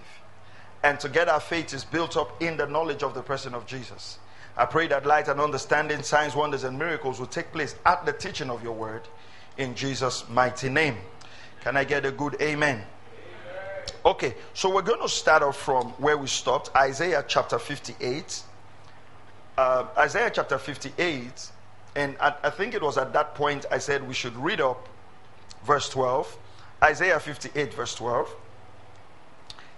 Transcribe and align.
And 0.84 1.00
together 1.00 1.40
faith 1.40 1.72
is 1.72 1.82
built 1.82 2.18
up 2.18 2.42
in 2.42 2.58
the 2.58 2.66
knowledge 2.66 3.02
of 3.02 3.14
the 3.14 3.22
person 3.22 3.54
of 3.54 3.64
Jesus. 3.64 4.18
I 4.56 4.66
pray 4.66 4.86
that 4.88 5.06
light 5.06 5.28
and 5.28 5.40
understanding, 5.40 6.02
signs, 6.02 6.34
wonders, 6.34 6.64
and 6.64 6.78
miracles 6.78 7.18
will 7.18 7.26
take 7.26 7.52
place 7.52 7.74
at 7.86 8.04
the 8.04 8.12
teaching 8.12 8.50
of 8.50 8.62
your 8.62 8.74
word 8.74 9.02
in 9.56 9.74
Jesus' 9.74 10.28
mighty 10.28 10.68
name. 10.68 10.96
Can 11.62 11.76
I 11.76 11.84
get 11.84 12.04
a 12.04 12.10
good 12.10 12.36
amen? 12.40 12.82
Okay, 14.04 14.34
so 14.52 14.74
we're 14.74 14.82
going 14.82 15.00
to 15.00 15.08
start 15.08 15.42
off 15.42 15.56
from 15.56 15.90
where 15.92 16.18
we 16.18 16.26
stopped 16.26 16.74
Isaiah 16.76 17.24
chapter 17.26 17.58
58. 17.58 18.42
Uh, 19.56 19.86
Isaiah 19.96 20.30
chapter 20.32 20.58
58, 20.58 21.50
and 21.94 22.16
I, 22.20 22.34
I 22.42 22.50
think 22.50 22.74
it 22.74 22.82
was 22.82 22.98
at 22.98 23.12
that 23.12 23.34
point 23.34 23.66
I 23.70 23.78
said 23.78 24.06
we 24.06 24.14
should 24.14 24.34
read 24.36 24.60
up 24.60 24.88
verse 25.64 25.88
12. 25.88 26.36
Isaiah 26.82 27.20
58, 27.20 27.74
verse 27.74 27.94
12. 27.94 28.34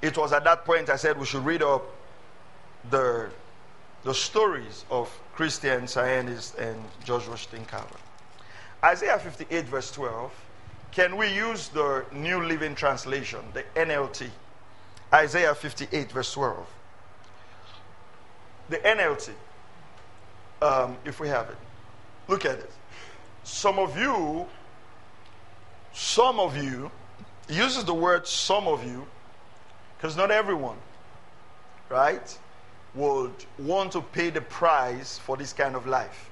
It 0.00 0.16
was 0.16 0.32
at 0.32 0.44
that 0.44 0.64
point 0.64 0.90
I 0.90 0.96
said 0.96 1.18
we 1.18 1.26
should 1.26 1.44
read 1.44 1.62
up 1.62 1.84
the, 2.90 3.28
the 4.04 4.14
stories 4.14 4.84
of 4.90 5.08
Christian 5.34 5.88
Scientists 5.88 6.54
and 6.56 6.76
George 7.04 7.26
Washington 7.26 7.64
Carver. 7.64 7.96
Isaiah 8.84 9.18
58, 9.18 9.64
verse 9.64 9.90
12. 9.90 10.30
Can 10.92 11.16
we 11.16 11.34
use 11.34 11.68
the 11.68 12.04
New 12.12 12.44
Living 12.44 12.74
Translation, 12.74 13.40
the 13.54 13.64
NLT? 13.74 14.28
Isaiah 15.12 15.54
58, 15.54 16.12
verse 16.12 16.32
12. 16.34 16.66
The 18.68 18.76
NLT, 18.76 19.30
um, 20.60 20.96
if 21.04 21.18
we 21.18 21.28
have 21.28 21.48
it. 21.48 21.56
Look 22.28 22.44
at 22.44 22.58
it. 22.58 22.70
Some 23.42 23.78
of 23.78 23.98
you, 23.98 24.46
some 25.94 26.38
of 26.38 26.56
you, 26.56 26.90
uses 27.48 27.84
the 27.84 27.94
word 27.94 28.26
some 28.26 28.68
of 28.68 28.84
you, 28.86 29.06
because 29.96 30.16
not 30.16 30.30
everyone, 30.30 30.76
right, 31.88 32.38
would 32.94 33.32
want 33.58 33.92
to 33.92 34.00
pay 34.00 34.30
the 34.30 34.40
price 34.40 35.18
for 35.18 35.36
this 35.36 35.52
kind 35.52 35.74
of 35.74 35.86
life. 35.86 36.30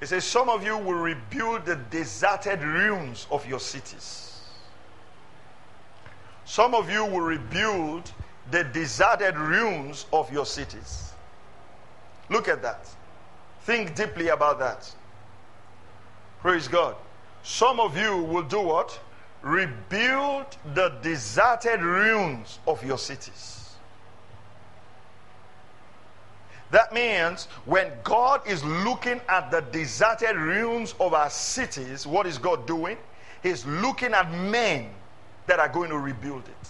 He 0.00 0.06
says, 0.06 0.24
Some 0.24 0.48
of 0.48 0.64
you 0.64 0.76
will 0.76 0.94
rebuild 0.94 1.64
the 1.64 1.76
deserted 1.90 2.62
ruins 2.62 3.26
of 3.30 3.46
your 3.46 3.60
cities. 3.60 4.40
Some 6.44 6.74
of 6.74 6.90
you 6.90 7.04
will 7.04 7.20
rebuild 7.20 8.12
the 8.50 8.64
deserted 8.64 9.36
ruins 9.36 10.06
of 10.12 10.30
your 10.32 10.46
cities. 10.46 11.12
Look 12.28 12.48
at 12.48 12.62
that. 12.62 12.88
Think 13.62 13.94
deeply 13.94 14.28
about 14.28 14.58
that. 14.58 14.92
Praise 16.40 16.68
God. 16.68 16.96
Some 17.42 17.80
of 17.80 17.96
you 17.96 18.18
will 18.18 18.42
do 18.42 18.60
what? 18.60 18.98
Rebuild 19.42 20.46
the 20.74 20.90
deserted 21.02 21.80
ruins 21.80 22.58
of 22.66 22.84
your 22.84 22.98
cities. 22.98 23.53
That 26.74 26.92
means 26.92 27.46
when 27.66 27.92
God 28.02 28.40
is 28.48 28.64
looking 28.64 29.20
at 29.28 29.52
the 29.52 29.60
deserted 29.60 30.34
ruins 30.34 30.96
of 30.98 31.14
our 31.14 31.30
cities, 31.30 32.04
what 32.04 32.26
is 32.26 32.36
God 32.36 32.66
doing? 32.66 32.98
He's 33.44 33.64
looking 33.64 34.12
at 34.12 34.28
men 34.32 34.90
that 35.46 35.60
are 35.60 35.68
going 35.68 35.90
to 35.90 35.98
rebuild 35.98 36.42
it. 36.48 36.68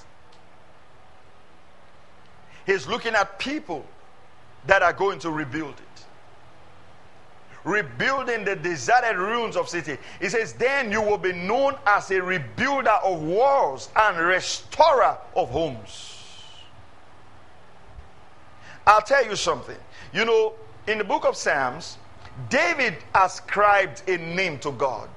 He's 2.67 2.87
looking 2.87 3.15
at 3.15 3.39
people 3.39 3.83
that 4.67 4.83
are 4.83 4.93
going 4.93 5.21
to 5.21 5.31
rebuild 5.31 5.73
it. 5.73 6.05
Rebuilding 7.65 8.45
the 8.45 8.57
deserted 8.57 9.17
ruins 9.17 9.57
of 9.57 9.71
city. 9.71 9.97
He 10.21 10.29
says, 10.29 10.53
then 10.53 10.93
you 10.93 11.01
will 11.01 11.17
be 11.17 11.33
known 11.33 11.77
as 11.87 12.11
a 12.11 12.21
rebuilder 12.21 13.03
of 13.03 13.23
walls 13.23 13.89
and 13.97 14.19
restorer 14.19 15.17
of 15.35 15.49
homes. 15.49 16.11
I'll 18.87 19.01
tell 19.01 19.25
you 19.25 19.35
something. 19.35 19.79
You 20.15 20.25
know, 20.25 20.53
in 20.87 20.99
the 20.99 21.05
book 21.05 21.25
of 21.25 21.37
Psalms, 21.37 21.99
David 22.49 22.95
ascribed 23.15 24.09
a 24.09 24.17
name 24.17 24.61
to 24.61 24.71
God. 24.71 25.09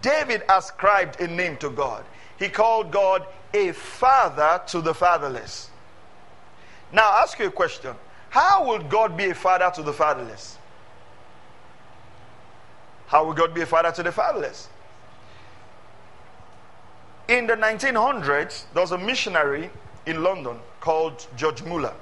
David 0.00 0.44
ascribed 0.48 1.20
a 1.20 1.26
name 1.26 1.56
to 1.56 1.70
God. 1.70 2.04
He 2.38 2.48
called 2.48 2.92
God 2.92 3.26
a 3.52 3.72
father 3.72 4.62
to 4.68 4.80
the 4.80 4.94
fatherless. 4.94 5.70
Now, 6.92 7.10
I'll 7.10 7.24
ask 7.24 7.38
you 7.38 7.48
a 7.48 7.50
question. 7.50 7.94
How 8.30 8.66
would 8.68 8.88
God 8.88 9.16
be 9.16 9.30
a 9.30 9.34
father 9.34 9.70
to 9.74 9.82
the 9.82 9.92
fatherless? 9.92 10.56
How 13.08 13.26
would 13.26 13.36
God 13.36 13.52
be 13.52 13.62
a 13.62 13.66
father 13.66 13.90
to 13.92 14.02
the 14.02 14.12
fatherless? 14.12 14.68
In 17.28 17.46
the 17.46 17.54
1900s, 17.54 18.64
there 18.72 18.82
was 18.82 18.92
a 18.92 18.98
missionary 18.98 19.70
in 20.06 20.22
London 20.22 20.58
called 20.80 21.26
George 21.36 21.62
Muller. 21.62 21.94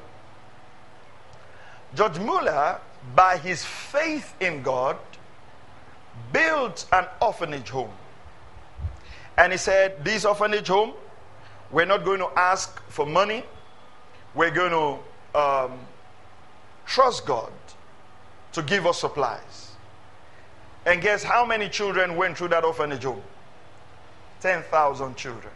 George 1.95 2.19
Muller, 2.19 2.81
by 3.15 3.37
his 3.37 3.65
faith 3.65 4.35
in 4.41 4.63
God, 4.63 4.97
built 6.33 6.87
an 6.93 7.07
orphanage 7.21 7.69
home. 7.71 7.91
And 9.37 9.53
he 9.53 9.59
said, 9.59 10.05
This 10.05 10.25
orphanage 10.25 10.69
home, 10.69 10.93
we're 11.71 11.87
not 11.87 12.05
going 12.05 12.21
to 12.21 12.31
ask 12.37 12.81
for 12.89 13.07
money. 13.07 13.45
We're 14.35 14.51
going 14.51 14.71
to 14.71 15.39
um, 15.39 15.79
trust 16.87 17.27
God 17.27 17.53
to 18.53 18.63
give 18.63 18.87
us 18.87 19.01
supplies. 19.01 19.73
And 20.87 21.01
guess 21.03 21.23
how 21.23 21.45
many 21.45 21.69
children 21.69 22.17
went 22.17 22.39
through 22.39 22.49
that 22.49 22.65
orphanage 22.65 23.05
home? 23.05 23.23
10,000 24.41 25.17
children. 25.17 25.53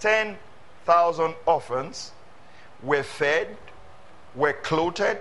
10,000 0.00 1.34
orphans 1.46 2.12
were 2.82 3.02
fed, 3.02 3.56
were 4.36 4.52
clothed. 4.52 5.18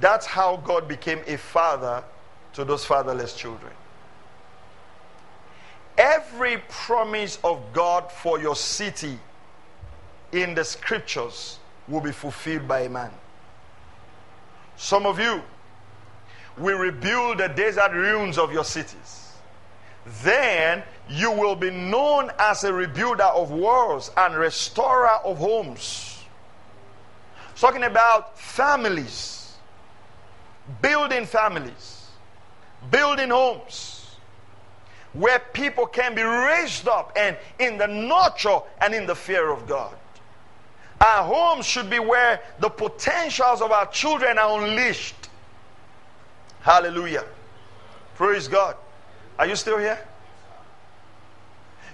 That's 0.00 0.26
how 0.26 0.56
God 0.56 0.88
became 0.88 1.20
a 1.26 1.36
father 1.36 2.02
to 2.54 2.64
those 2.64 2.84
fatherless 2.84 3.36
children. 3.36 3.72
Every 5.98 6.58
promise 6.68 7.38
of 7.44 7.60
God 7.72 8.10
for 8.10 8.40
your 8.40 8.56
city 8.56 9.18
in 10.32 10.54
the 10.54 10.64
scriptures 10.64 11.58
will 11.86 12.00
be 12.00 12.12
fulfilled 12.12 12.66
by 12.66 12.80
a 12.80 12.88
man. 12.88 13.10
Some 14.76 15.06
of 15.06 15.20
you 15.20 15.42
will 16.56 16.78
rebuild 16.78 17.38
the 17.38 17.48
desert 17.48 17.92
ruins 17.92 18.38
of 18.38 18.52
your 18.52 18.64
cities. 18.64 19.32
Then 20.22 20.82
you 21.12 21.30
will 21.30 21.54
be 21.54 21.70
known 21.70 22.30
as 22.38 22.64
a 22.64 22.72
rebuilder 22.72 23.20
of 23.20 23.50
walls 23.50 24.10
and 24.16 24.34
restorer 24.34 25.10
of 25.24 25.36
homes. 25.36 26.18
Talking 27.56 27.82
about 27.82 28.38
families, 28.38 29.54
building 30.80 31.26
families, 31.26 32.06
building 32.90 33.28
homes 33.28 34.16
where 35.12 35.38
people 35.38 35.84
can 35.86 36.14
be 36.14 36.22
raised 36.22 36.88
up 36.88 37.12
and 37.14 37.36
in 37.58 37.76
the 37.76 37.86
nurture 37.86 38.60
and 38.80 38.94
in 38.94 39.04
the 39.04 39.14
fear 39.14 39.52
of 39.52 39.66
God. 39.68 39.94
Our 40.98 41.24
homes 41.24 41.66
should 41.66 41.90
be 41.90 41.98
where 41.98 42.40
the 42.58 42.70
potentials 42.70 43.60
of 43.60 43.70
our 43.70 43.86
children 43.86 44.38
are 44.38 44.62
unleashed. 44.62 45.28
Hallelujah. 46.62 47.24
Praise 48.14 48.48
God. 48.48 48.76
Are 49.38 49.46
you 49.46 49.56
still 49.56 49.78
here? 49.78 49.98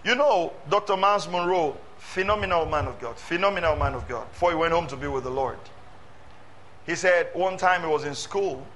You 0.05 0.15
know, 0.15 0.53
Dr. 0.69 0.97
Myles 0.97 1.29
Munroe, 1.29 1.77
phenomenal 1.99 2.67
man 2.67 2.87
of 2.87 3.01
God, 3.01 3.17
phenomenal 3.17 3.77
man 3.77 3.95
of 3.95 4.09
God, 4.09 4.31
before 4.31 4.51
he 4.51 4.57
went 4.57 4.73
home 4.73 4.87
to 4.89 4.97
be 4.97 5.09
with 5.09 5.25
the 5.25 5.31
Lord. 5.31 5.59
He 6.87 6.95
said 6.95 7.29
one 7.35 7.57
time 7.57 7.83
he 7.83 7.89
was 7.89 8.05
in 8.05 8.15
school 8.15 8.67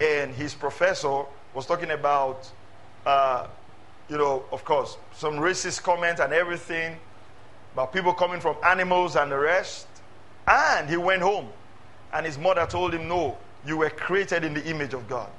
and 0.00 0.34
his 0.34 0.54
professor 0.54 1.24
was 1.54 1.66
talking 1.66 1.90
about, 1.90 2.50
uh, 3.04 3.46
you 4.08 4.16
know, 4.16 4.44
of 4.52 4.64
course, 4.64 4.96
some 5.14 5.34
racist 5.34 5.82
comments 5.82 6.20
and 6.20 6.32
everything 6.32 6.96
about 7.72 7.92
people 7.92 8.12
coming 8.12 8.40
from 8.40 8.56
animals 8.64 9.16
and 9.16 9.32
the 9.32 9.38
rest. 9.38 9.86
And 10.46 10.88
he 10.88 10.96
went 10.96 11.22
home 11.22 11.48
and 12.12 12.26
his 12.26 12.38
mother 12.38 12.66
told 12.66 12.94
him, 12.94 13.08
No, 13.08 13.38
you 13.66 13.78
were 13.78 13.90
created 13.90 14.44
in 14.44 14.54
the 14.54 14.64
image 14.66 14.92
of 14.92 15.08
God. 15.08 15.30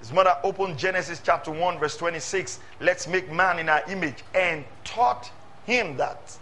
His 0.00 0.12
mother 0.12 0.36
opened 0.42 0.78
Genesis 0.78 1.20
chapter 1.22 1.50
1, 1.50 1.78
verse 1.78 1.96
26. 1.96 2.58
Let's 2.80 3.06
make 3.06 3.30
man 3.30 3.58
in 3.58 3.68
our 3.68 3.82
image 3.88 4.24
and 4.34 4.64
taught 4.82 5.30
him 5.66 5.96
that. 5.98 6.36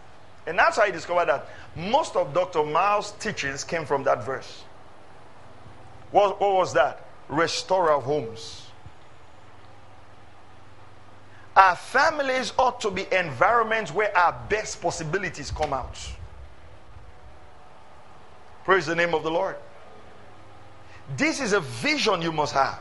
And 0.47 0.59
that's 0.59 0.77
how 0.79 0.87
he 0.87 0.93
discovered 0.93 1.27
that 1.27 1.47
Most 1.77 2.17
of 2.17 2.33
Dr. 2.33 2.65
Myles' 2.65 3.13
teachings 3.19 3.65
came 3.65 3.85
from 3.85 4.05
that 4.05 4.25
verse. 4.25 4.63
What, 6.13 6.41
what 6.41 6.55
was 6.55 6.73
that? 6.75 7.05
Restorer 7.29 7.93
of 7.93 8.05
homes. 8.05 8.65
Our 11.55 11.75
families 11.75 12.53
ought 12.57 12.81
to 12.83 12.91
be 12.91 13.07
environments 13.13 13.93
where 13.93 14.17
our 14.17 14.41
best 14.49 14.81
possibilities 14.81 15.51
come 15.51 15.73
out. 15.73 15.99
Praise 18.65 18.87
the 18.87 18.95
name 18.95 19.13
of 19.13 19.25
the 19.25 19.31
Lord. 19.31 19.57
This 21.17 21.41
is 21.41 21.53
a 21.53 21.61
vision 21.61 22.23
you 22.23 22.31
must 22.31 22.55
have. 22.55 22.79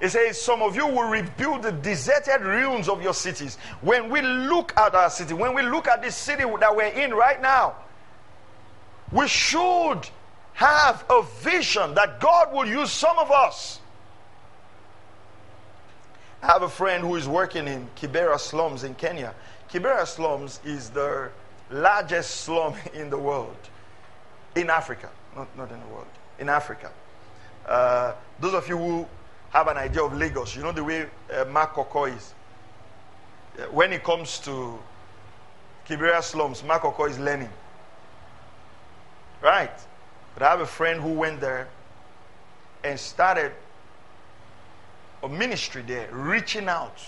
It 0.00 0.10
says, 0.10 0.40
Some 0.40 0.62
of 0.62 0.74
you 0.74 0.86
will 0.86 1.08
rebuild 1.08 1.62
the 1.62 1.72
deserted 1.72 2.40
ruins 2.40 2.88
of 2.88 3.02
your 3.02 3.14
cities. 3.14 3.56
When 3.82 4.08
we 4.08 4.22
look 4.22 4.76
at 4.76 4.94
our 4.94 5.10
city, 5.10 5.34
when 5.34 5.54
we 5.54 5.62
look 5.62 5.86
at 5.88 6.02
this 6.02 6.16
city 6.16 6.44
that 6.60 6.74
we're 6.74 6.86
in 6.86 7.12
right 7.12 7.40
now, 7.40 7.74
we 9.12 9.28
should 9.28 10.08
have 10.54 11.04
a 11.10 11.22
vision 11.40 11.94
that 11.94 12.20
God 12.20 12.52
will 12.52 12.66
use 12.66 12.90
some 12.90 13.18
of 13.18 13.30
us. 13.30 13.80
I 16.42 16.46
have 16.46 16.62
a 16.62 16.68
friend 16.68 17.04
who 17.04 17.16
is 17.16 17.28
working 17.28 17.68
in 17.68 17.86
Kibera 17.96 18.38
slums 18.38 18.84
in 18.84 18.94
Kenya. 18.94 19.34
Kibera 19.70 20.06
slums 20.06 20.60
is 20.64 20.88
the 20.90 21.30
largest 21.70 22.42
slum 22.42 22.74
in 22.94 23.10
the 23.10 23.18
world, 23.18 23.56
in 24.54 24.70
Africa, 24.70 25.10
not, 25.36 25.54
not 25.58 25.70
in 25.70 25.80
the 25.80 25.86
world, 25.86 26.06
in 26.38 26.48
Africa. 26.48 26.90
Uh, 27.66 28.14
those 28.40 28.54
of 28.54 28.66
you 28.68 28.78
who 28.78 29.06
have 29.50 29.68
an 29.68 29.76
idea 29.76 30.02
of 30.02 30.16
Lagos. 30.16 30.56
You 30.56 30.62
know 30.62 30.72
the 30.72 30.84
way 30.84 31.02
uh, 31.02 31.44
Makoko 31.46 32.16
is. 32.16 32.34
When 33.70 33.92
it 33.92 34.02
comes 34.02 34.38
to 34.40 34.78
Kibera 35.86 36.22
slums, 36.22 36.62
Makoko 36.62 37.08
is 37.08 37.18
learning. 37.18 37.50
Right? 39.42 39.72
But 40.34 40.44
I 40.44 40.50
have 40.50 40.60
a 40.60 40.66
friend 40.66 41.00
who 41.00 41.12
went 41.12 41.40
there 41.40 41.68
and 42.84 42.98
started 42.98 43.52
a 45.22 45.28
ministry 45.28 45.82
there, 45.86 46.08
reaching 46.12 46.68
out. 46.68 46.98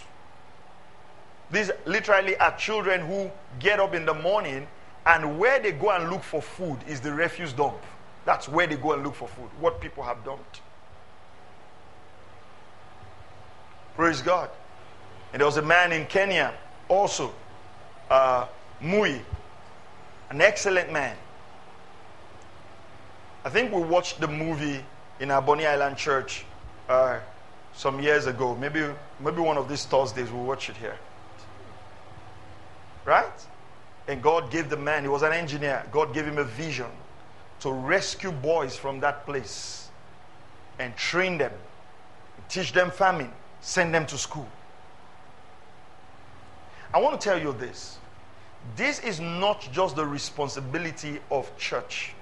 These 1.51 1.71
literally 1.87 2.37
are 2.39 2.57
children 2.57 3.07
who 3.07 3.31
get 3.59 3.79
up 3.79 3.95
in 3.95 4.05
the 4.05 4.15
morning 4.15 4.67
and 5.07 5.39
where 5.39 5.61
they 5.61 5.73
go 5.73 5.91
and 5.91 6.11
look 6.11 6.23
for 6.23 6.43
food 6.43 6.79
is 6.89 7.01
the 7.01 7.13
refuse 7.13 7.53
dump. 7.53 7.79
That's 8.25 8.49
where 8.49 8.67
they 8.67 8.77
go 8.77 8.93
and 8.93 9.03
look 9.03 9.15
for 9.15 9.29
food, 9.29 9.51
what 9.61 9.81
people 9.81 10.03
have 10.03 10.25
dumped. 10.25 10.61
Praise 13.97 14.23
God. 14.23 14.49
And 15.33 15.41
there 15.41 15.47
was 15.47 15.57
a 15.57 15.63
man 15.63 15.93
in 15.93 16.07
Kenya 16.07 16.55
also, 16.89 17.33
uh, 18.11 18.47
Mulli, 18.83 19.21
an 20.31 20.41
excellent 20.41 20.93
man. 20.93 21.17
I 23.45 23.51
think 23.51 23.73
we 23.73 23.83
watched 23.83 24.21
the 24.21 24.29
movie 24.29 24.85
in 25.21 25.31
our 25.31 25.43
Bonny 25.43 25.67
Island 25.67 25.97
Church 25.97 26.45
uh, 26.89 27.19
some 27.75 28.01
years 28.01 28.27
ago. 28.27 28.55
Maybe, 28.55 28.85
maybe 29.21 29.41
one 29.41 29.57
of 29.57 29.69
these 29.69 29.85
Thursdays 29.85 30.31
we'll 30.31 30.45
watch 30.45 30.69
it 30.69 30.77
here. 30.77 30.99
Right? 33.05 33.47
And 34.09 34.23
God 34.23 34.51
gave 34.51 34.71
the 34.71 34.77
man, 34.77 35.03
he 35.03 35.09
was 35.09 35.23
an 35.23 35.33
engineer, 35.33 35.85
God 35.91 36.15
gave 36.15 36.25
him 36.25 36.39
a 36.39 36.45
vision 36.45 36.91
to 37.61 37.71
rescue 37.71 38.33
boys 38.33 38.77
from 38.77 39.01
that 39.01 39.25
place 39.27 39.89
and 40.79 40.97
train 40.97 41.39
them, 41.39 41.53
teach 42.49 42.73
them 42.73 42.91
farming, 42.91 43.33
send 43.63 43.95
them 43.95 44.05
to 44.07 44.19
school. 44.19 44.47
I 46.93 47.01
want 47.01 47.19
to 47.19 47.25
tell 47.25 47.41
you 47.41 47.55
this. 47.55 47.97
This 48.77 49.01
is 49.01 49.19
not 49.19 49.67
just 49.73 49.97
the 49.97 50.05
responsibility 50.05 51.19
of 51.31 51.57
church. 51.57 52.13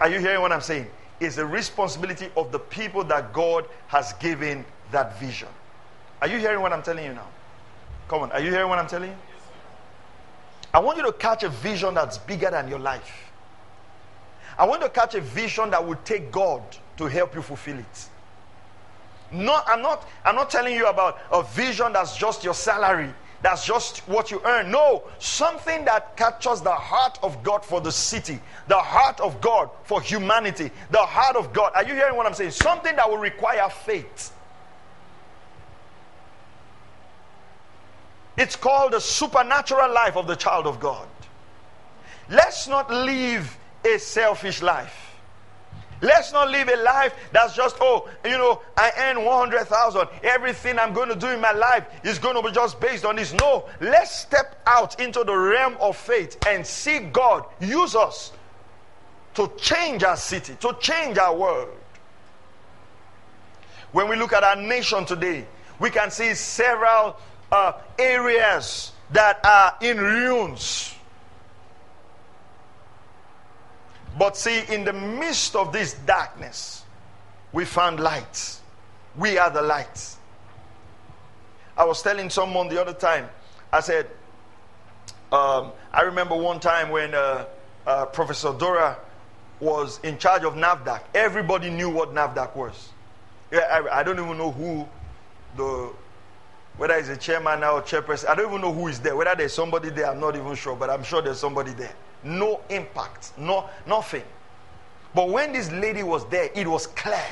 Are 0.00 0.10
you 0.10 0.18
hearing 0.18 0.40
what 0.40 0.50
I'm 0.50 0.60
saying? 0.60 0.90
It's 1.20 1.36
the 1.36 1.46
responsibility 1.46 2.28
of 2.36 2.50
the 2.50 2.58
people 2.58 3.04
that 3.04 3.32
God 3.32 3.66
has 3.86 4.12
given 4.14 4.64
that 4.90 5.18
vision. 5.20 5.48
Are 6.20 6.28
you 6.28 6.38
hearing 6.38 6.60
what 6.60 6.72
I'm 6.72 6.82
telling 6.82 7.04
you 7.04 7.14
now? 7.14 7.28
Come 8.08 8.22
on, 8.22 8.32
are 8.32 8.40
you 8.40 8.50
hearing 8.50 8.68
what 8.68 8.78
I'm 8.78 8.88
telling 8.88 9.10
you? 9.10 9.16
I 10.72 10.80
want 10.80 10.98
you 10.98 11.04
to 11.04 11.12
catch 11.12 11.44
a 11.44 11.48
vision 11.48 11.94
that's 11.94 12.18
bigger 12.18 12.50
than 12.50 12.68
your 12.68 12.80
life. 12.80 13.30
I 14.58 14.66
want 14.66 14.82
to 14.82 14.88
catch 14.88 15.14
a 15.14 15.20
vision 15.20 15.70
that 15.70 15.86
will 15.86 15.98
take 16.04 16.32
God 16.32 16.62
to 16.96 17.06
help 17.06 17.34
you 17.34 17.42
fulfill 17.42 17.78
it. 17.78 18.08
No, 19.34 19.60
I'm 19.66 19.82
not, 19.82 20.08
I'm 20.24 20.36
not 20.36 20.48
telling 20.48 20.74
you 20.74 20.86
about 20.86 21.18
a 21.32 21.42
vision 21.42 21.92
that's 21.92 22.16
just 22.16 22.44
your 22.44 22.54
salary, 22.54 23.12
that's 23.42 23.66
just 23.66 23.98
what 24.08 24.30
you 24.30 24.40
earn. 24.44 24.70
No, 24.70 25.02
something 25.18 25.84
that 25.86 26.16
captures 26.16 26.60
the 26.60 26.72
heart 26.72 27.18
of 27.22 27.42
God 27.42 27.64
for 27.64 27.80
the 27.80 27.90
city, 27.90 28.38
the 28.68 28.78
heart 28.78 29.20
of 29.20 29.40
God 29.40 29.70
for 29.82 30.00
humanity, 30.00 30.70
the 30.90 30.98
heart 30.98 31.34
of 31.34 31.52
God. 31.52 31.72
Are 31.74 31.82
you 31.84 31.94
hearing 31.94 32.16
what 32.16 32.26
I'm 32.26 32.34
saying? 32.34 32.52
Something 32.52 32.94
that 32.96 33.10
will 33.10 33.18
require 33.18 33.68
faith. 33.68 34.32
It's 38.36 38.56
called 38.56 38.92
the 38.92 39.00
supernatural 39.00 39.92
life 39.92 40.16
of 40.16 40.26
the 40.26 40.36
child 40.36 40.66
of 40.66 40.78
God. 40.78 41.08
Let's 42.30 42.68
not 42.68 42.90
live 42.90 43.56
a 43.84 43.98
selfish 43.98 44.62
life. 44.62 45.03
Let's 46.00 46.32
not 46.32 46.50
live 46.50 46.68
a 46.68 46.76
life 46.82 47.14
that's 47.32 47.54
just, 47.54 47.76
oh, 47.80 48.08
you 48.24 48.32
know, 48.32 48.60
I 48.76 48.92
earn 48.98 49.24
100,000. 49.24 50.08
Everything 50.22 50.78
I'm 50.78 50.92
going 50.92 51.08
to 51.08 51.16
do 51.16 51.28
in 51.28 51.40
my 51.40 51.52
life 51.52 51.86
is 52.04 52.18
going 52.18 52.36
to 52.36 52.42
be 52.42 52.52
just 52.52 52.80
based 52.80 53.04
on 53.04 53.16
this. 53.16 53.32
No, 53.32 53.68
let's 53.80 54.14
step 54.14 54.62
out 54.66 55.00
into 55.00 55.24
the 55.24 55.34
realm 55.34 55.76
of 55.80 55.96
faith 55.96 56.36
and 56.46 56.66
see 56.66 56.98
God 56.98 57.44
use 57.60 57.94
us 57.94 58.32
to 59.34 59.50
change 59.56 60.04
our 60.04 60.16
city, 60.16 60.56
to 60.60 60.76
change 60.80 61.18
our 61.18 61.34
world. 61.34 61.76
When 63.92 64.08
we 64.08 64.16
look 64.16 64.32
at 64.32 64.42
our 64.42 64.56
nation 64.56 65.04
today, 65.04 65.46
we 65.78 65.90
can 65.90 66.10
see 66.10 66.34
several 66.34 67.16
uh, 67.50 67.72
areas 67.98 68.92
that 69.12 69.44
are 69.44 69.76
in 69.80 69.98
ruins. 69.98 70.93
But 74.18 74.36
see, 74.36 74.62
in 74.72 74.84
the 74.84 74.92
midst 74.92 75.56
of 75.56 75.72
this 75.72 75.94
darkness, 76.06 76.84
we 77.52 77.64
found 77.64 78.00
light. 78.00 78.60
We 79.16 79.38
are 79.38 79.50
the 79.50 79.62
light. 79.62 80.16
I 81.76 81.84
was 81.84 82.02
telling 82.02 82.30
someone 82.30 82.68
the 82.68 82.80
other 82.80 82.92
time, 82.92 83.28
I 83.72 83.80
said, 83.80 84.06
um, 85.32 85.72
I 85.92 86.02
remember 86.02 86.36
one 86.36 86.60
time 86.60 86.90
when 86.90 87.14
uh, 87.14 87.46
uh, 87.86 88.06
Professor 88.06 88.52
Dora 88.52 88.96
was 89.58 89.98
in 90.04 90.18
charge 90.18 90.44
of 90.44 90.54
NAFDAC. 90.54 91.02
Everybody 91.14 91.70
knew 91.70 91.90
what 91.90 92.14
NAFDAC 92.14 92.54
was. 92.54 92.90
I, 93.52 93.84
I 93.90 94.02
don't 94.04 94.18
even 94.18 94.38
know 94.38 94.52
who 94.52 94.86
the 95.56 95.92
whether 96.76 96.96
he's 96.98 97.08
a 97.08 97.16
chairman 97.16 97.60
now 97.60 97.76
or 97.76 97.82
chairperson. 97.82 98.28
I 98.28 98.34
don't 98.34 98.48
even 98.48 98.60
know 98.60 98.72
who 98.72 98.88
is 98.88 98.98
there. 98.98 99.14
Whether 99.14 99.36
there's 99.36 99.52
somebody 99.52 99.90
there, 99.90 100.10
I'm 100.10 100.18
not 100.18 100.34
even 100.34 100.54
sure, 100.56 100.74
but 100.74 100.90
I'm 100.90 101.04
sure 101.04 101.22
there's 101.22 101.38
somebody 101.38 101.72
there 101.72 101.94
no 102.24 102.60
impact, 102.70 103.32
no 103.38 103.68
nothing. 103.86 104.22
But 105.14 105.28
when 105.28 105.52
this 105.52 105.70
lady 105.70 106.02
was 106.02 106.26
there, 106.28 106.50
it 106.54 106.66
was 106.66 106.86
clear. 106.88 107.24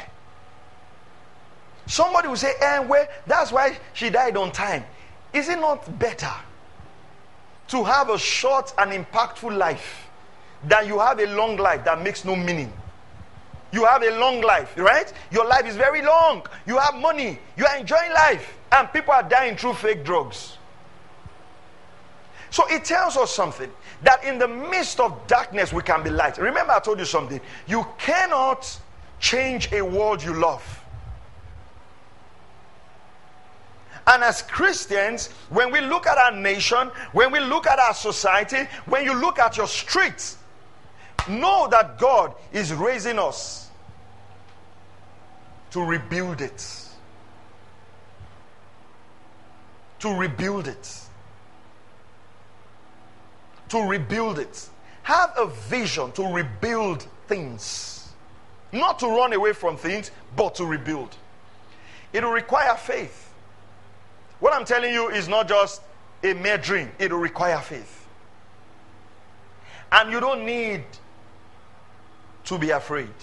Somebody 1.86 2.28
will 2.28 2.36
say, 2.36 2.52
and 2.62 2.84
eh, 2.84 2.86
where 2.86 3.08
that's 3.26 3.50
why 3.50 3.76
she 3.92 4.08
died 4.08 4.36
on 4.36 4.52
time. 4.52 4.84
Is 5.32 5.48
it 5.48 5.58
not 5.58 5.98
better 5.98 6.32
to 7.68 7.84
have 7.84 8.10
a 8.10 8.18
short 8.18 8.72
and 8.78 8.92
impactful 8.92 9.56
life 9.56 10.08
than 10.64 10.86
you 10.86 10.98
have 11.00 11.18
a 11.18 11.26
long 11.26 11.56
life 11.56 11.84
that 11.84 12.00
makes 12.02 12.24
no 12.24 12.36
meaning? 12.36 12.72
You 13.72 13.86
have 13.86 14.02
a 14.02 14.10
long 14.18 14.42
life, 14.42 14.74
right? 14.76 15.10
Your 15.30 15.46
life 15.46 15.66
is 15.66 15.76
very 15.76 16.02
long. 16.02 16.46
You 16.66 16.76
have 16.76 16.94
money. 16.94 17.38
You 17.56 17.66
are 17.66 17.76
enjoying 17.78 18.12
life. 18.12 18.58
And 18.70 18.92
people 18.92 19.14
are 19.14 19.22
dying 19.22 19.56
through 19.56 19.74
fake 19.74 20.04
drugs. 20.04 20.58
So 22.50 22.66
it 22.68 22.84
tells 22.84 23.16
us 23.16 23.34
something 23.34 23.70
that 24.02 24.24
in 24.24 24.38
the 24.38 24.48
midst 24.48 25.00
of 25.00 25.26
darkness 25.26 25.72
we 25.72 25.82
can 25.82 26.02
be 26.02 26.10
light. 26.10 26.38
Remember, 26.38 26.72
I 26.72 26.80
told 26.80 26.98
you 26.98 27.04
something. 27.04 27.40
You 27.66 27.86
cannot 27.98 28.78
change 29.20 29.72
a 29.72 29.82
world 29.82 30.22
you 30.22 30.34
love. 30.34 30.80
And 34.04 34.24
as 34.24 34.42
Christians, 34.42 35.28
when 35.48 35.70
we 35.70 35.80
look 35.80 36.08
at 36.08 36.18
our 36.18 36.32
nation, 36.32 36.90
when 37.12 37.30
we 37.30 37.38
look 37.38 37.68
at 37.68 37.78
our 37.78 37.94
society, 37.94 38.68
when 38.86 39.04
you 39.04 39.14
look 39.14 39.38
at 39.38 39.56
your 39.56 39.68
streets, 39.68 40.38
know 41.28 41.68
that 41.70 41.98
God 41.98 42.34
is 42.52 42.72
raising 42.72 43.20
us 43.20 43.70
to 45.70 45.80
rebuild 45.84 46.40
it. 46.40 46.66
To 50.00 50.12
rebuild 50.12 50.66
it 50.66 51.01
to 53.72 53.80
rebuild 53.80 54.38
it. 54.38 54.68
Have 55.02 55.32
a 55.36 55.46
vision 55.46 56.12
to 56.12 56.24
rebuild 56.24 57.06
things. 57.26 58.12
Not 58.70 58.98
to 58.98 59.06
run 59.06 59.32
away 59.32 59.54
from 59.54 59.78
things, 59.78 60.10
but 60.36 60.54
to 60.56 60.66
rebuild. 60.66 61.16
It 62.12 62.22
will 62.22 62.32
require 62.32 62.76
faith. 62.76 63.32
What 64.40 64.52
I'm 64.52 64.66
telling 64.66 64.92
you 64.92 65.08
is 65.08 65.26
not 65.26 65.48
just 65.48 65.80
a 66.22 66.34
mere 66.34 66.58
dream, 66.58 66.90
it 66.98 67.10
will 67.10 67.18
require 67.18 67.58
faith. 67.60 68.06
And 69.90 70.12
you 70.12 70.20
don't 70.20 70.44
need 70.44 70.84
to 72.44 72.58
be 72.58 72.70
afraid. 72.70 73.14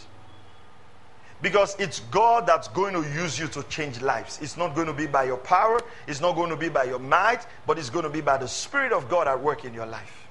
Because 1.43 1.75
it's 1.79 1.99
God 2.11 2.47
that's 2.47 2.67
going 2.69 2.95
to 2.95 3.07
use 3.11 3.37
you 3.37 3.47
to 3.49 3.61
change 3.63 4.01
lives. 4.01 4.39
It's 4.41 4.57
not 4.57 4.73
going 4.73 4.87
to 4.87 4.93
be 4.93 5.05
by 5.05 5.25
your 5.25 5.37
power, 5.37 5.79
it's 6.07 6.21
not 6.21 6.35
going 6.35 6.49
to 6.49 6.57
be 6.57 6.69
by 6.69 6.85
your 6.85 6.99
might, 6.99 7.45
but 7.67 7.77
it's 7.77 7.91
going 7.91 8.03
to 8.03 8.09
be 8.09 8.21
by 8.21 8.37
the 8.37 8.47
Spirit 8.47 8.91
of 8.91 9.07
God 9.09 9.27
at 9.27 9.39
work 9.39 9.63
in 9.63 9.75
your 9.75 9.85
life. 9.85 10.28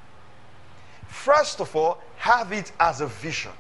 First 1.19 1.61
of 1.61 1.75
all, 1.75 1.99
have 2.17 2.53
it 2.53 2.71
as 2.79 3.01
a 3.01 3.09
vision. 3.09 3.51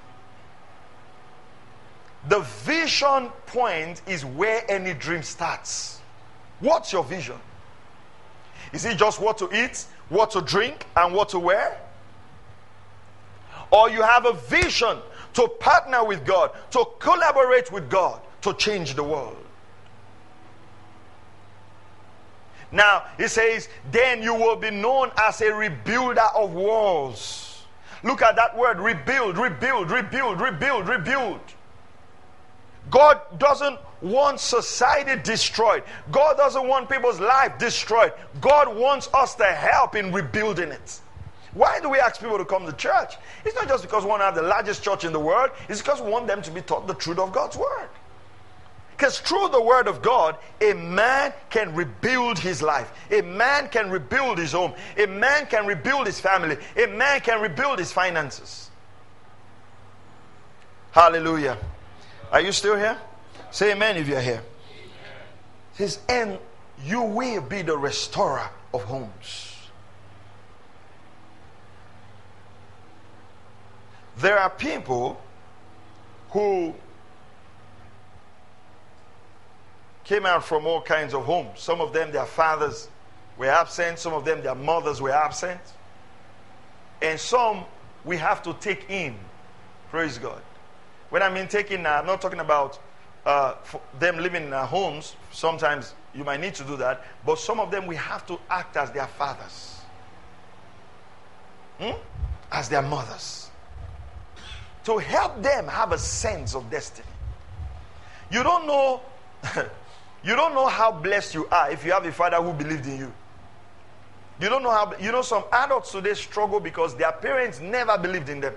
The 2.28 2.40
vision 2.40 3.30
point 3.46 4.00
is 4.06 4.24
where 4.24 4.64
any 4.70 4.94
dream 4.94 5.24
starts. 5.24 6.00
What's 6.60 6.92
your 6.92 7.02
vision? 7.02 7.36
Is 8.72 8.84
it 8.84 8.96
just 8.96 9.20
what 9.20 9.38
to 9.38 9.48
eat, 9.52 9.86
what 10.08 10.30
to 10.30 10.40
drink, 10.40 10.86
and 10.96 11.12
what 11.12 11.30
to 11.30 11.40
wear? 11.40 11.80
Or 13.72 13.90
you 13.90 14.02
have 14.02 14.24
a 14.24 14.34
vision 14.34 14.98
to 15.34 15.48
partner 15.60 16.04
with 16.04 16.24
God, 16.24 16.52
to 16.70 16.86
collaborate 17.00 17.72
with 17.72 17.90
God 17.90 18.20
to 18.42 18.54
change 18.54 18.94
the 18.94 19.02
world. 19.02 19.36
Now, 22.70 23.04
he 23.16 23.26
says, 23.26 23.68
then 23.90 24.22
you 24.22 24.34
will 24.34 24.56
be 24.56 24.70
known 24.70 25.10
as 25.16 25.40
a 25.40 25.46
rebuilder 25.46 26.36
of 26.36 26.52
walls. 26.52 27.47
Look 28.02 28.22
at 28.22 28.36
that 28.36 28.56
word 28.56 28.78
rebuild, 28.78 29.38
rebuild, 29.38 29.90
rebuild, 29.90 30.40
rebuild, 30.40 30.88
rebuild. 30.88 31.40
God 32.90 33.20
doesn't 33.38 33.78
want 34.00 34.40
society 34.40 35.20
destroyed. 35.22 35.82
God 36.10 36.36
doesn't 36.36 36.66
want 36.66 36.88
people's 36.88 37.20
life 37.20 37.58
destroyed. 37.58 38.12
God 38.40 38.74
wants 38.74 39.08
us 39.12 39.34
to 39.36 39.44
help 39.44 39.94
in 39.96 40.12
rebuilding 40.12 40.70
it. 40.70 41.00
Why 41.54 41.80
do 41.80 41.88
we 41.88 41.98
ask 41.98 42.20
people 42.20 42.38
to 42.38 42.44
come 42.44 42.66
to 42.66 42.72
church? 42.72 43.14
It's 43.44 43.54
not 43.54 43.68
just 43.68 43.82
because 43.82 44.04
we 44.04 44.10
want 44.10 44.20
to 44.20 44.26
have 44.26 44.34
the 44.34 44.42
largest 44.42 44.82
church 44.82 45.04
in 45.04 45.12
the 45.12 45.20
world, 45.20 45.50
it's 45.68 45.80
because 45.80 46.00
we 46.00 46.10
want 46.10 46.26
them 46.26 46.42
to 46.42 46.50
be 46.50 46.60
taught 46.60 46.86
the 46.86 46.94
truth 46.94 47.18
of 47.18 47.32
God's 47.32 47.56
word. 47.56 47.88
Because 48.98 49.20
through 49.20 49.50
the 49.50 49.62
word 49.62 49.86
of 49.86 50.02
God, 50.02 50.36
a 50.60 50.74
man 50.74 51.32
can 51.50 51.72
rebuild 51.72 52.36
his 52.36 52.60
life. 52.60 52.92
A 53.12 53.20
man 53.22 53.68
can 53.68 53.90
rebuild 53.90 54.38
his 54.38 54.50
home. 54.50 54.74
A 54.96 55.06
man 55.06 55.46
can 55.46 55.66
rebuild 55.66 56.08
his 56.08 56.18
family. 56.18 56.56
A 56.76 56.86
man 56.88 57.20
can 57.20 57.40
rebuild 57.40 57.78
his 57.78 57.92
finances. 57.92 58.70
Hallelujah. 60.90 61.58
Are 62.32 62.40
you 62.40 62.50
still 62.50 62.74
here? 62.74 62.98
Say 63.52 63.70
amen 63.70 63.98
if 63.98 64.08
you're 64.08 64.20
here. 64.20 64.42
Says, 65.74 66.00
and 66.08 66.36
you 66.84 67.02
will 67.02 67.40
be 67.40 67.62
the 67.62 67.78
restorer 67.78 68.50
of 68.74 68.82
homes. 68.82 69.54
There 74.16 74.36
are 74.36 74.50
people 74.50 75.22
who 76.30 76.74
came 80.08 80.24
out 80.24 80.42
from 80.42 80.66
all 80.66 80.80
kinds 80.80 81.12
of 81.12 81.24
homes. 81.26 81.60
Some 81.60 81.82
of 81.82 81.92
them, 81.92 82.10
their 82.10 82.24
fathers 82.24 82.88
were 83.36 83.50
absent, 83.50 83.98
some 83.98 84.14
of 84.14 84.24
them, 84.24 84.42
their 84.42 84.54
mothers 84.54 85.02
were 85.02 85.10
absent. 85.10 85.60
And 87.02 87.20
some 87.20 87.64
we 88.06 88.16
have 88.16 88.42
to 88.44 88.54
take 88.54 88.88
in. 88.88 89.14
Praise 89.90 90.16
God. 90.16 90.40
When 91.10 91.22
I 91.22 91.28
mean 91.28 91.46
taking, 91.46 91.84
I'm 91.84 92.06
not 92.06 92.22
talking 92.22 92.40
about 92.40 92.78
uh, 93.26 93.54
them 93.98 94.16
living 94.18 94.44
in 94.44 94.52
our 94.54 94.66
homes. 94.66 95.14
Sometimes 95.30 95.94
you 96.14 96.24
might 96.24 96.40
need 96.40 96.54
to 96.54 96.64
do 96.64 96.76
that. 96.78 97.04
But 97.26 97.38
some 97.38 97.60
of 97.60 97.70
them 97.70 97.86
we 97.86 97.96
have 97.96 98.26
to 98.28 98.40
act 98.48 98.78
as 98.78 98.90
their 98.90 99.06
fathers, 99.06 99.80
hmm? 101.78 101.92
as 102.50 102.70
their 102.70 102.82
mothers 102.82 103.50
to 104.84 104.96
help 104.96 105.42
them 105.42 105.68
have 105.68 105.92
a 105.92 105.98
sense 105.98 106.54
of 106.54 106.70
destiny. 106.70 107.06
You 108.30 108.42
don't 108.42 108.66
know 108.66 109.02
you 110.22 110.34
don't 110.34 110.54
know 110.54 110.66
how 110.66 110.92
blessed 110.92 111.34
you 111.34 111.46
are 111.48 111.70
if 111.70 111.84
you 111.84 111.92
have 111.92 112.04
a 112.04 112.12
father 112.12 112.36
who 112.36 112.52
believed 112.52 112.86
in 112.86 112.98
you. 112.98 113.12
You 114.40 114.48
don't 114.48 114.62
know 114.62 114.70
how 114.70 114.92
you 115.00 115.10
know 115.10 115.22
some 115.22 115.44
adults 115.52 115.92
today 115.92 116.14
struggle 116.14 116.60
because 116.60 116.94
their 116.94 117.12
parents 117.12 117.60
never 117.60 117.98
believed 117.98 118.28
in 118.28 118.40
them. 118.40 118.54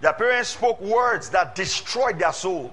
Their 0.00 0.12
parents 0.12 0.50
spoke 0.50 0.80
words 0.80 1.30
that 1.30 1.54
destroyed 1.54 2.18
their 2.18 2.32
soul. 2.32 2.72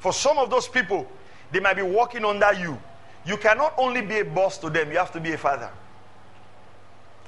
For 0.00 0.12
some 0.12 0.38
of 0.38 0.50
those 0.50 0.68
people, 0.68 1.10
they 1.50 1.60
might 1.60 1.74
be 1.74 1.82
walking 1.82 2.24
under 2.24 2.52
you. 2.52 2.78
You 3.24 3.36
cannot 3.36 3.74
only 3.78 4.02
be 4.02 4.20
a 4.20 4.24
boss 4.24 4.58
to 4.58 4.70
them, 4.70 4.90
you 4.90 4.98
have 4.98 5.12
to 5.12 5.20
be 5.20 5.32
a 5.32 5.38
father. 5.38 5.70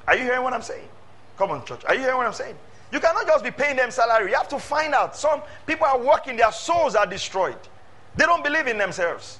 Are 0.07 0.15
you 0.15 0.23
hearing 0.23 0.43
what 0.43 0.53
I'm 0.53 0.61
saying? 0.61 0.87
Come 1.37 1.51
on, 1.51 1.65
church. 1.65 1.81
Are 1.85 1.93
you 1.93 2.01
hearing 2.01 2.17
what 2.17 2.25
I'm 2.25 2.33
saying? 2.33 2.55
You 2.91 2.99
cannot 2.99 3.27
just 3.27 3.43
be 3.43 3.51
paying 3.51 3.75
them 3.75 3.91
salary. 3.91 4.31
You 4.31 4.37
have 4.37 4.49
to 4.49 4.59
find 4.59 4.93
out. 4.93 5.15
Some 5.15 5.41
people 5.67 5.85
are 5.85 5.99
working, 5.99 6.37
their 6.37 6.51
souls 6.51 6.95
are 6.95 7.05
destroyed. 7.05 7.57
They 8.15 8.25
don't 8.25 8.43
believe 8.43 8.67
in 8.67 8.77
themselves. 8.77 9.39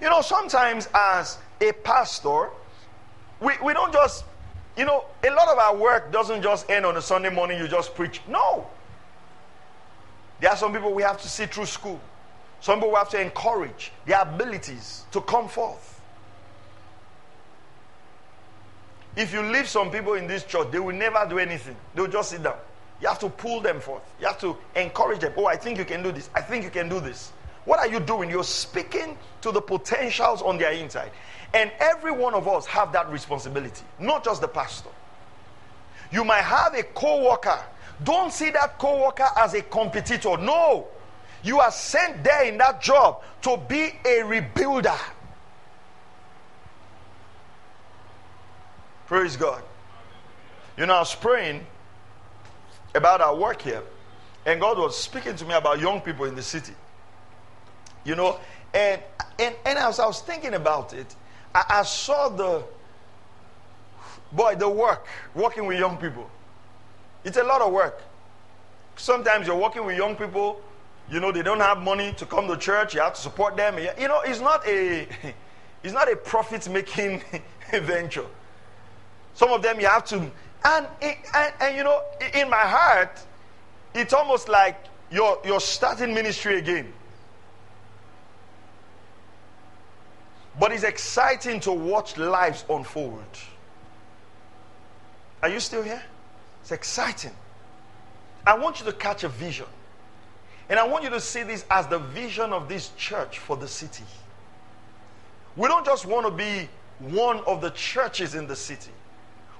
You 0.00 0.08
know, 0.08 0.20
sometimes 0.22 0.88
as 0.94 1.38
a 1.60 1.72
pastor, 1.72 2.50
we, 3.40 3.52
we 3.62 3.72
don't 3.72 3.92
just, 3.92 4.24
you 4.76 4.84
know, 4.84 5.04
a 5.22 5.30
lot 5.30 5.48
of 5.48 5.58
our 5.58 5.76
work 5.76 6.12
doesn't 6.12 6.42
just 6.42 6.68
end 6.70 6.86
on 6.86 6.96
a 6.96 7.02
Sunday 7.02 7.30
morning, 7.30 7.58
you 7.58 7.68
just 7.68 7.94
preach. 7.94 8.20
No. 8.28 8.66
There 10.40 10.50
are 10.50 10.56
some 10.56 10.72
people 10.72 10.92
we 10.92 11.02
have 11.02 11.20
to 11.22 11.28
see 11.28 11.46
through 11.46 11.66
school. 11.66 12.00
Some 12.60 12.78
people 12.78 12.90
we 12.90 12.96
have 12.96 13.10
to 13.10 13.20
encourage 13.20 13.92
their 14.06 14.20
abilities 14.20 15.04
to 15.12 15.20
come 15.20 15.48
forth. 15.48 15.95
If 19.16 19.32
you 19.32 19.42
leave 19.42 19.66
some 19.66 19.90
people 19.90 20.14
in 20.14 20.26
this 20.26 20.44
church, 20.44 20.70
they 20.70 20.78
will 20.78 20.94
never 20.94 21.26
do 21.28 21.38
anything. 21.38 21.74
They'll 21.94 22.06
just 22.06 22.30
sit 22.30 22.42
down. 22.42 22.56
You 23.00 23.08
have 23.08 23.18
to 23.20 23.28
pull 23.28 23.60
them 23.60 23.80
forth. 23.80 24.02
You 24.20 24.26
have 24.26 24.38
to 24.40 24.56
encourage 24.74 25.20
them. 25.20 25.32
Oh, 25.36 25.46
I 25.46 25.56
think 25.56 25.78
you 25.78 25.84
can 25.84 26.02
do 26.02 26.12
this. 26.12 26.30
I 26.34 26.42
think 26.42 26.64
you 26.64 26.70
can 26.70 26.88
do 26.88 27.00
this. 27.00 27.32
What 27.64 27.78
are 27.78 27.88
you 27.88 27.98
doing? 28.00 28.30
You're 28.30 28.44
speaking 28.44 29.18
to 29.40 29.50
the 29.50 29.60
potentials 29.60 30.40
on 30.42 30.58
their 30.58 30.72
inside. 30.72 31.10
And 31.52 31.72
every 31.78 32.12
one 32.12 32.34
of 32.34 32.46
us 32.46 32.66
have 32.66 32.92
that 32.92 33.10
responsibility, 33.10 33.82
not 33.98 34.24
just 34.24 34.40
the 34.40 34.48
pastor. 34.48 34.90
You 36.12 36.24
might 36.24 36.42
have 36.42 36.74
a 36.74 36.82
co-worker. 36.82 37.58
Don't 38.04 38.32
see 38.32 38.50
that 38.50 38.78
co-worker 38.78 39.26
as 39.36 39.54
a 39.54 39.62
competitor. 39.62 40.36
No. 40.36 40.86
You 41.42 41.60
are 41.60 41.70
sent 41.70 42.22
there 42.22 42.44
in 42.44 42.58
that 42.58 42.80
job 42.82 43.22
to 43.42 43.56
be 43.68 43.92
a 44.04 44.22
rebuilder. 44.22 44.98
Praise 49.06 49.36
God. 49.36 49.62
You 50.76 50.86
know, 50.86 50.94
I 50.94 50.98
was 50.98 51.14
praying 51.14 51.64
about 52.94 53.20
our 53.20 53.36
work 53.36 53.62
here, 53.62 53.82
and 54.44 54.60
God 54.60 54.78
was 54.78 54.98
speaking 54.98 55.36
to 55.36 55.44
me 55.44 55.54
about 55.54 55.80
young 55.80 56.00
people 56.00 56.24
in 56.26 56.34
the 56.34 56.42
city. 56.42 56.74
You 58.04 58.16
know, 58.16 58.38
and 58.74 59.00
and, 59.38 59.54
and 59.64 59.78
as 59.78 60.00
I 60.00 60.06
was 60.06 60.20
thinking 60.20 60.54
about 60.54 60.92
it, 60.92 61.14
I, 61.54 61.64
I 61.68 61.82
saw 61.82 62.28
the 62.28 62.64
boy, 64.32 64.56
the 64.56 64.68
work, 64.68 65.06
working 65.34 65.66
with 65.66 65.78
young 65.78 65.96
people. 65.98 66.28
It's 67.24 67.36
a 67.36 67.44
lot 67.44 67.60
of 67.60 67.72
work. 67.72 68.02
Sometimes 68.96 69.46
you're 69.46 69.56
working 69.56 69.84
with 69.84 69.96
young 69.96 70.16
people, 70.16 70.60
you 71.10 71.20
know, 71.20 71.30
they 71.30 71.42
don't 71.42 71.60
have 71.60 71.78
money 71.78 72.12
to 72.14 72.26
come 72.26 72.48
to 72.48 72.56
church, 72.56 72.94
you 72.94 73.00
have 73.00 73.14
to 73.14 73.20
support 73.20 73.56
them. 73.56 73.78
You 73.78 74.08
know, 74.08 74.20
it's 74.22 74.40
not 74.40 74.66
a 74.66 75.06
it's 75.84 75.94
not 75.94 76.10
a 76.10 76.16
profit 76.16 76.68
making 76.68 77.22
venture. 77.70 78.26
Some 79.36 79.50
of 79.50 79.62
them 79.62 79.78
you 79.78 79.86
have 79.86 80.04
to, 80.06 80.16
and, 80.64 80.86
and, 81.02 81.52
and 81.60 81.76
you 81.76 81.84
know, 81.84 82.00
in 82.32 82.48
my 82.48 82.56
heart, 82.56 83.22
it's 83.94 84.14
almost 84.14 84.48
like 84.48 84.82
you're, 85.10 85.38
you're 85.44 85.60
starting 85.60 86.14
ministry 86.14 86.58
again. 86.58 86.90
But 90.58 90.72
it's 90.72 90.84
exciting 90.84 91.60
to 91.60 91.72
watch 91.72 92.16
lives 92.16 92.64
unfold. 92.70 93.22
Are 95.42 95.50
you 95.50 95.60
still 95.60 95.82
here? 95.82 96.02
It's 96.62 96.72
exciting. 96.72 97.32
I 98.46 98.56
want 98.56 98.80
you 98.80 98.86
to 98.86 98.92
catch 98.94 99.22
a 99.22 99.28
vision. 99.28 99.66
And 100.70 100.78
I 100.80 100.86
want 100.86 101.04
you 101.04 101.10
to 101.10 101.20
see 101.20 101.42
this 101.42 101.66
as 101.70 101.86
the 101.88 101.98
vision 101.98 102.54
of 102.54 102.70
this 102.70 102.90
church 102.96 103.38
for 103.38 103.54
the 103.58 103.68
city. 103.68 104.04
We 105.56 105.68
don't 105.68 105.84
just 105.84 106.06
want 106.06 106.24
to 106.24 106.32
be 106.32 106.70
one 106.98 107.40
of 107.46 107.60
the 107.60 107.70
churches 107.70 108.34
in 108.34 108.46
the 108.46 108.56
city. 108.56 108.92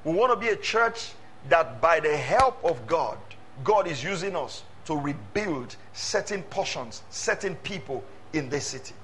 We 0.07 0.13
want 0.13 0.33
to 0.33 0.37
be 0.37 0.53
a 0.53 0.57
church 0.57 1.15
that, 1.49 1.81
by 1.81 1.99
the 1.99 2.17
help 2.17 2.65
of 2.65 2.87
God, 2.87 3.19
God 3.65 3.89
is 3.89 4.05
using 4.05 4.37
us 4.37 4.63
to 4.85 4.95
rebuild 4.95 5.75
certain 5.95 6.45
portions, 6.45 7.03
certain 7.11 7.57
people 7.57 8.05
in 8.33 8.49
this 8.49 8.67
city. 8.67 8.95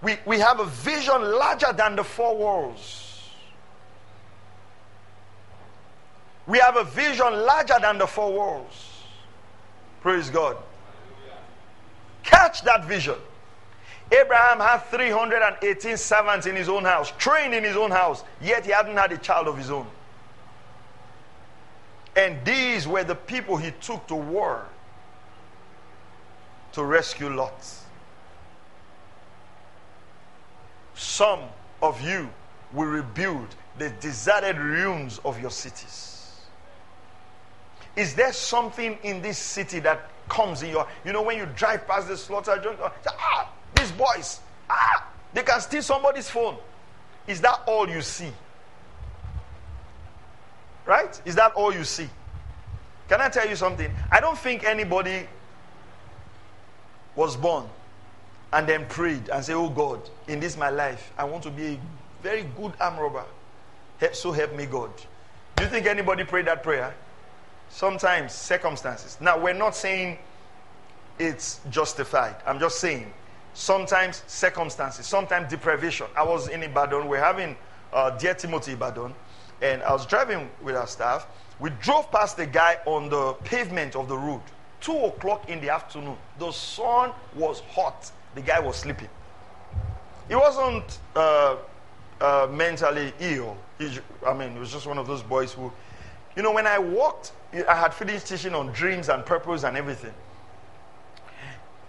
We, 0.00 0.16
we 0.24 0.38
have 0.38 0.60
a 0.60 0.64
vision 0.64 1.20
larger 1.20 1.70
than 1.74 1.96
the 1.96 2.04
four 2.04 2.34
walls. 2.34 3.28
We 6.46 6.58
have 6.60 6.76
a 6.76 6.84
vision 6.84 7.30
larger 7.30 7.76
than 7.78 7.98
the 7.98 8.06
four 8.06 8.32
walls. 8.32 9.02
Praise 10.00 10.30
God. 10.30 10.56
Catch 12.22 12.62
that 12.62 12.86
vision. 12.86 13.16
Abraham 14.10 14.60
had 14.60 14.78
318 14.90 15.96
servants 15.96 16.46
in 16.46 16.56
his 16.56 16.68
own 16.68 16.84
house, 16.84 17.12
trained 17.18 17.54
in 17.54 17.62
his 17.62 17.76
own 17.76 17.90
house, 17.90 18.24
yet 18.40 18.64
he 18.64 18.72
hadn't 18.72 18.96
had 18.96 19.12
a 19.12 19.18
child 19.18 19.48
of 19.48 19.58
his 19.58 19.70
own. 19.70 19.86
And 22.16 22.44
these 22.44 22.88
were 22.88 23.04
the 23.04 23.14
people 23.14 23.56
he 23.56 23.70
took 23.80 24.06
to 24.08 24.14
war 24.14 24.66
to 26.72 26.84
rescue 26.84 27.28
Lot. 27.28 27.64
Some 30.94 31.40
of 31.82 32.00
you 32.00 32.30
will 32.72 32.86
rebuild 32.86 33.54
the 33.78 33.90
deserted 34.00 34.58
ruins 34.58 35.20
of 35.24 35.40
your 35.40 35.50
cities. 35.50 36.40
Is 37.94 38.14
there 38.14 38.32
something 38.32 38.98
in 39.02 39.22
this 39.22 39.38
city 39.38 39.80
that 39.80 40.10
comes 40.28 40.62
in 40.62 40.70
your, 40.70 40.86
you 41.04 41.12
know, 41.12 41.22
when 41.22 41.36
you 41.36 41.46
drive 41.46 41.86
past 41.86 42.08
the 42.08 42.16
slaughter, 42.16 42.60
ah, 43.06 43.50
these 43.78 43.92
boys, 43.92 44.40
ah, 44.68 45.08
they 45.32 45.42
can 45.42 45.60
steal 45.60 45.82
somebody's 45.82 46.28
phone. 46.28 46.56
Is 47.26 47.40
that 47.42 47.62
all 47.66 47.88
you 47.88 48.00
see? 48.00 48.32
Right? 50.86 51.20
Is 51.24 51.34
that 51.34 51.52
all 51.52 51.72
you 51.72 51.84
see? 51.84 52.08
Can 53.08 53.20
I 53.20 53.28
tell 53.28 53.48
you 53.48 53.56
something? 53.56 53.90
I 54.10 54.20
don't 54.20 54.38
think 54.38 54.64
anybody 54.64 55.26
was 57.14 57.36
born 57.36 57.66
and 58.52 58.66
then 58.66 58.86
prayed 58.86 59.28
and 59.28 59.44
said, 59.44 59.54
Oh 59.54 59.68
God, 59.68 60.00
in 60.28 60.40
this 60.40 60.56
my 60.56 60.70
life, 60.70 61.12
I 61.18 61.24
want 61.24 61.42
to 61.44 61.50
be 61.50 61.66
a 61.66 61.80
very 62.22 62.44
good 62.56 62.72
arm 62.80 62.98
robber. 62.98 63.24
So 64.12 64.32
help 64.32 64.54
me 64.54 64.66
God. 64.66 64.90
Do 65.56 65.64
you 65.64 65.68
think 65.68 65.86
anybody 65.86 66.24
prayed 66.24 66.46
that 66.46 66.62
prayer? 66.62 66.94
Sometimes 67.68 68.32
circumstances. 68.32 69.18
Now, 69.20 69.38
we're 69.38 69.52
not 69.52 69.74
saying 69.74 70.18
it's 71.18 71.60
justified. 71.68 72.36
I'm 72.46 72.60
just 72.60 72.78
saying 72.78 73.12
sometimes 73.58 74.22
circumstances, 74.28 75.04
sometimes 75.04 75.50
deprivation. 75.50 76.06
I 76.16 76.22
was 76.22 76.48
in 76.48 76.62
Ibadan. 76.62 77.08
We're 77.08 77.22
having 77.22 77.56
uh, 77.92 78.10
Dear 78.10 78.34
Timothy 78.34 78.72
Ibadan, 78.72 79.12
and 79.60 79.82
I 79.82 79.92
was 79.92 80.06
driving 80.06 80.48
with 80.62 80.76
our 80.76 80.86
staff. 80.86 81.26
We 81.58 81.70
drove 81.82 82.10
past 82.12 82.36
the 82.36 82.46
guy 82.46 82.78
on 82.86 83.08
the 83.08 83.32
pavement 83.44 83.96
of 83.96 84.08
the 84.08 84.16
road. 84.16 84.42
Two 84.80 84.96
o'clock 84.96 85.50
in 85.50 85.60
the 85.60 85.70
afternoon. 85.70 86.16
The 86.38 86.52
sun 86.52 87.10
was 87.34 87.60
hot. 87.72 88.12
The 88.36 88.42
guy 88.42 88.60
was 88.60 88.76
sleeping. 88.76 89.08
He 90.28 90.36
wasn't 90.36 91.00
uh, 91.16 91.56
uh, 92.20 92.46
mentally 92.52 93.12
ill. 93.18 93.56
He, 93.78 93.98
I 94.24 94.34
mean, 94.34 94.52
he 94.52 94.58
was 94.60 94.70
just 94.70 94.86
one 94.86 94.98
of 94.98 95.08
those 95.08 95.22
boys 95.22 95.52
who, 95.52 95.72
you 96.36 96.42
know, 96.42 96.52
when 96.52 96.68
I 96.68 96.78
walked, 96.78 97.32
I 97.68 97.74
had 97.74 97.92
finished 97.92 98.28
teaching 98.28 98.54
on 98.54 98.68
dreams 98.68 99.08
and 99.08 99.26
purpose 99.26 99.64
and 99.64 99.76
everything. 99.76 100.14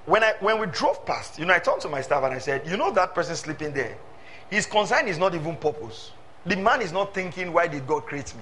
When, 0.10 0.24
I, 0.24 0.34
when 0.40 0.60
we 0.60 0.66
drove 0.66 1.06
past, 1.06 1.38
you 1.38 1.46
know, 1.46 1.54
I 1.54 1.60
turned 1.60 1.82
to 1.82 1.88
my 1.88 2.02
staff 2.02 2.24
and 2.24 2.34
I 2.34 2.40
said, 2.40 2.68
you 2.68 2.78
know 2.78 2.90
that 2.94 3.14
person 3.14 3.36
sleeping 3.36 3.72
there? 3.74 3.96
His 4.50 4.66
concern 4.66 5.08
is 5.08 5.20
not 5.20 5.36
even 5.36 5.56
purpose. 5.56 6.14
The 6.48 6.56
man 6.56 6.82
is 6.82 6.92
not 6.92 7.14
thinking, 7.14 7.54
why 7.54 7.68
did 7.68 7.86
God 7.86 8.08
create 8.08 8.34
me? 8.36 8.42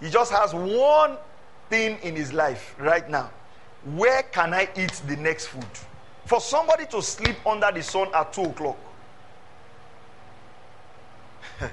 He 0.00 0.08
just 0.08 0.32
has 0.32 0.54
one 0.54 1.18
thing 1.68 1.98
in 2.02 2.16
his 2.16 2.32
life 2.32 2.74
right 2.78 3.06
now. 3.10 3.30
Where 3.96 4.22
can 4.22 4.54
I 4.54 4.66
eat 4.78 5.02
the 5.06 5.16
next 5.16 5.48
food? 5.48 5.66
For 6.24 6.40
somebody 6.40 6.86
to 6.86 7.02
sleep 7.02 7.36
under 7.46 7.70
the 7.70 7.82
sun 7.82 8.08
at 8.14 8.32
2 8.32 8.42
o'clock. 8.44 8.78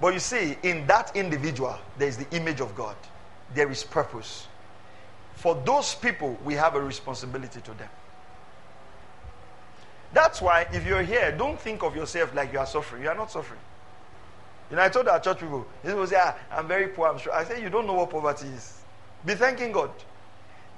but 0.00 0.14
you 0.14 0.20
see, 0.20 0.56
in 0.62 0.86
that 0.86 1.10
individual, 1.16 1.76
there 1.98 2.06
is 2.06 2.18
the 2.18 2.36
image 2.36 2.60
of 2.60 2.72
God, 2.76 2.94
there 3.52 3.68
is 3.68 3.82
purpose. 3.82 4.46
For 5.36 5.54
those 5.64 5.94
people, 5.94 6.38
we 6.44 6.54
have 6.54 6.74
a 6.74 6.80
responsibility 6.80 7.60
to 7.60 7.70
them. 7.74 7.88
That's 10.12 10.40
why, 10.40 10.66
if 10.72 10.86
you're 10.86 11.02
here, 11.02 11.30
don't 11.36 11.60
think 11.60 11.82
of 11.82 11.94
yourself 11.94 12.34
like 12.34 12.52
you 12.52 12.58
are 12.58 12.66
suffering. 12.66 13.02
You 13.02 13.10
are 13.10 13.14
not 13.14 13.30
suffering. 13.30 13.60
You 14.70 14.76
know, 14.76 14.82
I 14.82 14.88
told 14.88 15.08
our 15.08 15.20
church 15.20 15.38
people, 15.38 15.66
people 15.84 16.06
say, 16.06 16.16
ah, 16.18 16.34
I'm 16.50 16.66
very 16.66 16.88
poor, 16.88 17.08
I'm 17.08 17.18
sure. 17.18 17.32
I 17.32 17.44
said, 17.44 17.62
you 17.62 17.70
don't 17.70 17.86
know 17.86 17.92
what 17.92 18.10
poverty 18.10 18.48
is. 18.48 18.80
Be 19.24 19.34
thanking 19.34 19.72
God 19.72 19.90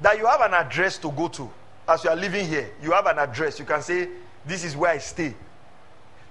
that 0.00 0.18
you 0.18 0.26
have 0.26 0.40
an 0.40 0.54
address 0.54 0.98
to 0.98 1.11
go 1.12 1.28
to. 1.28 1.50
As 1.88 2.04
you 2.04 2.11
are 2.11 2.16
living 2.16 2.46
here, 2.46 2.70
you 2.82 2.92
have 2.92 3.06
an 3.06 3.18
address. 3.18 3.59
You 3.59 3.64
can 3.64 3.80
say, 3.80 4.09
This 4.44 4.64
is 4.64 4.76
where 4.76 4.90
I 4.90 4.98
stay. 4.98 5.35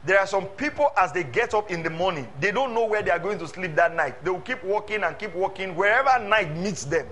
There 0.05 0.19
are 0.19 0.27
some 0.27 0.45
people, 0.45 0.89
as 0.95 1.11
they 1.11 1.23
get 1.23 1.53
up 1.53 1.71
in 1.71 1.81
the 1.81 1.89
morning, 1.89 2.27
they 2.39 2.51
don't 2.51 2.73
know 2.73 2.85
where 2.85 3.01
they 3.01 3.11
are 3.11 3.19
going 3.19 3.39
to 3.39 3.47
sleep 3.47 3.75
that 3.75 3.95
night. 3.95 4.23
They 4.23 4.29
will 4.29 4.41
keep 4.41 4.63
walking 4.63 5.03
and 5.03 5.17
keep 5.17 5.33
walking 5.33 5.75
wherever 5.75 6.23
night 6.23 6.55
meets 6.55 6.85
them. 6.85 7.07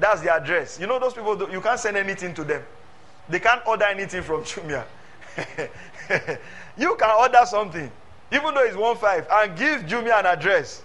That's 0.00 0.22
the 0.22 0.34
address. 0.34 0.80
You 0.80 0.88
know, 0.88 0.98
those 0.98 1.14
people, 1.14 1.48
you 1.52 1.60
can't 1.60 1.78
send 1.78 1.96
anything 1.96 2.34
to 2.34 2.42
them, 2.42 2.62
they 3.28 3.38
can't 3.38 3.64
order 3.66 3.84
anything 3.84 4.22
from 4.22 4.42
Jumia. 4.44 4.84
you 6.76 6.96
can 6.96 7.10
order 7.10 7.42
something 7.44 7.90
even 8.32 8.54
though 8.54 8.62
it's 8.64 8.76
one 8.76 8.96
five, 8.96 9.26
and 9.30 9.56
give 9.58 9.82
Jumia 9.82 10.20
an 10.20 10.26
address. 10.26 10.82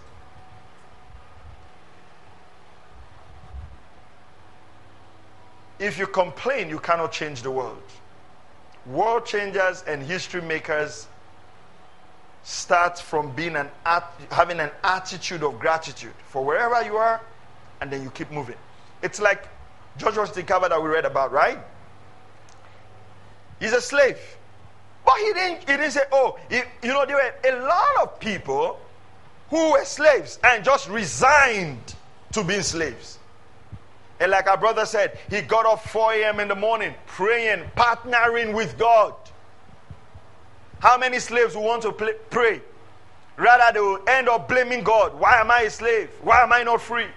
If 5.77 5.99
you 5.99 6.07
complain, 6.07 6.69
you 6.69 6.79
cannot 6.79 7.11
change 7.11 7.41
the 7.41 7.51
world. 7.51 7.83
World 8.85 9.25
changers 9.25 9.83
and 9.87 10.01
history 10.01 10.41
makers 10.41 11.07
start 12.43 12.97
from 12.97 13.31
being 13.35 13.55
an 13.55 13.69
having 14.31 14.59
an 14.59 14.71
attitude 14.83 15.43
of 15.43 15.59
gratitude 15.59 16.13
for 16.29 16.43
wherever 16.43 16.83
you 16.83 16.97
are, 16.97 17.21
and 17.81 17.91
then 17.91 18.01
you 18.01 18.09
keep 18.09 18.31
moving. 18.31 18.55
It's 19.01 19.19
like 19.21 19.47
George 19.97 20.17
Washington 20.17 20.45
Carver 20.45 20.69
that 20.69 20.81
we 20.81 20.89
read 20.89 21.05
about, 21.05 21.31
right? 21.31 21.59
He's 23.59 23.73
a 23.73 23.81
slave. 23.81 24.17
But 25.05 25.15
he 25.17 25.33
didn't, 25.33 25.59
he 25.59 25.65
didn't 25.65 25.91
say, 25.91 26.01
oh, 26.11 26.37
he, 26.49 26.61
you 26.83 26.89
know, 26.89 27.05
there 27.05 27.15
were 27.15 27.49
a 27.49 27.61
lot 27.65 28.03
of 28.03 28.19
people 28.19 28.79
who 29.49 29.71
were 29.73 29.85
slaves 29.85 30.39
and 30.43 30.63
just 30.63 30.89
resigned 30.89 31.95
to 32.31 32.43
being 32.43 32.63
slaves. 32.63 33.19
And 34.19 34.31
like 34.31 34.47
our 34.47 34.57
brother 34.57 34.85
said, 34.85 35.19
he 35.29 35.41
got 35.41 35.65
up 35.65 35.83
4 35.83 36.13
a.m. 36.13 36.39
in 36.39 36.47
the 36.47 36.55
morning 36.55 36.93
praying, 37.05 37.63
partnering 37.75 38.53
with 38.53 38.77
God. 38.77 39.13
How 40.79 40.97
many 40.97 41.19
slaves 41.19 41.55
want 41.55 41.83
to 41.83 41.91
play, 41.91 42.13
pray? 42.29 42.61
Rather, 43.37 43.73
they 43.73 43.79
will 43.79 43.99
end 44.07 44.29
up 44.29 44.47
blaming 44.47 44.83
God. 44.83 45.19
Why 45.19 45.41
am 45.41 45.51
I 45.51 45.61
a 45.61 45.69
slave? 45.69 46.09
Why 46.21 46.41
am 46.43 46.53
I 46.53 46.63
not 46.63 46.81
free? 46.81 47.07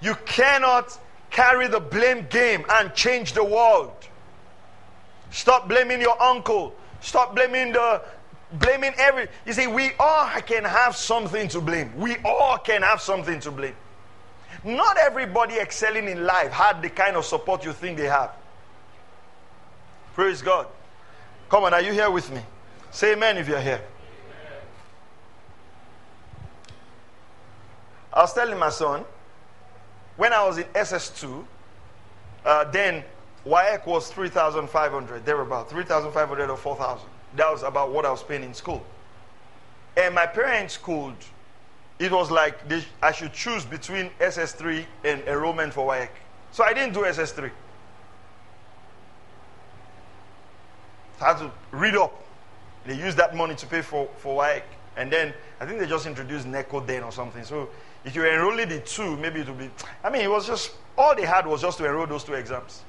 You 0.00 0.14
cannot 0.26 0.98
carry 1.30 1.68
the 1.68 1.80
blame 1.80 2.26
game 2.30 2.64
and 2.70 2.94
change 2.94 3.32
the 3.32 3.44
world. 3.44 3.92
Stop 5.30 5.68
blaming 5.68 6.00
your 6.00 6.20
uncle. 6.20 6.74
Stop 7.00 7.34
blaming 7.34 7.72
the 7.72 8.02
blaming 8.54 8.92
every 8.98 9.28
you 9.46 9.52
see 9.52 9.68
we 9.68 9.92
all 10.00 10.26
can 10.40 10.64
have 10.64 10.96
something 10.96 11.48
to 11.48 11.60
blame. 11.60 11.92
We 11.96 12.16
all 12.24 12.58
can 12.58 12.82
have 12.82 13.00
something 13.00 13.38
to 13.40 13.50
blame. 13.50 13.76
Not 14.64 14.98
everybody 14.98 15.54
excelling 15.54 16.08
in 16.08 16.24
life 16.24 16.50
had 16.50 16.82
the 16.82 16.90
kind 16.90 17.16
of 17.16 17.24
support 17.24 17.64
you 17.64 17.72
think 17.72 17.96
they 17.96 18.08
have. 18.08 18.32
Praise 20.14 20.42
god. 20.42 20.66
Come 21.48 21.64
on 21.64 21.74
are 21.74 21.80
you 21.80 21.92
here 21.92 22.10
with 22.10 22.30
me? 22.32 22.40
Say 22.90 23.12
amen 23.12 23.38
if 23.38 23.48
you're 23.48 23.60
here. 23.60 23.80
I 28.12 28.22
was 28.22 28.34
telling 28.34 28.58
my 28.58 28.70
son 28.70 29.04
when 30.20 30.32
i 30.32 30.44
was 30.44 30.58
in 30.58 30.64
ss2 30.64 31.44
uh, 32.44 32.64
then 32.70 33.04
WAEC 33.46 33.86
was 33.86 34.10
3,500, 34.10 35.24
there 35.24 35.40
about 35.40 35.70
3,500 35.70 36.50
or 36.50 36.56
4,000. 36.56 37.08
That 37.36 37.50
was 37.50 37.62
about 37.62 37.92
what 37.92 38.04
I 38.04 38.10
was 38.10 38.22
paying 38.22 38.42
in 38.42 38.54
school. 38.54 38.84
And 39.96 40.14
my 40.14 40.26
parents 40.26 40.76
could, 40.76 41.14
it 41.98 42.12
was 42.12 42.30
like 42.30 42.68
they, 42.68 42.84
I 43.02 43.12
should 43.12 43.32
choose 43.32 43.64
between 43.64 44.10
SS3 44.20 44.84
and 45.04 45.22
enrollment 45.22 45.72
for 45.72 45.88
WAEC. 45.88 46.08
So 46.52 46.64
I 46.64 46.72
didn't 46.72 46.94
do 46.94 47.00
SS3. 47.00 47.50
I 51.20 51.24
had 51.24 51.38
to 51.38 51.50
read 51.70 51.96
up. 51.96 52.24
They 52.86 52.94
used 52.94 53.16
that 53.18 53.36
money 53.36 53.54
to 53.54 53.66
pay 53.66 53.82
for, 53.82 54.08
for 54.18 54.42
WAEC. 54.42 54.62
And 54.96 55.10
then 55.10 55.32
I 55.60 55.66
think 55.66 55.78
they 55.78 55.86
just 55.86 56.06
introduced 56.06 56.46
NECO 56.46 56.80
then 56.80 57.04
or 57.04 57.12
something. 57.12 57.44
So 57.44 57.70
if 58.04 58.14
you 58.14 58.24
enroll 58.26 58.58
in 58.58 58.68
the 58.68 58.80
two, 58.80 59.16
maybe 59.16 59.40
it 59.40 59.48
will 59.48 59.54
be. 59.54 59.70
I 60.02 60.10
mean, 60.10 60.22
it 60.22 60.30
was 60.30 60.46
just, 60.46 60.72
all 60.96 61.14
they 61.14 61.26
had 61.26 61.46
was 61.46 61.60
just 61.60 61.78
to 61.78 61.86
enroll 61.86 62.06
those 62.06 62.24
two 62.24 62.34
exams. 62.34 62.82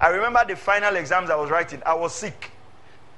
I 0.00 0.08
remember 0.08 0.42
the 0.46 0.56
final 0.56 0.96
exams 0.96 1.30
I 1.30 1.36
was 1.36 1.50
writing. 1.50 1.82
I 1.84 1.94
was 1.94 2.14
sick. 2.14 2.50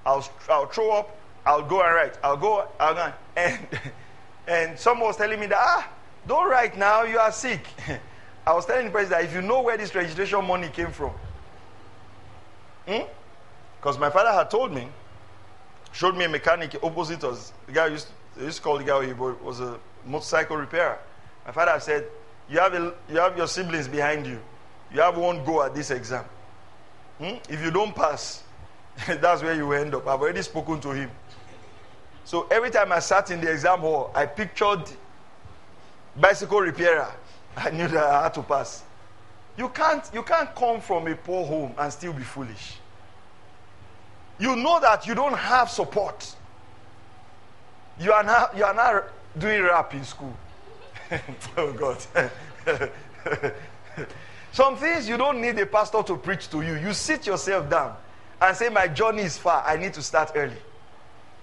I'll, 0.05 0.27
I'll 0.48 0.66
throw 0.66 0.90
up. 0.90 1.16
I'll 1.44 1.62
go 1.62 1.83
and 1.83 1.94
write. 1.94 2.18
I'll 2.25 2.37
go. 2.37 2.66
I'll 2.81 2.94
go. 2.94 3.12
And, 3.37 3.66
and 4.48 4.79
someone 4.79 5.09
was 5.09 5.16
telling 5.16 5.38
me 5.38 5.46
that, 5.46 5.59
ah, 5.59 5.88
don't 6.27 6.48
write 6.48 6.77
now. 6.77 7.03
You 7.03 7.18
are 7.18 7.33
sick. 7.33 7.66
I 8.46 8.53
was 8.53 8.66
telling 8.66 8.87
the 8.87 8.90
president 8.90 9.22
that 9.22 9.29
if 9.29 9.35
you 9.35 9.46
know 9.46 9.61
where 9.62 9.77
this 9.77 9.94
registration 9.94 10.44
money 10.44 10.68
came 10.68 10.90
from, 10.90 11.12
because 12.85 13.94
hmm? 13.94 14.01
my 14.01 14.11
father 14.11 14.33
had 14.33 14.51
told 14.51 14.72
me, 14.72 14.88
showed 15.92 16.16
me 16.16 16.25
a 16.25 16.29
mechanic 16.29 16.77
opposite 16.83 17.22
us. 17.22 17.53
The 17.66 17.72
guy 17.72 17.87
used 17.88 18.09
to, 18.37 18.44
used 18.44 18.57
to 18.57 18.62
call 18.62 18.79
the 18.79 18.85
guy 18.85 19.07
he 19.07 19.12
was 19.12 19.61
a 19.61 19.79
motorcycle 20.07 20.57
repairer. 20.57 20.99
My 21.47 21.53
father 21.53 21.79
said, 21.81 22.07
you 22.49 22.59
have, 22.59 22.75
a, 22.75 22.95
you 23.09 23.19
have 23.19 23.37
your 23.37 23.47
siblings 23.47 23.88
behind 23.88 24.27
you. 24.27 24.41
You 24.93 25.01
have 25.01 25.17
one 25.17 25.45
go 25.45 25.62
at 25.62 25.75
this 25.75 25.91
exam. 25.91 26.25
Hmm? 27.19 27.37
If 27.49 27.62
you 27.62 27.71
don't 27.71 27.95
pass, 27.95 28.43
that's 29.07 29.43
where 29.43 29.55
you 29.55 29.73
end 29.73 29.95
up. 29.95 30.07
I've 30.07 30.21
already 30.21 30.43
spoken 30.43 30.81
to 30.81 30.91
him. 30.91 31.11
So 32.25 32.47
every 32.51 32.71
time 32.71 32.93
I 32.93 33.01
sat 33.01 33.31
in 33.31 33.41
the 33.41 33.51
exam 33.51 33.81
hall, 33.81 34.11
I 34.15 34.27
pictured 34.27 34.85
bicycle 36.17 36.61
repairer. 36.61 37.12
I 37.57 37.71
knew 37.71 37.88
that 37.88 38.05
I 38.05 38.23
had 38.25 38.35
to 38.35 38.43
pass. 38.43 38.85
You 39.57 39.69
can't, 39.69 40.09
you 40.15 40.23
can't 40.23 40.55
come 40.55 40.81
from 40.81 41.07
a 41.07 41.15
poor 41.15 41.45
home 41.45 41.75
and 41.77 41.93
still 41.93 42.12
be 42.12 42.23
foolish. 42.23 42.77
You 44.38 44.57
know 44.57 44.81
that 44.81 45.07
you 45.07 45.15
don't 45.15 45.37
have 45.37 45.71
support. 45.71 46.35
You 48.01 48.12
are 48.12 48.23
not, 48.23 48.57
you 48.57 48.65
are 48.65 48.75
not 48.75 49.05
doing 49.38 49.62
rap 49.62 49.95
in 49.95 50.05
school. 50.05 50.35
oh 51.57 51.73
God. 51.73 51.99
Some 54.53 54.77
things 54.77 55.09
you 55.09 55.16
don't 55.16 55.40
need 55.40 55.59
a 55.59 55.66
pastor 55.66 56.03
to 56.03 56.16
preach 56.16 56.51
to 56.51 56.61
you. 56.62 56.75
You 56.77 56.92
sit 56.92 57.27
yourself 57.27 57.71
down 57.71 57.97
and 58.40 58.57
say, 58.57 58.68
My 58.68 58.87
journey 58.88 59.23
is 59.23 59.38
far. 59.38 59.64
I 59.66 59.77
need 59.77 59.95
to 59.95 60.03
start 60.03 60.33
early. 60.35 60.57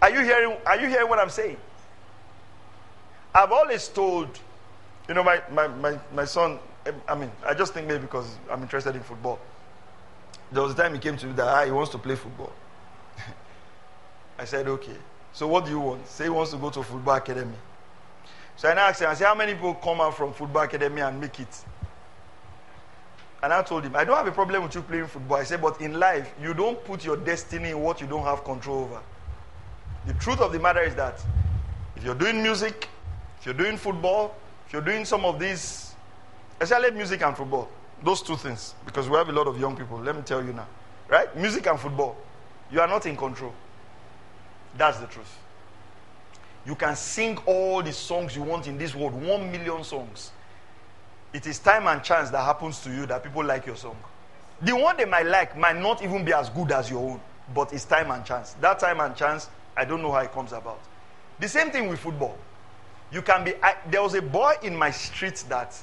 Are 0.01 0.09
you 0.09 0.21
hearing, 0.21 0.57
are 0.65 0.79
you 0.79 0.87
hearing 0.87 1.09
what 1.09 1.19
I'm 1.19 1.29
saying? 1.29 1.57
I've 3.33 3.51
always 3.51 3.87
told, 3.87 4.27
you 5.07 5.13
know, 5.13 5.23
my, 5.23 5.41
my, 5.51 5.67
my, 5.67 5.99
my 6.13 6.25
son, 6.25 6.59
I 7.07 7.15
mean, 7.15 7.31
I 7.45 7.53
just 7.53 7.73
think 7.73 7.87
maybe 7.87 8.01
because 8.01 8.37
I'm 8.49 8.61
interested 8.61 8.95
in 8.95 9.01
football. 9.01 9.39
There 10.51 10.63
was 10.63 10.71
a 10.73 10.75
time 10.75 10.93
he 10.93 10.99
came 10.99 11.17
to 11.17 11.27
me 11.27 11.33
that 11.33 11.47
ah, 11.47 11.65
he 11.65 11.71
wants 11.71 11.91
to 11.91 11.97
play 11.97 12.15
football. 12.15 12.51
I 14.39 14.45
said, 14.45 14.67
okay. 14.67 14.95
So 15.33 15.47
what 15.47 15.65
do 15.65 15.71
you 15.71 15.79
want? 15.79 16.07
Say 16.07 16.25
he 16.25 16.29
wants 16.29 16.51
to 16.51 16.57
go 16.57 16.69
to 16.69 16.81
football 16.81 17.15
academy. 17.15 17.55
So 18.59 18.67
I 18.67 18.73
asked 18.73 19.01
him, 19.01 19.09
I 19.09 19.13
said, 19.13 19.25
how 19.25 19.35
many 19.35 19.53
people 19.53 19.73
come 19.75 20.01
out 20.01 20.17
from 20.17 20.33
football 20.33 20.63
academy 20.63 20.99
and 20.99 21.17
make 21.17 21.39
it? 21.39 21.63
And 23.41 23.53
I 23.53 23.63
told 23.63 23.85
him, 23.85 23.95
I 23.95 24.03
don't 24.03 24.17
have 24.17 24.27
a 24.27 24.33
problem 24.33 24.63
with 24.63 24.75
you 24.75 24.81
playing 24.81 25.07
football. 25.07 25.37
I 25.37 25.45
said, 25.45 25.61
but 25.61 25.79
in 25.79 25.97
life, 25.97 26.33
you 26.41 26.53
don't 26.53 26.83
put 26.83 27.05
your 27.05 27.15
destiny 27.15 27.69
in 27.69 27.79
what 27.79 28.01
you 28.01 28.07
don't 28.07 28.25
have 28.25 28.43
control 28.43 28.79
over. 28.79 28.99
The 30.07 30.13
truth 30.15 30.41
of 30.41 30.51
the 30.51 30.59
matter 30.59 30.81
is 30.81 30.93
that 30.95 31.23
if 31.95 32.03
you're 32.03 32.15
doing 32.15 32.43
music, 32.43 32.89
if 33.39 33.45
you're 33.45 33.55
doing 33.55 33.77
football, 33.77 34.35
if 34.67 34.73
you're 34.73 34.81
doing 34.81 35.05
some 35.05 35.23
of 35.23 35.39
these, 35.39 35.95
especially 36.59 36.91
music 36.91 37.21
and 37.21 37.37
football, 37.37 37.69
those 38.03 38.21
two 38.21 38.35
things, 38.35 38.75
because 38.85 39.07
we 39.07 39.15
have 39.15 39.29
a 39.29 39.31
lot 39.31 39.47
of 39.47 39.57
young 39.57 39.77
people, 39.77 39.99
let 39.99 40.17
me 40.17 40.21
tell 40.21 40.43
you 40.43 40.51
now, 40.51 40.67
right? 41.07 41.33
Music 41.37 41.65
and 41.65 41.79
football, 41.79 42.17
you 42.69 42.81
are 42.81 42.89
not 42.89 43.05
in 43.05 43.15
control. 43.15 43.53
That's 44.77 44.97
the 44.97 45.07
truth. 45.07 45.33
You 46.65 46.75
can 46.75 46.95
sing 46.95 47.37
all 47.45 47.81
the 47.81 47.93
songs 47.93 48.35
you 48.35 48.43
want 48.43 48.67
in 48.67 48.77
this 48.77 48.93
world, 48.93 49.13
one 49.13 49.51
million 49.51 49.83
songs. 49.83 50.31
It 51.33 51.45
is 51.47 51.59
time 51.59 51.87
and 51.87 52.03
chance 52.03 52.29
that 52.31 52.43
happens 52.43 52.79
to 52.81 52.89
you 52.89 53.05
that 53.05 53.23
people 53.23 53.43
like 53.43 53.65
your 53.65 53.75
song. 53.75 53.97
The 54.61 54.75
one 54.75 54.97
they 54.97 55.05
might 55.05 55.25
like 55.25 55.57
might 55.57 55.77
not 55.77 56.03
even 56.03 56.25
be 56.25 56.33
as 56.33 56.49
good 56.49 56.71
as 56.71 56.89
your 56.89 57.11
own, 57.11 57.21
but 57.53 57.71
it's 57.71 57.85
time 57.85 58.11
and 58.11 58.25
chance. 58.25 58.53
That 58.61 58.79
time 58.79 58.99
and 58.99 59.15
chance, 59.15 59.49
I 59.77 59.85
don't 59.85 60.01
know 60.01 60.11
how 60.11 60.19
it 60.19 60.31
comes 60.31 60.51
about. 60.51 60.79
The 61.39 61.47
same 61.47 61.71
thing 61.71 61.87
with 61.87 61.99
football. 61.99 62.37
You 63.11 63.21
can 63.21 63.43
be. 63.43 63.53
I, 63.63 63.75
there 63.89 64.03
was 64.03 64.13
a 64.13 64.21
boy 64.21 64.53
in 64.61 64.75
my 64.75 64.91
street 64.91 65.43
that 65.49 65.75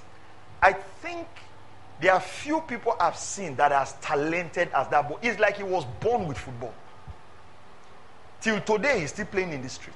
I 0.62 0.73
think 0.73 1.27
there 2.01 2.12
are 2.12 2.21
few 2.21 2.61
people 2.61 2.95
I've 3.01 3.17
seen 3.17 3.57
that 3.57 3.73
are 3.73 3.83
as 3.83 3.95
talented 3.95 4.69
as 4.75 4.89
that 4.89 5.09
boy. 5.09 5.17
It's 5.23 5.41
like 5.41 5.57
he 5.57 5.62
was 5.62 5.85
born 6.01 6.29
with 6.29 6.39
football. 6.39 6.75
Till 8.41 8.61
today, 8.61 9.01
he's 9.01 9.11
still 9.11 9.27
playing 9.27 9.53
in 9.53 9.62
the 9.62 9.69
street. 9.69 9.95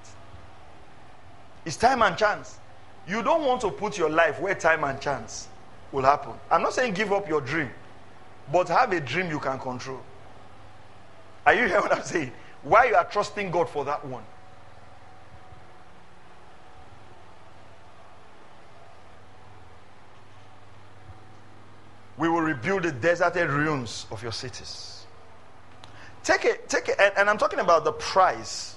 It's 1.65 1.77
time 1.77 2.03
and 2.03 2.17
chance. 2.17 2.59
You 3.07 3.23
don't 3.23 3.45
want 3.45 3.61
to 3.63 3.71
put 3.71 3.99
your 3.99 4.11
life 4.11 4.41
where 4.41 4.55
time 4.55 4.85
and 4.85 5.01
chance 5.01 5.49
will 5.93 6.05
happen. 6.05 6.33
I'm 6.51 6.63
not 6.63 6.73
saying 6.73 6.95
give 6.95 7.13
up 7.13 7.29
your 7.29 7.41
dream, 7.41 7.71
but 8.53 8.69
have 8.69 8.93
a 8.93 9.01
dream 9.01 9.31
you 9.31 9.41
can 9.41 9.59
control. 9.59 10.01
Are 11.45 11.55
you 11.55 11.67
hearing 11.67 11.83
what 11.83 11.93
I'm 11.93 12.03
saying? 12.03 12.33
Why 12.63 12.87
you 12.87 12.95
are 12.95 13.05
trusting 13.05 13.51
God 13.51 13.69
for 13.69 13.85
that 13.85 14.05
one? 14.05 14.23
We 22.19 22.29
will 22.29 22.43
rebuild 22.43 22.83
the 22.83 22.93
deserted 22.93 23.49
ruins 23.49 24.07
of 24.11 24.23
your 24.23 24.33
cities. 24.33 25.07
Take 26.23 26.45
it, 26.45 26.69
take 26.69 26.89
it, 26.91 26.97
and, 27.01 27.15
and 27.17 27.31
I'm 27.31 27.39
talking 27.39 27.61
about 27.61 27.85
the 27.85 27.93
price 27.93 28.77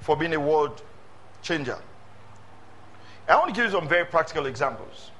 for 0.00 0.16
being 0.16 0.34
a 0.34 0.40
world 0.40 0.82
changer. 1.40 1.78
I 3.28 3.36
want 3.36 3.54
to 3.54 3.54
give 3.54 3.66
you 3.66 3.78
some 3.78 3.86
very 3.86 4.06
practical 4.06 4.46
examples. 4.46 5.10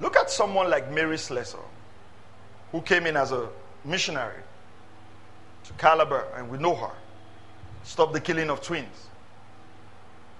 Look 0.00 0.16
at 0.16 0.30
someone 0.30 0.70
like 0.70 0.90
Mary 0.92 1.16
Slessor, 1.16 1.58
who 2.72 2.82
came 2.82 3.06
in 3.06 3.16
as 3.16 3.32
a 3.32 3.48
missionary 3.84 4.42
to 5.64 5.72
Calabar, 5.74 6.26
and 6.36 6.50
we 6.50 6.58
know 6.58 6.74
her. 6.74 6.92
Stop 7.84 8.12
the 8.12 8.20
killing 8.20 8.50
of 8.50 8.60
twins. 8.60 9.08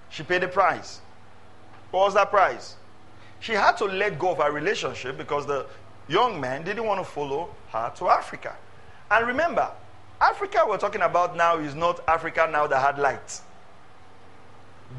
She 0.09 0.23
paid 0.23 0.43
a 0.43 0.47
price. 0.47 1.01
What 1.91 2.01
was 2.01 2.13
that 2.13 2.29
price? 2.29 2.75
She 3.39 3.53
had 3.53 3.77
to 3.77 3.85
let 3.85 4.19
go 4.19 4.31
of 4.31 4.37
her 4.37 4.51
relationship 4.51 5.17
because 5.17 5.47
the 5.47 5.65
young 6.07 6.39
man 6.39 6.63
didn't 6.63 6.85
want 6.85 6.99
to 6.99 7.09
follow 7.09 7.49
her 7.71 7.91
to 7.97 8.09
Africa. 8.09 8.55
And 9.09 9.25
remember, 9.25 9.71
Africa 10.21 10.63
we're 10.67 10.77
talking 10.77 11.01
about 11.01 11.35
now 11.35 11.57
is 11.57 11.73
not 11.73 12.07
Africa 12.07 12.47
now 12.51 12.67
that 12.67 12.79
had 12.79 12.99
lights 12.99 13.41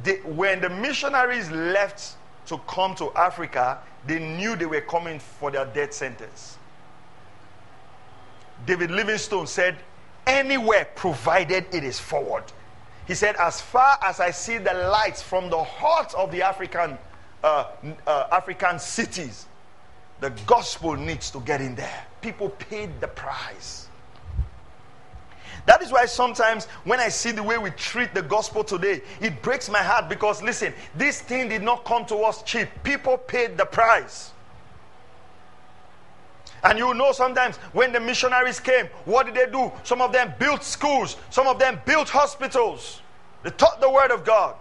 they, 0.03 0.17
when 0.19 0.61
the 0.61 0.69
missionaries 0.69 1.51
left 1.51 2.17
to 2.47 2.59
come 2.67 2.95
to 2.97 3.13
Africa, 3.13 3.79
they 4.07 4.19
knew 4.19 4.57
they 4.57 4.67
were 4.67 4.81
coming 4.81 5.19
for 5.19 5.51
their 5.51 5.67
death 5.67 5.93
sentence. 5.93 6.59
David 8.67 8.91
Livingstone 8.91 9.47
said, 9.47 9.77
Anywhere 10.27 10.87
provided 10.95 11.67
it 11.73 11.83
is 11.83 11.99
forward. 11.99 12.45
He 13.07 13.15
said, 13.15 13.37
As 13.37 13.61
far 13.61 13.99
as 14.03 14.21
I 14.21 14.31
see 14.31 14.59
the 14.59 14.75
lights 14.75 15.23
from 15.23 15.51
the 15.51 15.63
heart 15.63 16.15
of 16.15 16.31
the 16.31 16.43
African, 16.43 16.97
uh, 17.43 17.67
uh, 18.07 18.27
African 18.31 18.79
cities, 18.79 19.47
the 20.21 20.31
gospel 20.47 20.95
needs 20.97 21.31
to 21.31 21.41
get 21.41 21.61
in 21.61 21.75
there. 21.75 22.07
People 22.21 22.51
paid 22.51 23.01
the 23.01 23.09
price. 23.09 23.89
That 25.67 25.83
is 25.83 25.93
why 25.93 26.07
sometimes 26.07 26.67
when 26.85 27.01
I 27.01 27.09
see 27.09 27.33
the 27.33 27.43
way 27.43 27.59
we 27.59 27.71
treat 27.71 28.15
the 28.15 28.23
gospel 28.23 28.65
today, 28.65 29.03
it 29.21 29.43
breaks 29.43 29.69
my 29.69 29.83
heart 29.83 30.09
because 30.09 30.43
listen, 30.43 30.73
this 30.95 31.21
thing 31.21 31.49
did 31.49 31.63
not 31.63 31.85
come 31.85 32.05
to 32.07 32.17
us 32.17 32.43
cheap. 32.43 32.69
People 32.83 33.19
paid 33.19 33.57
the 33.57 33.67
price. 33.67 34.33
And 36.63 36.79
you 36.79 36.93
know 36.95 37.13
sometimes 37.13 37.57
when 37.73 37.93
the 37.93 38.01
missionaries 38.01 38.61
came, 38.61 38.87
what 39.05 39.27
did 39.27 39.35
they 39.35 39.51
do? 39.51 39.73
Some 39.83 40.01
of 40.03 40.13
them 40.13 40.35
built 40.39 40.63
schools, 40.63 41.17
some 41.31 41.47
of 41.47 41.59
them 41.59 41.81
built 41.87 42.09
hospitals. 42.09 43.01
They 43.43 43.51
taught 43.51 43.81
the 43.81 43.91
word 43.91 44.11
of 44.11 44.25
God. 44.25 44.57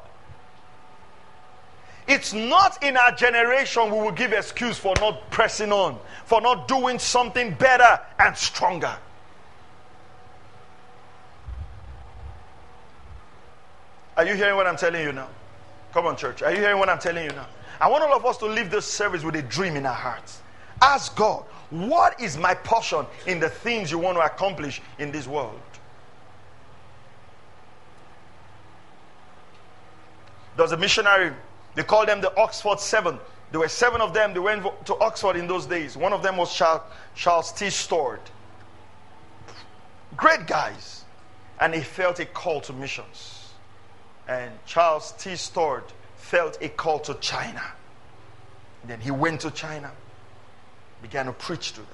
It's 2.07 2.33
not 2.33 2.81
in 2.83 2.97
our 2.97 3.11
generation 3.11 3.91
we 3.91 3.99
will 3.99 4.11
give 4.11 4.33
excuse 4.33 4.79
for 4.79 4.95
not 4.99 5.29
pressing 5.29 5.71
on, 5.71 5.99
for 6.25 6.41
not 6.41 6.67
doing 6.67 6.97
something 6.97 7.53
better 7.53 7.99
and 8.17 8.35
stronger. 8.35 8.97
Are 14.19 14.25
you 14.25 14.33
hearing 14.33 14.57
what 14.57 14.67
I'm 14.67 14.75
telling 14.75 15.01
you 15.01 15.13
now? 15.13 15.29
Come 15.93 16.05
on, 16.05 16.17
church. 16.17 16.41
Are 16.41 16.51
you 16.51 16.57
hearing 16.57 16.77
what 16.77 16.89
I'm 16.89 16.99
telling 16.99 17.23
you 17.23 17.31
now? 17.31 17.47
I 17.79 17.87
want 17.87 18.03
all 18.03 18.13
of 18.13 18.25
us 18.25 18.35
to 18.39 18.47
leave 18.47 18.69
this 18.69 18.85
service 18.85 19.23
with 19.23 19.33
a 19.37 19.41
dream 19.41 19.77
in 19.77 19.85
our 19.85 19.93
hearts. 19.93 20.41
Ask 20.81 21.15
God, 21.15 21.45
what 21.69 22.19
is 22.19 22.37
my 22.37 22.53
portion 22.53 23.05
in 23.27 23.39
the 23.39 23.47
things 23.47 23.89
you 23.89 23.97
want 23.97 24.17
to 24.17 24.21
accomplish 24.21 24.81
in 24.97 25.13
this 25.13 25.25
world? 25.25 25.61
There 30.57 30.65
was 30.65 30.73
a 30.73 30.77
missionary, 30.77 31.31
they 31.75 31.83
called 31.83 32.09
them 32.09 32.19
the 32.19 32.35
Oxford 32.35 32.81
Seven. 32.81 33.19
There 33.51 33.61
were 33.61 33.69
seven 33.69 34.01
of 34.01 34.13
them. 34.13 34.33
They 34.33 34.41
went 34.41 34.65
to 34.87 34.99
Oxford 34.99 35.37
in 35.37 35.47
those 35.47 35.65
days. 35.65 35.95
One 35.95 36.11
of 36.11 36.23
them 36.23 36.35
was 36.35 36.53
Charles, 36.53 36.81
Charles 37.15 37.53
T. 37.53 37.69
Studd. 37.69 38.19
Great 40.17 40.45
guys. 40.45 41.05
And 41.61 41.73
he 41.73 41.79
felt 41.79 42.19
a 42.19 42.25
call 42.25 42.59
to 42.59 42.73
missions 42.73 43.38
and 44.29 44.51
Charles 44.67 45.11
T. 45.17 45.35
Studd 45.35 45.83
felt 46.15 46.59
a 46.61 46.69
call 46.69 46.99
to 46.99 47.15
China. 47.15 47.63
Then 48.85 49.01
he 49.01 49.11
went 49.11 49.41
to 49.41 49.51
China, 49.51 49.91
began 51.01 51.25
to 51.25 51.33
preach 51.33 51.71
to 51.71 51.81
them. 51.81 51.89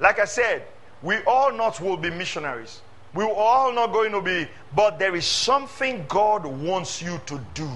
Like 0.00 0.18
I 0.18 0.24
said, 0.24 0.64
we 1.02 1.18
all 1.26 1.52
not 1.52 1.80
will 1.80 1.98
be 1.98 2.10
missionaries. 2.10 2.80
We 3.14 3.24
all 3.24 3.72
not 3.72 3.92
going 3.92 4.12
to 4.12 4.22
be, 4.22 4.48
but 4.74 4.98
there 4.98 5.14
is 5.14 5.26
something 5.26 6.04
God 6.08 6.46
wants 6.46 7.00
you 7.02 7.20
to 7.26 7.40
do 7.54 7.68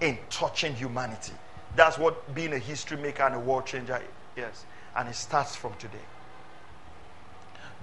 in 0.00 0.16
touching 0.30 0.74
humanity. 0.74 1.32
That's 1.76 1.98
what 1.98 2.34
being 2.34 2.52
a 2.52 2.58
history 2.58 2.96
maker 2.96 3.24
and 3.24 3.34
a 3.34 3.38
world 3.38 3.66
changer 3.66 4.00
is. 4.36 4.64
And 4.96 5.08
it 5.08 5.14
starts 5.14 5.56
from 5.56 5.74
today. 5.74 5.98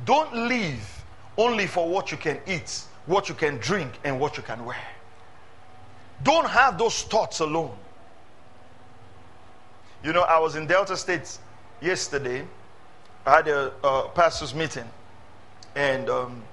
Don't 0.06 0.34
live 0.34 1.04
only 1.38 1.68
for 1.68 1.88
what 1.88 2.12
you 2.12 2.18
can 2.18 2.40
eat 2.48 2.84
what 3.08 3.30
you 3.30 3.36
can 3.36 3.58
drink, 3.58 3.94
and 4.04 4.20
what 4.20 4.38
you 4.38 4.44
can 4.44 4.64
wear. 4.64 4.78
Don't 6.24 6.48
have 6.48 6.78
those 6.78 7.04
thoughts 7.04 7.40
alone. 7.40 7.76
You 10.04 10.14
know, 10.14 10.22
I 10.22 10.40
was 10.40 10.56
in 10.56 10.68
Delta 10.68 10.96
State 10.96 11.38
yesterday, 11.82 12.46
I 13.26 13.38
had 13.38 13.48
a 13.48 13.74
uh, 13.84 14.08
pastor's 14.10 14.54
meeting, 14.54 14.86
and 15.76 16.10
um, 16.10 16.44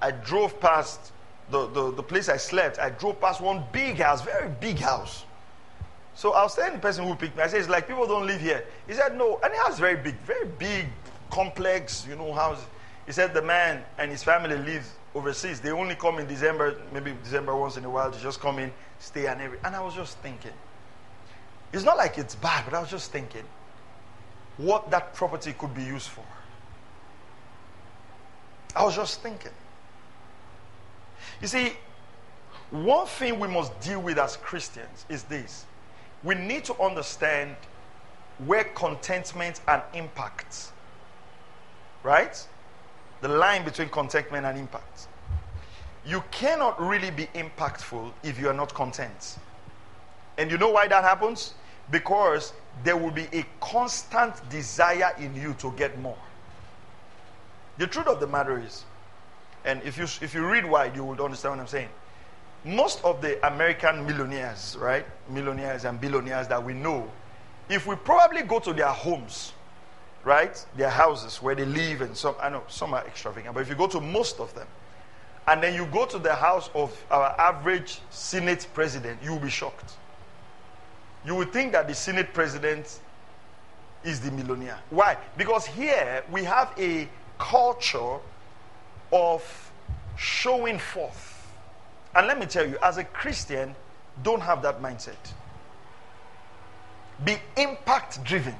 I 0.00 0.10
drove 0.10 0.58
past 0.60 1.12
the, 1.50 1.66
the, 1.68 1.92
the 1.92 2.02
place 2.02 2.28
I 2.28 2.36
slept. 2.36 2.78
I 2.78 2.90
drove 2.90 3.20
past 3.20 3.40
one 3.40 3.64
big 3.72 3.98
house, 3.98 4.22
very 4.22 4.48
big 4.60 4.78
house. 4.78 5.24
So 6.14 6.32
I 6.32 6.42
was 6.42 6.54
telling 6.54 6.72
the 6.72 6.78
person 6.78 7.06
who 7.06 7.14
picked 7.14 7.36
me, 7.36 7.42
I 7.42 7.46
said, 7.46 7.60
it's 7.60 7.68
like 7.68 7.86
people 7.86 8.06
don't 8.06 8.26
live 8.26 8.40
here. 8.40 8.64
He 8.86 8.94
said, 8.94 9.16
no. 9.16 9.38
And 9.44 9.52
the 9.52 9.58
house 9.58 9.74
is 9.74 9.78
very 9.78 9.96
big, 9.96 10.14
very 10.20 10.46
big, 10.46 10.86
complex, 11.30 12.06
you 12.08 12.16
know, 12.16 12.32
house. 12.32 12.64
He 13.04 13.12
said 13.12 13.34
the 13.34 13.42
man 13.42 13.84
and 13.98 14.10
his 14.10 14.24
family 14.24 14.56
live 14.56 14.90
overseas. 15.16 15.60
They 15.60 15.70
only 15.70 15.94
come 15.94 16.18
in 16.18 16.26
December, 16.26 16.76
maybe 16.92 17.14
December 17.24 17.56
once 17.56 17.76
in 17.76 17.84
a 17.84 17.90
while 17.90 18.10
to 18.10 18.20
just 18.20 18.40
come 18.40 18.58
in, 18.58 18.72
stay 18.98 19.26
and 19.26 19.40
every. 19.40 19.58
And 19.64 19.74
I 19.74 19.80
was 19.80 19.94
just 19.94 20.18
thinking, 20.18 20.52
it's 21.72 21.84
not 21.84 21.96
like 21.96 22.18
it's 22.18 22.34
bad, 22.34 22.64
but 22.64 22.74
I 22.74 22.80
was 22.80 22.90
just 22.90 23.10
thinking 23.10 23.44
what 24.58 24.90
that 24.90 25.14
property 25.14 25.52
could 25.52 25.74
be 25.74 25.82
used 25.82 26.08
for. 26.08 26.24
I 28.74 28.84
was 28.84 28.94
just 28.94 29.22
thinking. 29.22 29.52
You 31.40 31.48
see, 31.48 31.72
one 32.70 33.06
thing 33.06 33.40
we 33.40 33.48
must 33.48 33.78
deal 33.80 34.00
with 34.00 34.18
as 34.18 34.36
Christians 34.36 35.06
is 35.08 35.22
this 35.24 35.64
we 36.22 36.34
need 36.34 36.64
to 36.64 36.74
understand 36.82 37.54
where 38.44 38.64
contentment 38.64 39.60
and 39.68 39.82
impact, 39.94 40.72
right? 42.02 42.46
The 43.20 43.28
line 43.28 43.64
between 43.64 43.88
contentment 43.88 44.46
and 44.46 44.58
impact. 44.58 45.08
You 46.04 46.22
cannot 46.30 46.80
really 46.80 47.10
be 47.10 47.26
impactful 47.34 48.12
if 48.22 48.38
you 48.38 48.48
are 48.48 48.54
not 48.54 48.72
content. 48.74 49.38
And 50.38 50.50
you 50.50 50.58
know 50.58 50.70
why 50.70 50.86
that 50.88 51.02
happens? 51.02 51.54
Because 51.90 52.52
there 52.84 52.96
will 52.96 53.10
be 53.10 53.26
a 53.32 53.44
constant 53.60 54.48
desire 54.50 55.14
in 55.18 55.34
you 55.34 55.54
to 55.54 55.72
get 55.72 55.98
more. 56.00 56.18
The 57.78 57.86
truth 57.86 58.06
of 58.06 58.20
the 58.20 58.26
matter 58.26 58.60
is, 58.60 58.84
and 59.64 59.82
if 59.82 59.98
you, 59.98 60.04
if 60.04 60.34
you 60.34 60.46
read 60.46 60.64
wide, 60.64 60.94
you 60.94 61.04
will 61.04 61.20
understand 61.22 61.56
what 61.56 61.60
I'm 61.60 61.66
saying 61.66 61.88
most 62.66 63.02
of 63.04 63.22
the 63.22 63.44
American 63.46 64.04
millionaires, 64.04 64.76
right? 64.80 65.06
Millionaires 65.30 65.84
and 65.84 66.00
billionaires 66.00 66.48
that 66.48 66.62
we 66.62 66.74
know, 66.74 67.08
if 67.68 67.86
we 67.86 67.94
probably 67.94 68.42
go 68.42 68.58
to 68.58 68.72
their 68.72 68.88
homes, 68.88 69.52
right? 70.26 70.66
Their 70.76 70.90
houses 70.90 71.40
where 71.40 71.54
they 71.54 71.64
live, 71.64 72.02
and 72.02 72.14
some, 72.14 72.34
I 72.38 72.50
know 72.50 72.64
some 72.68 72.92
are 72.92 73.06
extravagant, 73.06 73.54
but 73.54 73.60
if 73.60 73.70
you 73.70 73.74
go 73.74 73.86
to 73.86 74.00
most 74.00 74.40
of 74.40 74.54
them, 74.54 74.66
and 75.46 75.62
then 75.62 75.74
you 75.74 75.86
go 75.86 76.04
to 76.04 76.18
the 76.18 76.34
house 76.34 76.68
of 76.74 76.92
our 77.10 77.34
average 77.40 78.00
Senate 78.10 78.66
president, 78.74 79.22
you 79.22 79.30
will 79.30 79.38
be 79.38 79.48
shocked. 79.48 79.94
You 81.24 81.34
would 81.36 81.52
think 81.52 81.72
that 81.72 81.88
the 81.88 81.94
Senate 81.94 82.34
president 82.34 83.00
is 84.04 84.20
the 84.20 84.30
millionaire. 84.32 84.78
Why? 84.90 85.16
Because 85.38 85.64
here 85.64 86.22
we 86.30 86.44
have 86.44 86.72
a 86.76 87.08
culture 87.38 88.18
of 89.12 89.72
showing 90.16 90.78
forth 90.78 91.36
and 92.16 92.26
let 92.26 92.40
me 92.40 92.46
tell 92.46 92.66
you, 92.66 92.78
as 92.82 92.96
a 92.96 93.04
Christian, 93.04 93.74
don't 94.22 94.40
have 94.40 94.62
that 94.62 94.80
mindset. 94.80 95.16
Be 97.22 97.36
impact 97.58 98.24
driven. 98.24 98.56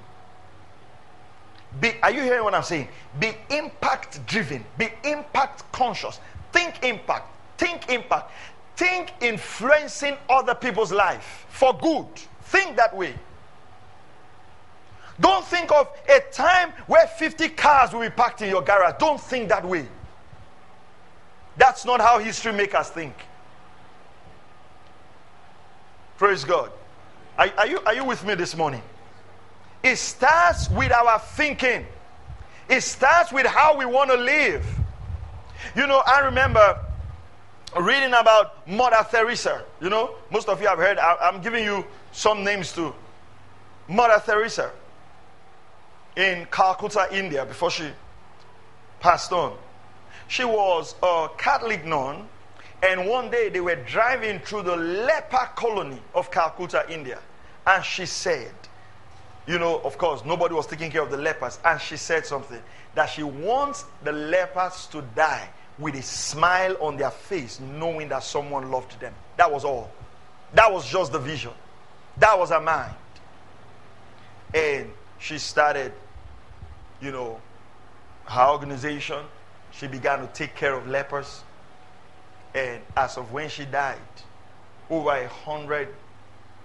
Be, 1.81 1.93
are 2.03 2.11
you 2.11 2.23
hearing 2.23 2.45
what 2.45 2.55
I'm 2.55 2.63
saying? 2.63 2.89
Be 3.19 3.33
impact 3.51 4.25
driven. 4.27 4.65
Be 4.79 4.89
impact 5.05 5.71
conscious. 5.73 6.21
Think 6.53 6.83
impact. 6.83 7.29
Think 7.59 7.91
impact. 7.91 8.31
Think 8.77 9.13
influencing 9.21 10.17
other 10.29 10.55
people's 10.55 10.93
life 10.93 11.47
for 11.49 11.77
good. 11.77 12.07
Think 12.43 12.77
that 12.77 12.97
way. 12.97 13.15
Don't 15.19 15.45
think 15.45 15.73
of 15.73 15.89
a 16.09 16.21
time 16.33 16.73
where 16.87 17.07
50 17.07 17.49
cars 17.51 17.93
will 17.93 18.03
be 18.03 18.11
parked 18.11 18.43
in 18.43 18.51
your 18.51 18.63
garage. 18.63 18.97
Don't 18.99 19.21
think 19.21 19.49
that 19.49 19.65
way. 19.65 19.87
That's 21.57 21.85
not 21.87 22.01
how 22.01 22.19
history 22.19 22.53
makers 22.53 22.89
think. 22.89 23.15
Praise 26.19 26.45
God. 26.45 26.71
Are, 27.39 27.49
are, 27.59 27.67
you, 27.67 27.81
are 27.87 27.95
you 27.95 28.05
with 28.05 28.25
me 28.25 28.35
this 28.35 28.57
morning? 28.57 28.83
It 29.83 29.97
starts 29.97 30.69
with 30.71 30.93
our 30.93 31.19
thinking, 31.19 31.87
it 32.69 32.81
starts 32.81 33.33
with 33.33 33.47
how 33.47 33.77
we 33.77 33.85
want 33.85 34.11
to 34.11 34.17
live. 34.17 34.67
You 35.75 35.87
know, 35.87 36.03
I 36.07 36.21
remember 36.21 36.79
reading 37.81 38.13
about 38.13 38.67
Mother 38.69 39.07
Teresa. 39.11 39.65
You 39.81 39.91
know, 39.91 40.15
most 40.31 40.49
of 40.49 40.61
you 40.61 40.69
have 40.69 40.79
heard, 40.79 40.99
I, 40.99 41.17
I'm 41.21 41.41
giving 41.41 41.65
you 41.65 41.85
some 42.13 42.45
names 42.45 42.73
too. 42.73 42.95
Mother 43.89 44.21
Teresa 44.25 44.71
in 46.17 46.47
Calcutta, 46.51 47.09
India, 47.13 47.45
before 47.45 47.71
she 47.71 47.89
passed 49.01 49.33
on. 49.33 49.57
She 50.29 50.45
was 50.45 50.95
a 51.03 51.29
Catholic 51.37 51.85
nun 51.85 52.29
and 52.83 53.09
one 53.09 53.31
day 53.31 53.49
they 53.49 53.61
were 53.61 53.77
driving 53.77 54.39
through 54.41 54.63
the 54.63 54.77
leper 54.77 55.49
colony 55.55 56.01
of 56.15 56.31
Calcutta, 56.31 56.85
India. 56.89 57.19
And 57.67 57.85
she 57.85 58.07
said, 58.07 58.53
you 59.47 59.59
know, 59.59 59.81
of 59.81 59.97
course, 59.97 60.25
nobody 60.25 60.55
was 60.55 60.67
taking 60.67 60.91
care 60.91 61.03
of 61.03 61.11
the 61.11 61.17
lepers. 61.17 61.59
And 61.65 61.81
she 61.81 61.97
said 61.97 62.27
something 62.27 62.61
that 62.95 63.07
she 63.07 63.23
wants 63.23 63.85
the 64.03 64.13
lepers 64.13 64.87
to 64.87 65.03
die 65.15 65.49
with 65.79 65.95
a 65.95 66.03
smile 66.03 66.77
on 66.81 66.97
their 66.97 67.11
face, 67.11 67.61
knowing 67.61 68.09
that 68.09 68.23
someone 68.23 68.71
loved 68.71 68.99
them. 68.99 69.15
That 69.37 69.53
was 69.53 69.65
all. 69.65 69.91
That 70.55 70.73
was 70.73 70.89
just 70.89 71.13
the 71.13 71.19
vision. 71.19 71.53
That 72.17 72.39
was 72.39 72.51
her 72.51 72.61
mind. 72.61 72.95
And 74.55 74.91
she 75.19 75.39
started, 75.39 75.93
you 77.01 77.13
know, 77.13 77.41
her 78.25 78.49
organization. 78.49 79.23
She 79.71 79.87
began 79.87 80.21
to 80.21 80.27
take 80.29 80.55
care 80.55 80.75
of 80.75 80.89
lepers. 80.89 81.43
And 82.55 82.81
as 82.97 83.19
of 83.19 83.33
when 83.33 83.49
she 83.51 83.67
died, 83.67 83.99
over 84.89 85.11
a 85.11 85.29
hundred, 85.29 85.89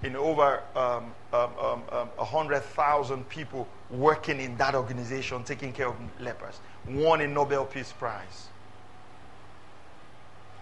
in 0.04 0.16
over 0.16 0.62
um, 0.76 1.14
um, 1.32 1.50
um, 1.60 1.84
um, 1.92 2.10
a 2.18 2.26
hundred 2.26 2.62
thousand 2.62 3.28
people 3.30 3.68
working 3.90 4.40
in 4.40 4.58
that 4.58 4.76
organization, 4.76 5.44
taking 5.44 5.72
care 5.72 5.88
of 5.88 5.96
lepers, 6.20 6.60
won 6.88 7.22
a 7.22 7.28
Nobel 7.28 7.66
Peace 7.66 7.92
Prize. 7.92 8.48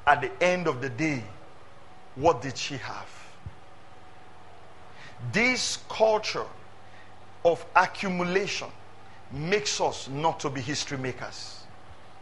At 0.05 0.21
the 0.21 0.43
end 0.43 0.67
of 0.67 0.81
the 0.81 0.89
day, 0.89 1.23
what 2.15 2.41
did 2.41 2.57
she 2.57 2.77
have? 2.77 3.07
This 5.31 5.79
culture 5.87 6.45
of 7.45 7.65
accumulation 7.75 8.67
makes 9.31 9.79
us 9.79 10.09
not 10.09 10.39
to 10.41 10.49
be 10.49 10.61
history 10.61 10.97
makers. 10.97 11.58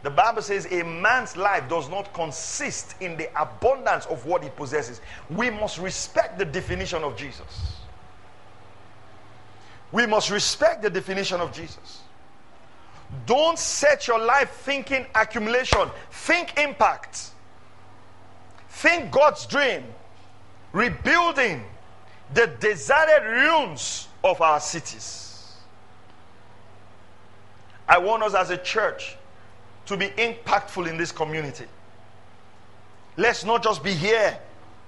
The 0.02 0.10
Bible 0.10 0.42
says 0.42 0.66
a 0.70 0.84
man's 0.84 1.36
life 1.36 1.68
does 1.68 1.88
not 1.88 2.12
consist 2.14 2.94
in 3.00 3.16
the 3.16 3.28
abundance 3.40 4.06
of 4.06 4.24
what 4.26 4.44
he 4.44 4.50
possesses. 4.50 5.00
We 5.28 5.50
must 5.50 5.78
respect 5.78 6.38
the 6.38 6.44
definition 6.44 7.02
of 7.02 7.16
Jesus. 7.16 7.76
We 9.90 10.06
must 10.06 10.30
respect 10.30 10.82
the 10.82 10.90
definition 10.90 11.40
of 11.40 11.52
Jesus. 11.52 12.02
Don't 13.26 13.58
set 13.58 14.06
your 14.06 14.20
life 14.20 14.50
thinking 14.50 15.06
accumulation, 15.14 15.88
think 16.10 16.58
impact. 16.58 17.30
Think 18.68 19.10
God's 19.10 19.46
dream, 19.46 19.82
rebuilding 20.72 21.64
the 22.34 22.46
deserted 22.46 23.26
ruins 23.26 24.08
of 24.22 24.40
our 24.40 24.60
cities. 24.60 25.54
I 27.88 27.98
want 27.98 28.22
us 28.22 28.34
as 28.34 28.50
a 28.50 28.58
church 28.58 29.17
to 29.88 29.96
be 29.96 30.08
impactful 30.08 30.88
in 30.88 30.96
this 30.96 31.12
community. 31.12 31.64
Let's 33.16 33.44
not 33.44 33.62
just 33.62 33.82
be 33.82 33.92
here 33.92 34.38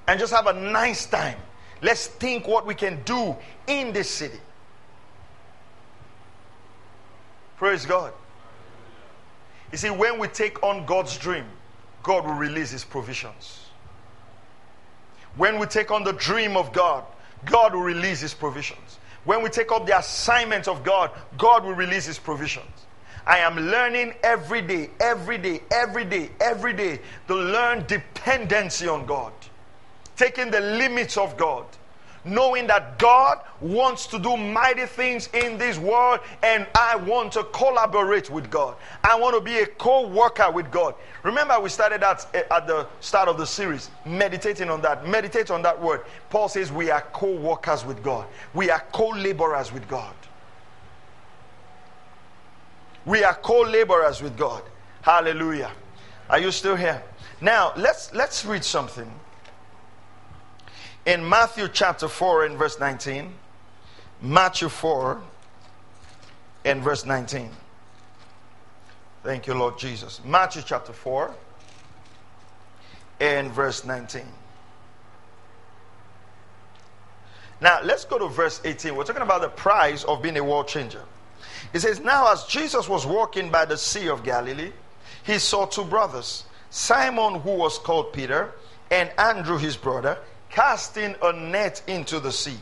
and 0.06 0.20
just 0.20 0.32
have 0.32 0.46
a 0.46 0.52
nice 0.52 1.06
time. 1.06 1.38
Let's 1.82 2.06
think 2.06 2.46
what 2.46 2.66
we 2.66 2.74
can 2.74 3.02
do 3.04 3.34
in 3.66 3.92
this 3.92 4.08
city. 4.08 4.38
Praise 7.56 7.86
God. 7.86 8.12
You 9.72 9.78
see, 9.78 9.90
when 9.90 10.18
we 10.18 10.28
take 10.28 10.62
on 10.62 10.84
God's 10.86 11.16
dream, 11.16 11.44
God 12.02 12.26
will 12.26 12.34
release 12.34 12.70
His 12.70 12.84
provisions. 12.84 13.66
When 15.36 15.58
we 15.58 15.66
take 15.66 15.90
on 15.90 16.04
the 16.04 16.12
dream 16.12 16.56
of 16.56 16.72
God, 16.72 17.04
God 17.44 17.74
will 17.74 17.82
release 17.82 18.20
His 18.20 18.34
provisions. 18.34 18.98
When 19.24 19.42
we 19.42 19.48
take 19.48 19.70
up 19.72 19.86
the 19.86 19.98
assignment 19.98 20.68
of 20.68 20.82
God, 20.82 21.10
God 21.38 21.64
will 21.64 21.74
release 21.74 22.06
His 22.06 22.18
provisions. 22.18 22.79
I 23.26 23.38
am 23.38 23.56
learning 23.56 24.14
every 24.22 24.62
day, 24.62 24.90
every 25.00 25.38
day, 25.38 25.62
every 25.70 26.04
day, 26.04 26.30
every 26.40 26.72
day 26.72 27.00
to 27.28 27.34
learn 27.34 27.84
dependency 27.86 28.88
on 28.88 29.06
God, 29.06 29.32
taking 30.16 30.50
the 30.50 30.60
limits 30.60 31.16
of 31.16 31.36
God, 31.36 31.66
knowing 32.24 32.66
that 32.66 32.98
God 32.98 33.40
wants 33.60 34.06
to 34.08 34.18
do 34.18 34.36
mighty 34.36 34.86
things 34.86 35.28
in 35.32 35.58
this 35.58 35.78
world 35.78 36.20
and 36.42 36.66
I 36.74 36.96
want 36.96 37.32
to 37.32 37.44
collaborate 37.44 38.30
with 38.30 38.50
God. 38.50 38.76
I 39.04 39.18
want 39.18 39.34
to 39.34 39.40
be 39.40 39.58
a 39.58 39.66
co 39.66 40.08
worker 40.08 40.50
with 40.50 40.70
God. 40.70 40.94
Remember, 41.22 41.58
we 41.60 41.68
started 41.68 42.02
at, 42.02 42.26
eh, 42.34 42.42
at 42.50 42.66
the 42.66 42.86
start 43.00 43.28
of 43.28 43.38
the 43.38 43.46
series, 43.46 43.90
meditating 44.04 44.70
on 44.70 44.80
that. 44.82 45.06
Meditate 45.06 45.50
on 45.50 45.62
that 45.62 45.80
word. 45.80 46.02
Paul 46.30 46.48
says 46.48 46.72
we 46.72 46.90
are 46.90 47.02
co 47.12 47.32
workers 47.32 47.84
with 47.84 48.02
God, 48.02 48.26
we 48.54 48.70
are 48.70 48.80
co 48.92 49.08
laborers 49.08 49.72
with 49.72 49.86
God. 49.88 50.14
We 53.06 53.24
are 53.24 53.34
co-laborers 53.34 54.22
with 54.22 54.36
God. 54.36 54.62
Hallelujah. 55.02 55.72
Are 56.28 56.38
you 56.38 56.50
still 56.50 56.76
here? 56.76 57.02
Now, 57.40 57.72
let's 57.76 58.12
let's 58.14 58.44
read 58.44 58.64
something. 58.64 59.10
In 61.06 61.26
Matthew 61.26 61.68
chapter 61.68 62.08
4 62.08 62.44
and 62.44 62.58
verse 62.58 62.78
19. 62.78 63.34
Matthew 64.22 64.68
4 64.68 65.20
and 66.66 66.82
verse 66.82 67.06
19. 67.06 67.50
Thank 69.22 69.46
you, 69.46 69.54
Lord 69.54 69.78
Jesus. 69.78 70.20
Matthew 70.24 70.62
chapter 70.64 70.92
4 70.92 71.34
and 73.20 73.50
verse 73.50 73.84
19. 73.84 74.22
Now, 77.62 77.80
let's 77.82 78.04
go 78.04 78.18
to 78.18 78.28
verse 78.28 78.60
18. 78.64 78.94
We're 78.94 79.04
talking 79.04 79.22
about 79.22 79.42
the 79.42 79.48
price 79.48 80.04
of 80.04 80.22
being 80.22 80.38
a 80.38 80.44
world 80.44 80.68
changer. 80.68 81.02
It 81.72 81.80
says, 81.80 82.00
Now, 82.00 82.32
as 82.32 82.44
Jesus 82.44 82.88
was 82.88 83.06
walking 83.06 83.50
by 83.50 83.64
the 83.64 83.76
Sea 83.76 84.08
of 84.08 84.24
Galilee, 84.24 84.72
he 85.22 85.38
saw 85.38 85.66
two 85.66 85.84
brothers, 85.84 86.44
Simon, 86.70 87.40
who 87.40 87.56
was 87.56 87.78
called 87.78 88.12
Peter, 88.12 88.52
and 88.90 89.10
Andrew, 89.18 89.58
his 89.58 89.76
brother, 89.76 90.18
casting 90.50 91.14
a 91.22 91.32
net 91.32 91.82
into 91.86 92.20
the 92.20 92.32
sea, 92.32 92.58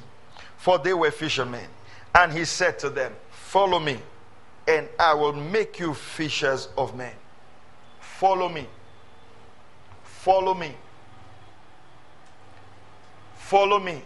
for 0.56 0.78
they 0.78 0.94
were 0.94 1.10
fishermen. 1.10 1.66
And 2.14 2.32
he 2.32 2.44
said 2.44 2.78
to 2.80 2.90
them, 2.90 3.12
Follow 3.30 3.78
me, 3.78 3.98
and 4.66 4.88
I 4.98 5.14
will 5.14 5.32
make 5.32 5.78
you 5.78 5.94
fishers 5.94 6.68
of 6.76 6.96
men. 6.96 7.14
Follow 8.00 8.48
me. 8.48 8.66
Follow 10.02 10.54
me. 10.54 10.74
Follow 13.36 13.78
me, 13.78 14.02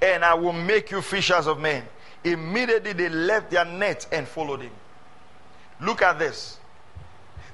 and 0.00 0.24
I 0.24 0.34
will 0.34 0.52
make 0.52 0.92
you 0.92 1.02
fishers 1.02 1.48
of 1.48 1.58
men. 1.58 1.82
Immediately 2.26 2.92
they 2.92 3.08
left 3.08 3.52
their 3.52 3.64
net 3.64 4.08
and 4.10 4.26
followed 4.26 4.60
him. 4.60 4.72
Look 5.80 6.02
at 6.02 6.18
this. 6.18 6.58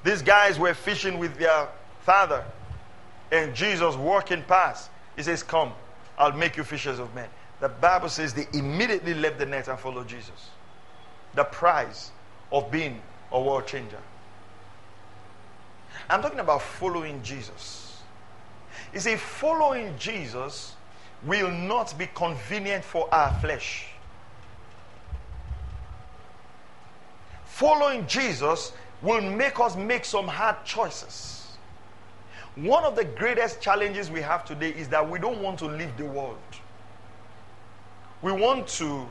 These 0.03 0.23
guys 0.23 0.59
were 0.59 0.73
fishing 0.73 1.19
with 1.19 1.37
their 1.37 1.69
father, 2.01 2.43
and 3.31 3.55
Jesus 3.55 3.95
walking 3.97 4.43
past. 4.45 4.89
He 5.15 5.23
says, 5.23 5.43
Come, 5.43 5.73
I'll 6.17 6.33
make 6.33 6.57
you 6.57 6.65
fishers 6.65 6.99
of 6.99 7.15
men. 7.15 7.29
The 7.61 7.69
Bible 7.69 8.09
says 8.09 8.33
they 8.33 8.49
immediately 8.55 9.13
left 9.13 9.39
the 9.39 9.45
net 9.45 9.69
and 9.69 9.79
followed 9.79 10.09
Jesus. 10.09 10.49
The 11.35 11.45
prize 11.45 12.11
of 12.51 12.71
being 12.71 13.03
a 13.31 13.41
world 13.41 13.67
changer. 13.67 14.01
I'm 16.09 16.23
talking 16.23 16.41
about 16.41 16.63
following 16.63 17.23
Jesus. 17.23 18.01
You 18.95 19.01
see, 19.01 19.17
following 19.17 19.95
Jesus 19.99 20.77
will 21.25 21.51
not 21.51 21.97
be 21.99 22.09
convenient 22.15 22.85
for 22.85 23.13
our 23.15 23.31
flesh. 23.35 23.92
Following 27.63 28.05
Jesus 28.09 28.73
will 29.03 29.21
make 29.21 29.61
us 29.61 29.77
make 29.77 30.05
some 30.05 30.27
hard 30.27 30.57
choices. 30.65 31.47
One 32.57 32.83
of 32.83 32.97
the 32.97 33.05
greatest 33.05 33.61
challenges 33.61 34.11
we 34.11 34.21
have 34.21 34.45
today 34.45 34.71
is 34.71 34.89
that 34.89 35.09
we 35.09 35.21
don't 35.21 35.41
want 35.41 35.61
to 35.61 35.67
leave 35.67 35.97
the 35.97 36.07
world. 36.07 36.41
We 38.21 38.33
want 38.33 38.67
to 38.79 39.07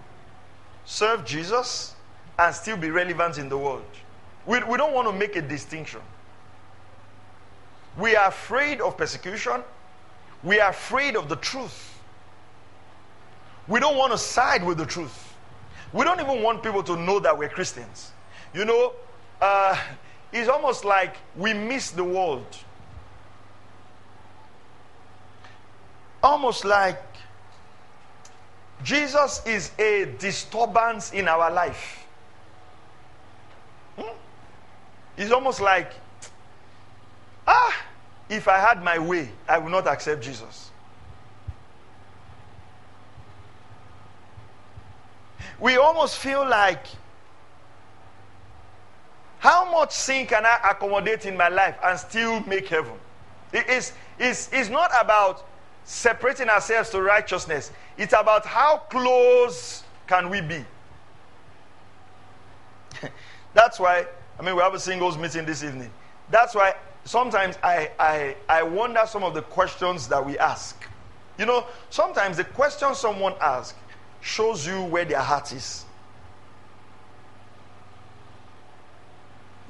serve 0.83 1.23
Jesus 1.23 1.95
and 2.37 2.53
still 2.53 2.75
be 2.75 2.89
relevant 2.89 3.37
in 3.37 3.47
the 3.47 3.57
world. 3.57 3.85
We, 4.45 4.61
we 4.65 4.75
don't 4.75 4.93
want 4.93 5.07
to 5.07 5.13
make 5.13 5.37
a 5.37 5.41
distinction. 5.41 6.01
We 7.97 8.17
are 8.17 8.27
afraid 8.27 8.81
of 8.81 8.97
persecution. 8.97 9.63
We 10.43 10.59
are 10.59 10.71
afraid 10.71 11.15
of 11.15 11.29
the 11.29 11.37
truth. 11.37 11.97
We 13.69 13.79
don't 13.79 13.95
want 13.95 14.11
to 14.11 14.17
side 14.17 14.61
with 14.61 14.77
the 14.77 14.85
truth. 14.85 15.35
We 15.93 16.03
don't 16.03 16.19
even 16.19 16.43
want 16.43 16.63
people 16.63 16.83
to 16.83 16.97
know 16.97 17.21
that 17.21 17.37
we're 17.37 17.47
Christians. 17.47 18.11
You 18.53 18.65
know, 18.65 18.93
uh, 19.41 19.77
it's 20.31 20.49
almost 20.49 20.85
like 20.85 21.15
we 21.35 21.53
miss 21.53 21.91
the 21.91 22.03
world. 22.03 22.45
Almost 26.23 26.65
like 26.65 27.01
Jesus 28.83 29.41
is 29.45 29.71
a 29.79 30.05
disturbance 30.17 31.11
in 31.13 31.27
our 31.27 31.51
life. 31.51 32.05
Hmm? 33.97 34.15
It's 35.17 35.31
almost 35.31 35.61
like, 35.61 35.91
ah, 37.47 37.85
if 38.29 38.47
I 38.47 38.57
had 38.57 38.83
my 38.83 38.97
way, 38.97 39.29
I 39.47 39.57
would 39.57 39.71
not 39.71 39.87
accept 39.87 40.21
Jesus. 40.21 40.71
We 45.59 45.77
almost 45.77 46.17
feel 46.17 46.47
like, 46.47 46.85
how 49.41 49.71
much 49.71 49.91
sin 49.91 50.27
can 50.27 50.45
I 50.45 50.69
accommodate 50.69 51.25
in 51.25 51.35
my 51.35 51.47
life 51.49 51.75
and 51.83 51.97
still 51.97 52.41
make 52.41 52.67
heaven? 52.67 52.93
It 53.51 53.67
is, 53.67 53.91
it's, 54.19 54.47
it's 54.53 54.69
not 54.69 54.91
about 55.01 55.47
separating 55.83 56.47
ourselves 56.47 56.91
to 56.91 57.01
righteousness. 57.01 57.71
It's 57.97 58.13
about 58.13 58.45
how 58.45 58.77
close 58.91 59.81
can 60.05 60.29
we 60.29 60.41
be. 60.41 60.63
That's 63.55 63.79
why, 63.79 64.05
I 64.39 64.43
mean, 64.43 64.55
we 64.55 64.61
have 64.61 64.75
a 64.75 64.79
singles 64.79 65.17
meeting 65.17 65.47
this 65.47 65.63
evening. 65.63 65.89
That's 66.29 66.53
why 66.53 66.75
sometimes 67.05 67.57
I, 67.63 67.89
I, 67.97 68.35
I 68.47 68.61
wonder 68.61 69.01
some 69.07 69.23
of 69.23 69.33
the 69.33 69.41
questions 69.41 70.07
that 70.09 70.23
we 70.23 70.37
ask. 70.37 70.87
You 71.39 71.47
know, 71.47 71.65
sometimes 71.89 72.37
the 72.37 72.43
question 72.43 72.93
someone 72.93 73.33
asks 73.41 73.73
shows 74.21 74.67
you 74.67 74.83
where 74.83 75.03
their 75.03 75.17
heart 75.19 75.51
is. 75.51 75.83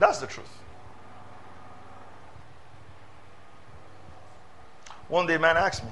That's 0.02 0.18
the 0.18 0.26
truth. 0.26 0.50
One 5.08 5.28
day, 5.28 5.36
a 5.36 5.40
man 5.40 5.58
asked 5.58 5.84
me, 5.84 5.92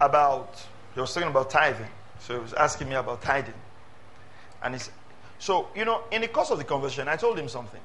about, 0.00 0.66
he 0.94 1.00
was 1.00 1.12
talking 1.12 1.28
about 1.28 1.50
tithing. 1.50 1.90
So 2.20 2.34
he 2.34 2.40
was 2.40 2.54
asking 2.54 2.88
me 2.88 2.94
about 2.94 3.20
tithing. 3.20 3.52
And 4.62 4.74
he 4.74 4.80
said, 4.80 4.94
so, 5.38 5.68
you 5.76 5.84
know, 5.84 6.00
in 6.10 6.22
the 6.22 6.28
course 6.28 6.48
of 6.48 6.56
the 6.56 6.64
conversation, 6.64 7.08
I 7.08 7.16
told 7.16 7.38
him 7.38 7.48
something. 7.48 7.80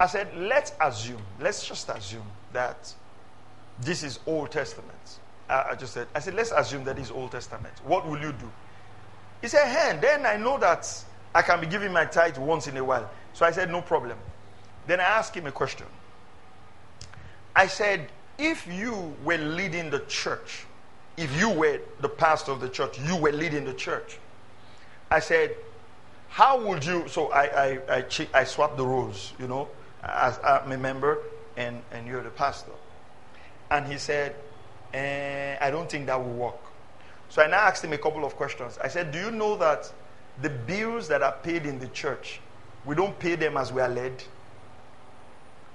I 0.00 0.08
said, 0.08 0.36
let's 0.36 0.72
assume, 0.80 1.22
let's 1.38 1.68
just 1.68 1.88
assume 1.88 2.26
that 2.52 2.92
this 3.80 4.02
is 4.02 4.18
Old 4.26 4.50
Testament. 4.50 5.20
I, 5.48 5.66
I 5.70 5.74
just 5.76 5.94
said, 5.94 6.08
I 6.16 6.18
said, 6.18 6.34
let's 6.34 6.50
assume 6.50 6.82
that 6.82 6.98
is 6.98 7.12
Old 7.12 7.30
Testament. 7.30 7.74
What 7.84 8.08
will 8.08 8.20
you 8.20 8.32
do? 8.32 8.50
He 9.40 9.46
said, 9.46 9.68
hey, 9.68 9.96
then 10.00 10.26
I 10.26 10.36
know 10.36 10.58
that 10.58 11.04
I 11.34 11.42
can 11.42 11.60
be 11.60 11.66
giving 11.66 11.92
my 11.92 12.04
tithe 12.04 12.38
once 12.38 12.66
in 12.66 12.76
a 12.76 12.84
while. 12.84 13.10
So 13.32 13.44
I 13.46 13.50
said, 13.50 13.70
no 13.70 13.82
problem. 13.82 14.18
Then 14.86 15.00
I 15.00 15.04
asked 15.04 15.34
him 15.34 15.46
a 15.46 15.52
question. 15.52 15.86
I 17.54 17.66
said, 17.66 18.08
if 18.38 18.66
you 18.66 19.14
were 19.24 19.36
leading 19.36 19.90
the 19.90 20.00
church 20.00 20.64
if 21.18 21.38
you 21.38 21.50
were 21.50 21.80
the 22.00 22.08
pastor 22.08 22.52
of 22.52 22.60
the 22.60 22.68
church, 22.68 22.98
you 23.00 23.16
were 23.16 23.32
leading 23.32 23.64
the 23.64 23.74
church. 23.74 24.18
I 25.10 25.18
said, 25.18 25.56
how 26.28 26.60
would 26.60 26.84
you? 26.84 27.08
So 27.08 27.32
I, 27.32 27.42
I, 27.42 27.96
I, 27.98 28.04
I 28.32 28.44
swapped 28.44 28.76
the 28.76 28.86
roles, 28.86 29.32
you 29.38 29.48
know, 29.48 29.68
as 30.02 30.38
I'm 30.44 30.70
a 30.70 30.78
member 30.78 31.18
and, 31.56 31.82
and 31.90 32.06
you're 32.06 32.22
the 32.22 32.30
pastor. 32.30 32.70
And 33.70 33.84
he 33.86 33.98
said, 33.98 34.36
eh, 34.94 35.56
I 35.60 35.70
don't 35.70 35.90
think 35.90 36.06
that 36.06 36.22
will 36.22 36.32
work. 36.32 36.60
So 37.30 37.42
I 37.42 37.48
now 37.48 37.58
asked 37.58 37.82
him 37.84 37.92
a 37.92 37.98
couple 37.98 38.24
of 38.24 38.36
questions. 38.36 38.78
I 38.82 38.88
said, 38.88 39.10
Do 39.10 39.18
you 39.18 39.30
know 39.30 39.56
that 39.56 39.92
the 40.42 40.50
bills 40.50 41.08
that 41.08 41.22
are 41.22 41.36
paid 41.42 41.66
in 41.66 41.78
the 41.78 41.88
church, 41.88 42.40
we 42.84 42.94
don't 42.94 43.18
pay 43.18 43.34
them 43.34 43.56
as 43.56 43.72
we 43.72 43.80
are 43.80 43.88
led? 43.88 44.22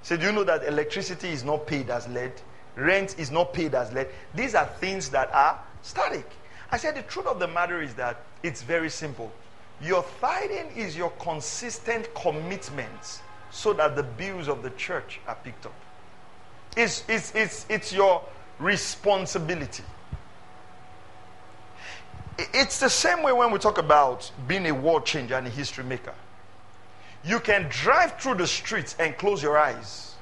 Said, 0.01 0.19
Do 0.19 0.27
you 0.27 0.31
know 0.31 0.43
that 0.43 0.65
electricity 0.65 1.29
is 1.29 1.43
not 1.43 1.65
paid 1.67 1.89
as 1.89 2.07
led? 2.07 2.33
Rent 2.75 3.15
is 3.19 3.31
not 3.31 3.53
paid 3.53 3.75
as 3.75 3.91
led. 3.93 4.09
These 4.33 4.55
are 4.55 4.65
things 4.65 5.09
that 5.09 5.31
are 5.33 5.59
static. 5.81 6.29
I 6.71 6.77
said 6.77 6.95
the 6.95 7.03
truth 7.03 7.27
of 7.27 7.39
the 7.39 7.47
matter 7.47 7.81
is 7.81 7.93
that 7.95 8.17
it's 8.41 8.63
very 8.63 8.89
simple. 8.89 9.31
Your 9.81 10.03
tithing 10.19 10.71
is 10.75 10.97
your 10.97 11.11
consistent 11.11 12.13
commitment 12.15 13.21
so 13.51 13.73
that 13.73 13.95
the 13.95 14.03
bills 14.03 14.47
of 14.47 14.63
the 14.63 14.71
church 14.71 15.19
are 15.27 15.37
picked 15.43 15.65
up. 15.65 15.73
It's, 16.75 17.03
it's, 17.07 17.35
it's, 17.35 17.65
it's 17.69 17.93
your 17.93 18.23
responsibility. 18.59 19.83
It's 22.37 22.79
the 22.79 22.89
same 22.89 23.21
way 23.21 23.31
when 23.31 23.51
we 23.51 23.59
talk 23.59 23.77
about 23.77 24.31
being 24.47 24.65
a 24.65 24.73
world 24.73 25.05
changer 25.05 25.35
and 25.35 25.45
a 25.45 25.49
history 25.49 25.83
maker. 25.83 26.15
You 27.23 27.39
can 27.39 27.67
drive 27.69 28.19
through 28.19 28.35
the 28.35 28.47
streets 28.47 28.95
and 28.99 29.17
close 29.17 29.41
your 29.41 29.57
eyes 29.57 30.15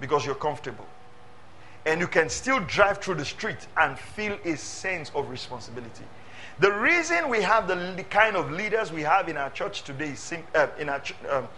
because 0.00 0.24
you're 0.24 0.34
comfortable 0.34 0.86
and 1.86 2.00
you 2.00 2.06
can 2.06 2.28
still 2.28 2.60
drive 2.60 2.98
through 2.98 3.14
the 3.14 3.24
street 3.24 3.66
and 3.76 3.98
feel 3.98 4.38
a 4.44 4.56
sense 4.56 5.10
of 5.14 5.28
responsibility. 5.30 6.04
The 6.58 6.72
reason 6.72 7.28
we 7.28 7.40
have 7.42 7.68
the, 7.68 8.04
kind 8.10 8.36
of 8.36 8.50
leaders 8.50 8.92
we 8.92 9.02
have 9.02 9.28
in 9.28 9.36
our 9.36 9.50
church 9.50 9.82
today, 9.82 10.14
uh, 10.54 10.66
in, 10.78 10.88
our, 10.88 11.02
um, 11.30 11.48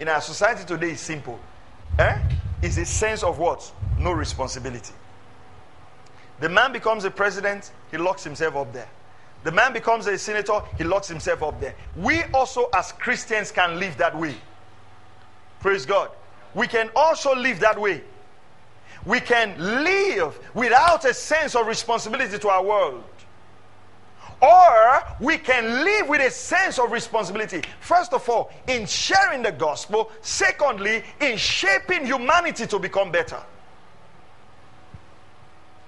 in 0.00 0.08
our 0.08 0.20
society 0.20 0.64
today, 0.64 0.90
is 0.90 1.00
simple. 1.00 1.38
Eh? 1.98 2.18
Is 2.62 2.78
a 2.78 2.84
sense 2.84 3.22
of 3.22 3.38
what? 3.38 3.70
No 3.98 4.12
responsibility. 4.12 4.92
The 6.40 6.48
man 6.48 6.72
becomes 6.72 7.04
a 7.04 7.10
president, 7.10 7.70
he 7.90 7.96
locks 7.96 8.24
himself 8.24 8.56
up 8.56 8.72
there. 8.72 8.88
The 9.42 9.52
man 9.52 9.72
becomes 9.72 10.06
a 10.06 10.18
senator, 10.18 10.60
he 10.76 10.84
locks 10.84 11.08
himself 11.08 11.42
up 11.42 11.60
there. 11.60 11.74
We 11.96 12.24
also, 12.34 12.68
as 12.74 12.92
Christians, 12.92 13.50
can 13.50 13.78
live 13.78 13.96
that 13.96 14.16
way. 14.16 14.34
Praise 15.60 15.86
God. 15.86 16.10
We 16.54 16.66
can 16.66 16.90
also 16.94 17.34
live 17.34 17.60
that 17.60 17.80
way. 17.80 18.02
We 19.06 19.20
can 19.20 19.56
live 19.58 20.38
without 20.54 21.04
a 21.04 21.14
sense 21.14 21.54
of 21.54 21.66
responsibility 21.66 22.38
to 22.38 22.48
our 22.48 22.62
world. 22.62 23.04
Or 24.42 25.02
we 25.20 25.36
can 25.38 25.84
live 25.84 26.08
with 26.08 26.20
a 26.20 26.30
sense 26.30 26.78
of 26.78 26.92
responsibility. 26.92 27.62
First 27.80 28.12
of 28.14 28.26
all, 28.28 28.50
in 28.66 28.86
sharing 28.86 29.42
the 29.42 29.52
gospel. 29.52 30.10
Secondly, 30.22 31.02
in 31.20 31.36
shaping 31.36 32.06
humanity 32.06 32.66
to 32.66 32.78
become 32.78 33.10
better. 33.10 33.40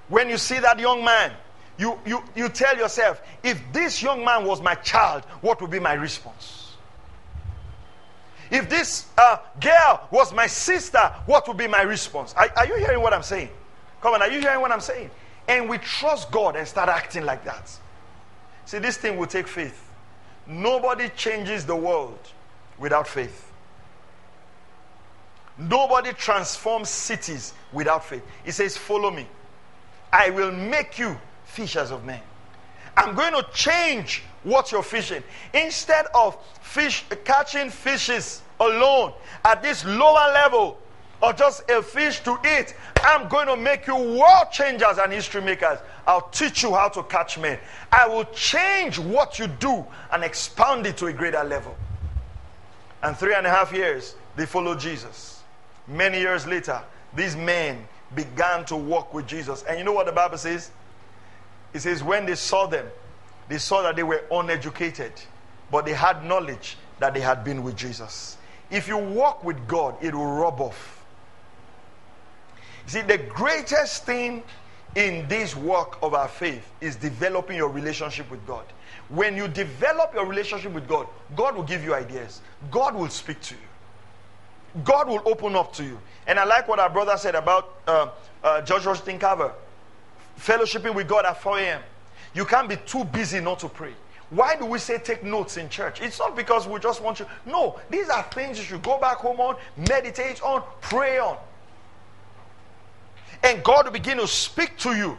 When 0.08 0.28
you 0.28 0.36
see 0.36 0.58
that 0.58 0.78
young 0.78 1.02
man, 1.02 1.32
you, 1.78 1.98
you, 2.04 2.22
you 2.34 2.48
tell 2.48 2.76
yourself, 2.76 3.22
if 3.42 3.60
this 3.72 4.02
young 4.02 4.24
man 4.24 4.44
was 4.44 4.60
my 4.60 4.74
child, 4.76 5.24
what 5.40 5.60
would 5.60 5.70
be 5.70 5.80
my 5.80 5.94
response? 5.94 6.76
If 8.50 8.68
this 8.68 9.06
uh, 9.16 9.38
girl 9.60 10.06
was 10.10 10.32
my 10.34 10.46
sister, 10.46 10.98
what 11.24 11.48
would 11.48 11.56
be 11.56 11.66
my 11.66 11.82
response? 11.82 12.34
Are, 12.34 12.50
are 12.56 12.66
you 12.66 12.76
hearing 12.76 13.00
what 13.00 13.14
I'm 13.14 13.22
saying? 13.22 13.48
Come 14.02 14.14
on, 14.14 14.20
are 14.20 14.30
you 14.30 14.40
hearing 14.40 14.60
what 14.60 14.70
I'm 14.70 14.80
saying? 14.80 15.10
And 15.48 15.68
we 15.68 15.78
trust 15.78 16.30
God 16.30 16.56
and 16.56 16.68
start 16.68 16.88
acting 16.88 17.24
like 17.24 17.44
that. 17.44 17.70
See, 18.66 18.78
this 18.78 18.96
thing 18.96 19.16
will 19.16 19.26
take 19.26 19.48
faith. 19.48 19.88
Nobody 20.46 21.08
changes 21.16 21.64
the 21.64 21.76
world 21.76 22.18
without 22.78 23.08
faith. 23.08 23.50
Nobody 25.56 26.12
transforms 26.12 26.88
cities 26.88 27.54
without 27.72 28.04
faith. 28.04 28.24
He 28.44 28.50
says, 28.50 28.76
Follow 28.76 29.10
me. 29.10 29.26
I 30.12 30.30
will 30.30 30.52
make 30.52 30.98
you 30.98 31.16
fishers 31.52 31.90
of 31.90 32.04
men. 32.04 32.20
I'm 32.96 33.14
going 33.14 33.32
to 33.32 33.46
change 33.52 34.22
what 34.42 34.72
you're 34.72 34.82
fishing. 34.82 35.22
Instead 35.54 36.06
of 36.14 36.36
fish 36.62 37.04
catching 37.24 37.70
fishes 37.70 38.42
alone 38.58 39.12
at 39.44 39.62
this 39.62 39.84
lower 39.84 40.32
level 40.32 40.78
or 41.22 41.32
just 41.32 41.70
a 41.70 41.82
fish 41.82 42.20
to 42.20 42.38
eat, 42.58 42.74
I'm 43.02 43.28
going 43.28 43.46
to 43.46 43.56
make 43.56 43.86
you 43.86 43.94
world 43.94 44.50
changers 44.50 44.98
and 44.98 45.12
history 45.12 45.40
makers. 45.40 45.78
I'll 46.06 46.28
teach 46.30 46.62
you 46.62 46.74
how 46.74 46.88
to 46.88 47.02
catch 47.04 47.38
men. 47.38 47.58
I 47.90 48.08
will 48.08 48.24
change 48.24 48.98
what 48.98 49.38
you 49.38 49.46
do 49.46 49.84
and 50.12 50.24
expand 50.24 50.86
it 50.86 50.96
to 50.98 51.06
a 51.06 51.12
greater 51.12 51.44
level. 51.44 51.76
And 53.02 53.16
three 53.16 53.34
and 53.34 53.46
a 53.46 53.50
half 53.50 53.72
years, 53.72 54.16
they 54.36 54.46
followed 54.46 54.80
Jesus. 54.80 55.42
Many 55.86 56.20
years 56.20 56.46
later, 56.46 56.80
these 57.14 57.36
men 57.36 57.86
began 58.14 58.64
to 58.66 58.76
walk 58.76 59.14
with 59.14 59.26
Jesus. 59.26 59.64
And 59.64 59.78
you 59.78 59.84
know 59.84 59.92
what 59.92 60.06
the 60.06 60.12
Bible 60.12 60.38
says? 60.38 60.70
It 61.72 61.80
says, 61.80 62.02
when 62.02 62.26
they 62.26 62.34
saw 62.34 62.66
them, 62.66 62.86
they 63.48 63.58
saw 63.58 63.82
that 63.82 63.96
they 63.96 64.02
were 64.02 64.24
uneducated, 64.30 65.12
but 65.70 65.84
they 65.84 65.92
had 65.92 66.24
knowledge 66.24 66.76
that 66.98 67.14
they 67.14 67.20
had 67.20 67.44
been 67.44 67.62
with 67.62 67.76
Jesus. 67.76 68.36
If 68.70 68.88
you 68.88 68.96
walk 68.96 69.44
with 69.44 69.66
God, 69.66 69.96
it 70.02 70.14
will 70.14 70.32
rub 70.32 70.60
off. 70.60 71.04
You 72.86 72.92
see, 72.92 73.02
the 73.02 73.18
greatest 73.18 74.04
thing 74.04 74.42
in 74.94 75.26
this 75.28 75.56
work 75.56 75.98
of 76.02 76.14
our 76.14 76.28
faith 76.28 76.70
is 76.80 76.96
developing 76.96 77.56
your 77.56 77.68
relationship 77.68 78.30
with 78.30 78.46
God. 78.46 78.64
When 79.08 79.36
you 79.36 79.48
develop 79.48 80.14
your 80.14 80.26
relationship 80.26 80.72
with 80.72 80.86
God, 80.88 81.06
God 81.36 81.56
will 81.56 81.62
give 81.62 81.84
you 81.84 81.94
ideas, 81.94 82.40
God 82.70 82.94
will 82.94 83.08
speak 83.08 83.40
to 83.42 83.54
you, 83.54 84.82
God 84.84 85.08
will 85.08 85.22
open 85.26 85.56
up 85.56 85.72
to 85.74 85.84
you. 85.84 85.98
And 86.26 86.38
I 86.38 86.44
like 86.44 86.68
what 86.68 86.78
our 86.78 86.90
brother 86.90 87.16
said 87.16 87.34
about 87.34 87.74
uh, 87.86 88.08
uh, 88.42 88.62
George 88.62 88.86
Washington 88.86 89.18
Carver 89.18 89.52
fellowshipping 90.38 90.94
with 90.94 91.08
God 91.08 91.24
at 91.24 91.40
4 91.40 91.58
a.m. 91.58 91.82
You 92.34 92.44
can't 92.44 92.68
be 92.68 92.76
too 92.76 93.04
busy 93.04 93.40
not 93.40 93.58
to 93.60 93.68
pray. 93.68 93.94
Why 94.30 94.56
do 94.56 94.64
we 94.64 94.78
say 94.78 94.98
take 94.98 95.22
notes 95.22 95.58
in 95.58 95.68
church? 95.68 96.00
It's 96.00 96.18
not 96.18 96.34
because 96.34 96.66
we 96.66 96.80
just 96.80 97.02
want 97.02 97.20
you. 97.20 97.26
No, 97.44 97.78
these 97.90 98.08
are 98.08 98.22
things 98.22 98.58
you 98.58 98.64
should 98.64 98.82
go 98.82 98.98
back 98.98 99.18
home 99.18 99.40
on, 99.40 99.56
meditate 99.76 100.42
on, 100.42 100.62
pray 100.80 101.18
on. 101.18 101.36
And 103.42 103.62
God 103.62 103.84
will 103.84 103.92
begin 103.92 104.18
to 104.18 104.26
speak 104.26 104.78
to 104.78 104.96
you. 104.96 105.18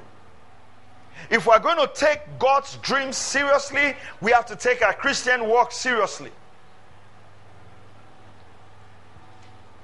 If 1.30 1.45
we're 1.45 1.59
going 1.59 1.78
to 1.78 1.91
take 1.93 2.22
God's 2.39 2.78
dreams 2.78 3.16
seriously, 3.16 3.95
we 4.20 4.32
have 4.32 4.47
to 4.47 4.55
take 4.55 4.82
our 4.82 4.93
Christian 4.93 5.47
walk 5.47 5.72
seriously. 5.72 6.32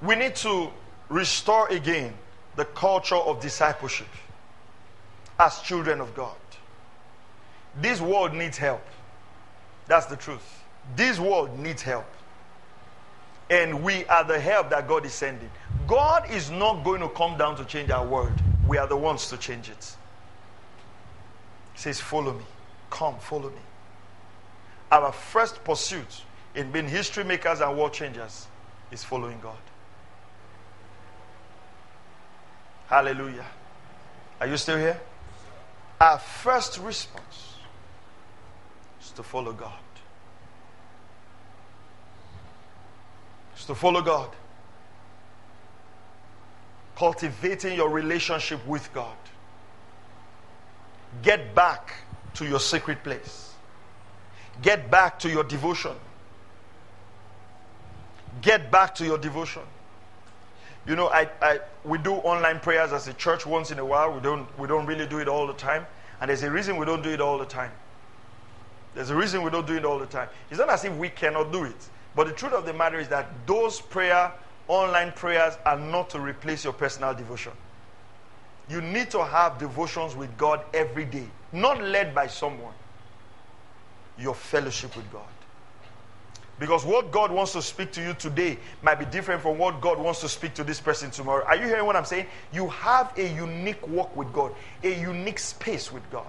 We 0.02 0.16
need 0.16 0.36
to 0.38 0.70
restore 1.10 1.68
again 1.68 2.14
the 2.56 2.66
culture 2.66 3.16
of 3.16 3.40
discipleship 3.42 4.08
as 5.40 5.60
children 5.62 6.02
of 6.02 6.14
God. 6.14 6.36
This 7.82 8.02
world 8.02 8.34
needs 8.34 8.58
help. 8.58 8.86
That's 9.88 10.06
the 10.08 10.18
truth. 10.18 10.64
This 10.96 11.20
world 11.20 11.58
needs 11.58 11.82
help. 11.82 12.06
And 13.50 13.84
we 13.84 14.06
are 14.06 14.24
the 14.24 14.40
help 14.40 14.70
that 14.70 14.88
God 14.88 15.06
is 15.06 15.14
sending. 15.14 15.50
God 15.88 16.30
is 16.30 16.52
not 16.52 16.84
going 16.84 17.02
to 17.02 17.10
come 17.10 17.38
down 17.38 17.56
to 17.56 17.66
change 17.66 17.90
our 17.90 18.06
world. 18.06 18.34
We 18.68 18.78
are 18.78 18.86
the 18.86 18.98
ones 18.98 19.30
to 19.30 19.38
change 19.38 19.70
it. 19.70 19.96
He 21.74 21.80
says, 21.80 22.00
Follow 22.00 22.34
me. 22.34 22.44
Come, 22.92 23.18
follow 23.20 23.50
me. 23.50 23.62
Our 24.92 25.12
first 25.12 25.64
pursuit 25.64 26.24
in 26.54 26.72
being 26.72 26.88
history 26.88 27.24
makers 27.24 27.62
and 27.62 27.78
world 27.78 27.94
changers 27.94 28.48
is 28.92 29.04
following 29.04 29.40
God. 29.40 29.58
Hallelujah. 32.88 33.46
Are 34.42 34.48
you 34.48 34.58
still 34.58 34.78
here? 34.78 35.00
Our 36.00 36.18
first 36.18 36.80
response 36.80 37.56
is 39.02 39.12
to 39.12 39.24
follow 39.24 39.52
God. 39.52 39.74
Is 43.58 43.66
to 43.66 43.76
follow 43.76 44.02
God. 44.02 44.30
Cultivating 46.96 47.76
your 47.76 47.90
relationship 47.90 48.66
with 48.66 48.92
God. 48.94 49.18
Get 51.22 51.54
back 51.54 51.94
to 52.36 52.46
your 52.46 52.60
secret 52.60 53.04
place. 53.04 53.54
Get 54.62 54.90
back 54.90 55.20
to 55.20 55.30
your 55.30 55.44
devotion. 55.44 55.96
Get 58.42 58.72
back 58.72 58.96
to 58.96 59.06
your 59.06 59.18
devotion. 59.18 59.64
You 60.90 60.96
know, 60.96 61.10
I, 61.10 61.30
I, 61.40 61.60
we 61.86 62.00
do 62.00 62.14
online 62.14 62.60
prayers 62.60 62.94
as 62.94 63.08
a 63.08 63.14
church 63.14 63.46
once 63.46 63.70
in 63.70 63.78
a 63.78 63.86
while. 63.86 64.12
We 64.12 64.22
don't, 64.22 64.48
we 64.58 64.68
don't 64.68 64.88
really 64.88 65.06
do 65.06 65.20
it 65.20 65.28
all 65.28 65.46
the 65.46 65.54
time. 65.54 65.86
And 66.20 66.30
there's 66.30 66.42
a 66.42 66.50
reason 66.50 66.78
we 66.78 66.86
don't 66.88 67.04
do 67.04 67.12
it 67.12 67.22
all 67.22 67.38
the 67.38 67.46
time. 67.46 67.70
There's 68.96 69.12
a 69.12 69.16
reason 69.16 69.44
we 69.44 69.52
don't 69.52 69.68
do 69.68 69.76
it 69.76 69.86
all 69.86 70.00
the 70.00 70.08
time. 70.08 70.30
It's 70.50 70.60
not 70.60 70.68
as 70.70 70.84
if 70.86 70.98
we 70.98 71.10
cannot 71.10 71.52
do 71.52 71.66
it. 71.66 71.90
But 72.16 72.26
the 72.26 72.34
truth 72.34 72.54
of 72.54 72.66
the 72.66 72.74
matter 72.74 73.00
is 73.00 73.08
that 73.10 73.30
those 73.46 73.80
prayer, 73.80 74.32
online 74.68 75.12
prayers, 75.12 75.60
are 75.64 75.78
not 75.78 76.10
to 76.10 76.20
replace 76.20 76.64
your 76.64 76.74
personal 76.74 77.14
devotion. 77.14 77.52
You 78.68 78.82
need 78.82 79.12
to 79.12 79.24
have 79.24 79.60
devotions 79.60 80.16
with 80.16 80.36
God 80.40 80.64
every 80.74 81.06
day, 81.06 81.28
not 81.54 81.80
led 81.84 82.16
by 82.16 82.26
someone. 82.26 82.74
Your 84.18 84.34
fellowship 84.34 84.96
with 84.96 85.12
God. 85.14 85.22
Because 86.60 86.84
what 86.86 87.10
God 87.12 87.32
wants 87.32 87.54
to 87.54 87.62
speak 87.62 87.94
to 87.94 88.02
you 88.02 88.14
today 88.14 88.58
might 88.82 89.00
be 89.00 89.06
different 89.06 89.42
from 89.42 89.58
what 89.58 89.80
God 89.80 89.98
wants 89.98 90.20
to 90.22 90.30
speak 90.30 90.54
to 90.56 90.64
this 90.64 90.82
person 90.82 91.10
tomorrow. 91.10 91.46
Are 91.46 91.56
you 91.56 91.66
hearing 91.66 91.86
what 91.86 91.96
I'm 91.96 92.06
saying? 92.06 92.28
You 92.52 92.68
have 92.68 93.18
a 93.18 93.34
unique 93.34 93.88
walk 93.88 94.16
with 94.16 94.32
God, 94.34 94.54
a 94.84 95.00
unique 95.00 95.40
space 95.40 95.92
with 95.92 96.04
God. 96.12 96.28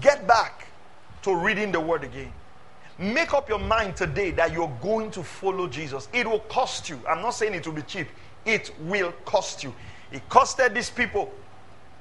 Get 0.00 0.26
back 0.26 0.66
to 1.22 1.36
reading 1.36 1.70
the 1.70 1.80
Word 1.80 2.02
again. 2.02 2.32
Make 2.98 3.32
up 3.32 3.48
your 3.48 3.60
mind 3.60 3.96
today 3.96 4.32
that 4.32 4.52
you're 4.52 4.72
going 4.82 5.12
to 5.12 5.22
follow 5.22 5.68
Jesus. 5.68 6.08
It 6.12 6.28
will 6.28 6.40
cost 6.40 6.88
you. 6.88 7.00
I'm 7.08 7.22
not 7.22 7.30
saying 7.30 7.54
it 7.54 7.64
will 7.64 7.74
be 7.74 7.82
cheap, 7.82 8.08
it 8.44 8.72
will 8.80 9.12
cost 9.24 9.62
you. 9.62 9.72
It 10.10 10.28
costed 10.28 10.74
these 10.74 10.90
people. 10.90 11.32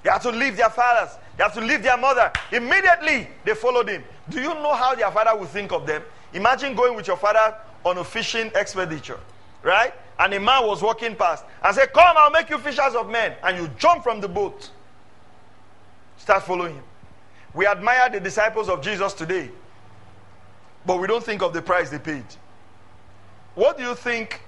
They 0.02 0.10
had 0.10 0.22
to 0.24 0.32
leave 0.32 0.58
their 0.58 0.70
fathers, 0.70 1.16
they 1.38 1.44
have 1.44 1.54
to 1.54 1.62
leave 1.62 1.84
their 1.84 1.98
mother. 1.98 2.32
Immediately, 2.52 3.28
they 3.46 3.54
followed 3.54 3.90
him. 3.90 4.04
Do 4.30 4.42
you 4.42 4.56
know 4.56 4.74
how 4.74 4.96
their 4.96 5.12
father 5.12 5.38
would 5.38 5.50
think 5.50 5.72
of 5.72 5.86
them? 5.86 6.02
Imagine 6.34 6.76
going 6.76 6.96
with 6.96 7.08
your 7.08 7.18
father 7.18 7.56
on 7.86 7.98
a 7.98 8.04
fishing 8.04 8.52
expedition, 8.56 9.16
right? 9.64 9.94
And 10.20 10.34
a 10.34 10.40
man 10.40 10.66
was 10.66 10.82
walking 10.82 11.16
past 11.16 11.46
and 11.64 11.76
said, 11.76 11.94
Come, 11.94 12.16
I'll 12.18 12.32
make 12.32 12.50
you 12.50 12.58
fishers 12.58 12.96
of 12.96 13.10
men. 13.10 13.34
And 13.44 13.58
you 13.58 13.70
jump 13.78 14.04
from 14.04 14.20
the 14.20 14.28
boat. 14.28 14.70
Start 16.18 16.44
following 16.44 16.76
him. 16.76 16.84
We 17.54 17.66
admire 17.66 18.10
the 18.10 18.20
disciples 18.20 18.70
of 18.70 18.82
Jesus 18.82 19.14
today, 19.14 19.50
but 20.86 21.00
we 21.00 21.08
don't 21.08 21.24
think 21.24 21.42
of 21.42 21.54
the 21.54 21.62
price 21.62 21.90
they 21.90 22.00
paid. 22.00 22.26
What 23.56 23.78
do 23.78 23.84
you 23.84 23.96
think 23.96 24.42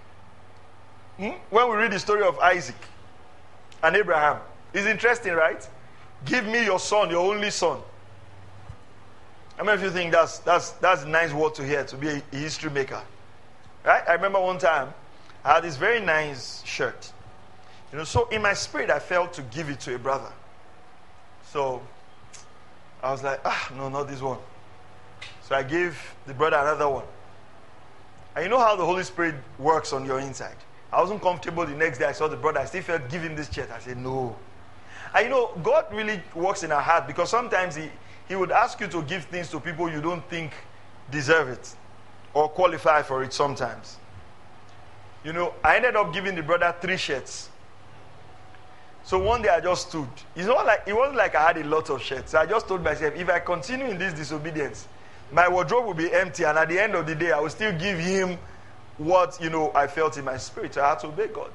hmm, 1.18 1.32
when 1.50 1.70
we 1.70 1.76
read 1.78 1.92
the 1.92 2.00
story 2.00 2.24
of 2.24 2.38
Isaac 2.40 2.76
and 3.82 3.96
Abraham? 3.96 4.40
It's 4.74 4.86
interesting, 4.86 5.34
right? 5.34 5.68
Give 6.26 6.46
me 6.46 6.66
your 6.66 6.80
son, 6.80 7.10
your 7.10 7.34
only 7.34 7.50
son. 7.50 7.80
How 9.60 9.66
many 9.66 9.76
of 9.76 9.84
you 9.84 9.92
think 9.92 10.14
that's, 10.14 10.40
that's, 10.40 10.72
that's 10.72 11.04
a 11.04 11.08
nice 11.10 11.34
word 11.34 11.54
to 11.56 11.66
hear 11.66 11.84
to 11.84 11.98
be 11.98 12.08
a, 12.08 12.22
history 12.32 12.72
maker? 12.72 13.02
Right? 13.84 14.02
I 14.08 14.14
remember 14.14 14.40
one 14.40 14.58
time 14.58 14.94
I 15.44 15.56
had 15.56 15.66
this 15.66 15.76
very 15.76 16.00
nice 16.00 16.64
shirt. 16.64 17.12
You 17.92 17.98
know, 17.98 18.06
so 18.06 18.30
in 18.30 18.42
my 18.42 18.54
spirit 18.54 18.90
I 18.90 19.00
felt 19.00 19.34
to 19.34 19.42
give 19.42 19.70
it 19.70 19.82
to 19.82 19.96
a 19.96 20.00
brother. 20.00 20.32
So 21.44 21.82
I 23.04 23.12
was 23.12 23.22
like, 23.22 23.42
ah, 23.44 23.70
no, 23.76 23.90
not 23.90 24.08
this 24.08 24.22
one. 24.22 24.38
So 25.42 25.56
I 25.56 25.64
gave 25.64 26.00
the 26.26 26.34
brother 26.34 26.56
another 26.56 26.88
one. 26.88 27.06
And 28.38 28.46
you 28.46 28.50
know 28.50 28.60
how 28.60 28.78
the 28.78 28.86
Holy 28.86 29.04
Spirit 29.04 29.36
works 29.58 29.92
on 29.92 30.06
your 30.06 30.22
inside. 30.22 30.56
I 30.94 31.02
wasn't 31.02 31.22
comfortable 31.22 31.66
the 31.66 31.76
next 31.76 31.98
day. 31.98 32.06
I 32.06 32.14
saw 32.14 32.30
the 32.30 32.38
brother. 32.38 32.62
I 32.62 32.66
still 32.66 32.84
felt, 32.84 33.10
give 33.10 33.24
him 33.24 33.36
this 33.36 33.52
shirt. 33.52 33.70
I 33.72 33.80
said, 33.80 33.98
no. 33.98 34.38
And 35.14 35.26
you 35.26 35.30
know, 35.30 35.52
God 35.62 35.88
really 35.92 36.24
works 36.34 36.64
in 36.64 36.72
our 36.72 36.82
heart 36.82 37.08
because 37.08 37.30
sometimes 37.30 37.76
he, 37.76 37.90
he 38.30 38.36
would 38.36 38.52
ask 38.52 38.80
you 38.80 38.88
to 38.88 39.02
give 39.02 39.26
things 39.26 39.50
to 39.50 39.60
people 39.60 39.92
you 39.92 40.02
don't 40.02 40.24
think 40.30 40.54
deserve 41.12 41.50
it 41.50 41.76
or 42.34 42.48
qualify 42.48 43.02
for 43.02 43.24
it 43.24 43.34
sometimes. 43.34 43.98
You 45.26 45.34
know, 45.34 45.54
I 45.64 45.76
ended 45.76 45.96
up 45.96 46.14
giving 46.14 46.36
the 46.36 46.44
brother 46.44 46.74
three 46.80 46.96
shirts. 46.96 47.50
So 49.04 49.18
one 49.18 49.42
day 49.42 49.50
I 49.50 49.60
just 49.60 49.90
stood. 49.90 50.08
It's 50.36 50.46
not 50.46 50.66
like 50.66 50.84
it 50.86 50.96
wasn't 50.96 51.18
like 51.18 51.34
I 51.34 51.48
had 51.48 51.58
a 51.58 51.64
lot 51.64 51.90
of 51.90 52.02
shirts. 52.02 52.36
I 52.36 52.46
just 52.46 52.68
told 52.68 52.84
myself, 52.84 53.16
if 53.16 53.28
I 53.28 53.40
continue 53.40 53.88
in 53.88 53.98
this 53.98 54.14
disobedience, 54.14 54.88
my 55.32 55.50
wardrobe 55.50 55.86
will 55.86 55.94
be 55.96 56.14
empty, 56.14 56.44
and 56.44 56.58
at 56.58 56.70
the 56.70 56.80
end 56.80 56.94
of 56.96 57.08
the 57.08 57.16
day, 57.16 57.32
I 57.32 57.40
will 57.40 57.50
still 57.50 57.72
give 57.72 57.98
him 57.98 58.38
what 58.98 59.40
you 59.42 59.50
know 59.50 59.72
I 59.74 59.88
felt 59.88 60.18
in 60.18 60.26
my 60.26 60.38
spirit. 60.38 60.78
I 60.78 60.90
had 60.90 61.00
to 61.00 61.08
obey 61.08 61.28
God. 61.28 61.52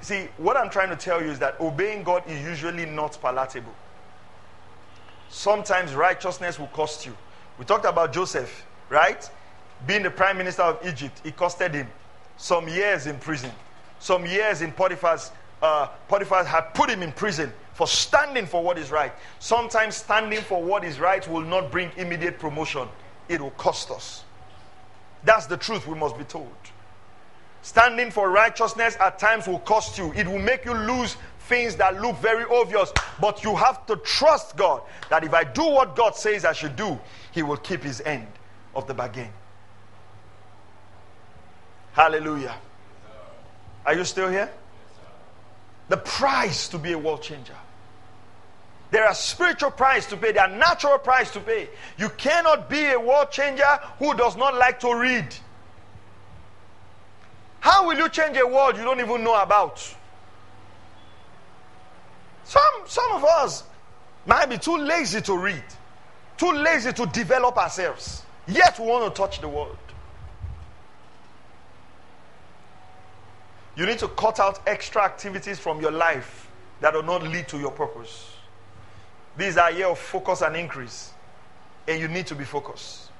See, 0.00 0.28
what 0.38 0.56
I'm 0.56 0.70
trying 0.70 0.88
to 0.90 0.96
tell 0.96 1.22
you 1.22 1.30
is 1.30 1.38
that 1.40 1.60
obeying 1.60 2.02
God 2.02 2.22
is 2.26 2.42
usually 2.42 2.86
not 2.86 3.18
palatable. 3.20 3.74
Sometimes 5.30 5.94
righteousness 5.94 6.58
will 6.58 6.68
cost 6.68 7.06
you. 7.06 7.16
We 7.58 7.64
talked 7.64 7.84
about 7.84 8.12
Joseph, 8.12 8.66
right? 8.88 9.28
Being 9.86 10.02
the 10.02 10.10
prime 10.10 10.38
minister 10.38 10.62
of 10.62 10.86
Egypt, 10.86 11.20
it 11.24 11.36
costed 11.36 11.74
him 11.74 11.88
some 12.36 12.68
years 12.68 13.06
in 13.06 13.18
prison, 13.18 13.50
some 13.98 14.26
years 14.26 14.62
in 14.62 14.72
Potiphar's. 14.72 15.30
Uh, 15.60 15.88
Potiphar 16.06 16.44
had 16.44 16.72
put 16.72 16.88
him 16.88 17.02
in 17.02 17.10
prison 17.10 17.52
for 17.74 17.88
standing 17.88 18.46
for 18.46 18.62
what 18.62 18.78
is 18.78 18.92
right. 18.92 19.12
Sometimes 19.40 19.96
standing 19.96 20.40
for 20.40 20.62
what 20.62 20.84
is 20.84 21.00
right 21.00 21.26
will 21.28 21.42
not 21.42 21.72
bring 21.72 21.90
immediate 21.96 22.38
promotion, 22.38 22.88
it 23.28 23.40
will 23.40 23.50
cost 23.52 23.90
us. 23.90 24.24
That's 25.24 25.46
the 25.46 25.56
truth 25.56 25.86
we 25.86 25.96
must 25.96 26.16
be 26.16 26.24
told. 26.24 26.52
Standing 27.62 28.10
for 28.10 28.30
righteousness 28.30 28.96
at 29.00 29.18
times 29.18 29.46
will 29.46 29.58
cost 29.58 29.98
you. 29.98 30.12
It 30.14 30.26
will 30.26 30.38
make 30.38 30.64
you 30.64 30.74
lose 30.74 31.16
things 31.48 31.76
that 31.76 32.00
look 32.00 32.16
very 32.18 32.44
obvious. 32.44 32.92
But 33.20 33.42
you 33.42 33.56
have 33.56 33.86
to 33.86 33.96
trust 33.96 34.56
God 34.56 34.82
that 35.10 35.24
if 35.24 35.34
I 35.34 35.44
do 35.44 35.64
what 35.64 35.96
God 35.96 36.14
says 36.14 36.44
I 36.44 36.52
should 36.52 36.76
do, 36.76 36.98
He 37.32 37.42
will 37.42 37.56
keep 37.56 37.82
His 37.82 38.00
end 38.02 38.26
of 38.74 38.86
the 38.86 38.94
bargain. 38.94 39.32
Hallelujah. 41.92 42.54
Are 43.84 43.94
you 43.94 44.04
still 44.04 44.28
here? 44.28 44.50
The 45.88 45.96
price 45.96 46.68
to 46.68 46.78
be 46.78 46.92
a 46.92 46.98
world 46.98 47.22
changer. 47.22 47.56
There 48.90 49.04
are 49.04 49.14
spiritual 49.14 49.70
price 49.70 50.06
to 50.06 50.16
pay. 50.16 50.32
There 50.32 50.42
are 50.42 50.56
natural 50.56 50.98
price 50.98 51.30
to 51.32 51.40
pay. 51.40 51.68
You 51.98 52.08
cannot 52.10 52.70
be 52.70 52.86
a 52.86 53.00
world 53.00 53.30
changer 53.30 53.78
who 53.98 54.14
does 54.14 54.36
not 54.36 54.54
like 54.54 54.80
to 54.80 54.94
read. 54.94 55.34
How 57.60 57.86
will 57.86 57.98
you 57.98 58.08
change 58.08 58.36
a 58.36 58.46
world 58.46 58.76
you 58.76 58.84
don't 58.84 59.00
even 59.00 59.24
know 59.24 59.40
about? 59.40 59.94
Some, 62.48 62.62
some 62.86 63.12
of 63.12 63.24
us 63.24 63.62
might 64.24 64.46
be 64.46 64.56
too 64.56 64.78
lazy 64.78 65.20
to 65.20 65.36
read, 65.36 65.62
too 66.38 66.50
lazy 66.50 66.94
to 66.94 67.04
develop 67.04 67.58
ourselves, 67.58 68.22
yet 68.46 68.78
we 68.78 68.86
want 68.86 69.14
to 69.14 69.20
touch 69.20 69.42
the 69.42 69.48
world. 69.50 69.76
You 73.76 73.84
need 73.84 73.98
to 73.98 74.08
cut 74.08 74.40
out 74.40 74.60
extra 74.66 75.04
activities 75.04 75.58
from 75.58 75.82
your 75.82 75.90
life 75.90 76.48
that 76.80 76.94
will 76.94 77.02
not 77.02 77.22
lead 77.22 77.48
to 77.48 77.58
your 77.58 77.70
purpose. 77.70 78.32
These 79.36 79.58
are 79.58 79.70
year 79.70 79.88
of 79.88 79.98
focus 79.98 80.40
and 80.40 80.56
increase. 80.56 81.12
And 81.86 82.00
you 82.00 82.08
need 82.08 82.26
to 82.28 82.34
be 82.34 82.44
focused. 82.44 83.10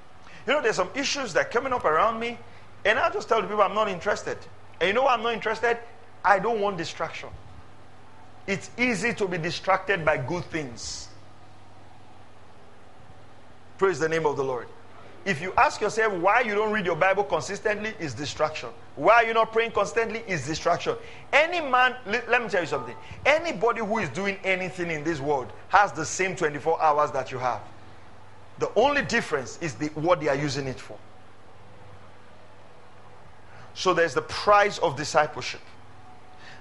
You 0.47 0.53
know, 0.53 0.61
there's 0.63 0.75
some 0.75 0.89
issues 0.95 1.33
that 1.33 1.45
are 1.45 1.49
coming 1.49 1.71
up 1.71 1.85
around 1.85 2.19
me, 2.19 2.39
and 2.83 2.97
I 2.97 3.11
just 3.11 3.29
tell 3.29 3.41
the 3.41 3.47
people 3.47 3.61
I'm 3.61 3.75
not 3.75 3.89
interested. 3.89 4.39
And 4.81 4.87
you 4.87 4.93
know 4.93 5.03
why 5.03 5.13
I'm 5.13 5.21
not 5.21 5.33
interested? 5.33 5.77
I 6.25 6.39
don't 6.39 6.59
want 6.59 6.79
distraction. 6.79 7.29
It's 8.49 8.71
easy 8.79 9.13
to 9.13 9.27
be 9.27 9.37
distracted 9.37 10.03
by 10.03 10.17
good 10.17 10.43
things. 10.45 11.07
Praise 13.77 13.99
the 13.99 14.09
name 14.09 14.25
of 14.25 14.37
the 14.37 14.43
Lord. 14.43 14.67
If 15.23 15.39
you 15.39 15.53
ask 15.55 15.79
yourself 15.79 16.13
why 16.13 16.41
you 16.41 16.55
don't 16.55 16.71
read 16.71 16.83
your 16.83 16.95
Bible 16.95 17.23
consistently, 17.23 17.93
is 17.99 18.15
distraction. 18.15 18.69
Why 18.95 19.21
you're 19.21 19.35
not 19.35 19.53
praying 19.53 19.73
constantly 19.73 20.23
is 20.25 20.47
distraction. 20.47 20.95
Any 21.31 21.61
man, 21.61 21.95
let 22.07 22.41
me 22.41 22.49
tell 22.49 22.61
you 22.61 22.67
something. 22.67 22.95
Anybody 23.23 23.81
who 23.81 23.99
is 23.99 24.09
doing 24.09 24.39
anything 24.43 24.89
in 24.89 25.03
this 25.03 25.19
world 25.19 25.53
has 25.67 25.91
the 25.91 26.03
same 26.03 26.35
24 26.35 26.81
hours 26.81 27.11
that 27.11 27.31
you 27.31 27.37
have. 27.37 27.61
The 28.57 28.71
only 28.75 29.03
difference 29.03 29.59
is 29.61 29.75
the, 29.75 29.89
what 29.89 30.21
they 30.21 30.27
are 30.27 30.35
using 30.35 30.65
it 30.65 30.79
for. 30.79 30.97
So 33.75 33.93
there's 33.93 34.15
the 34.15 34.23
price 34.23 34.79
of 34.79 34.95
discipleship. 34.95 35.61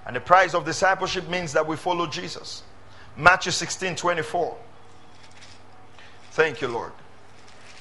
And 0.08 0.16
the 0.16 0.20
price 0.20 0.54
of 0.54 0.64
discipleship 0.64 1.28
means 1.28 1.52
that 1.52 1.66
we 1.66 1.76
follow 1.76 2.06
Jesus. 2.06 2.62
Matthew 3.14 3.52
16 3.52 3.94
24. 3.94 4.56
Thank 6.30 6.62
you, 6.62 6.68
Lord. 6.68 6.92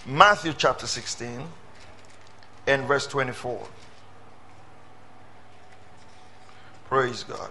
Matthew 0.05 0.53
chapter 0.55 0.87
16 0.87 1.47
and 2.67 2.83
verse 2.85 3.07
24. 3.07 3.65
Praise 6.89 7.23
God. 7.23 7.49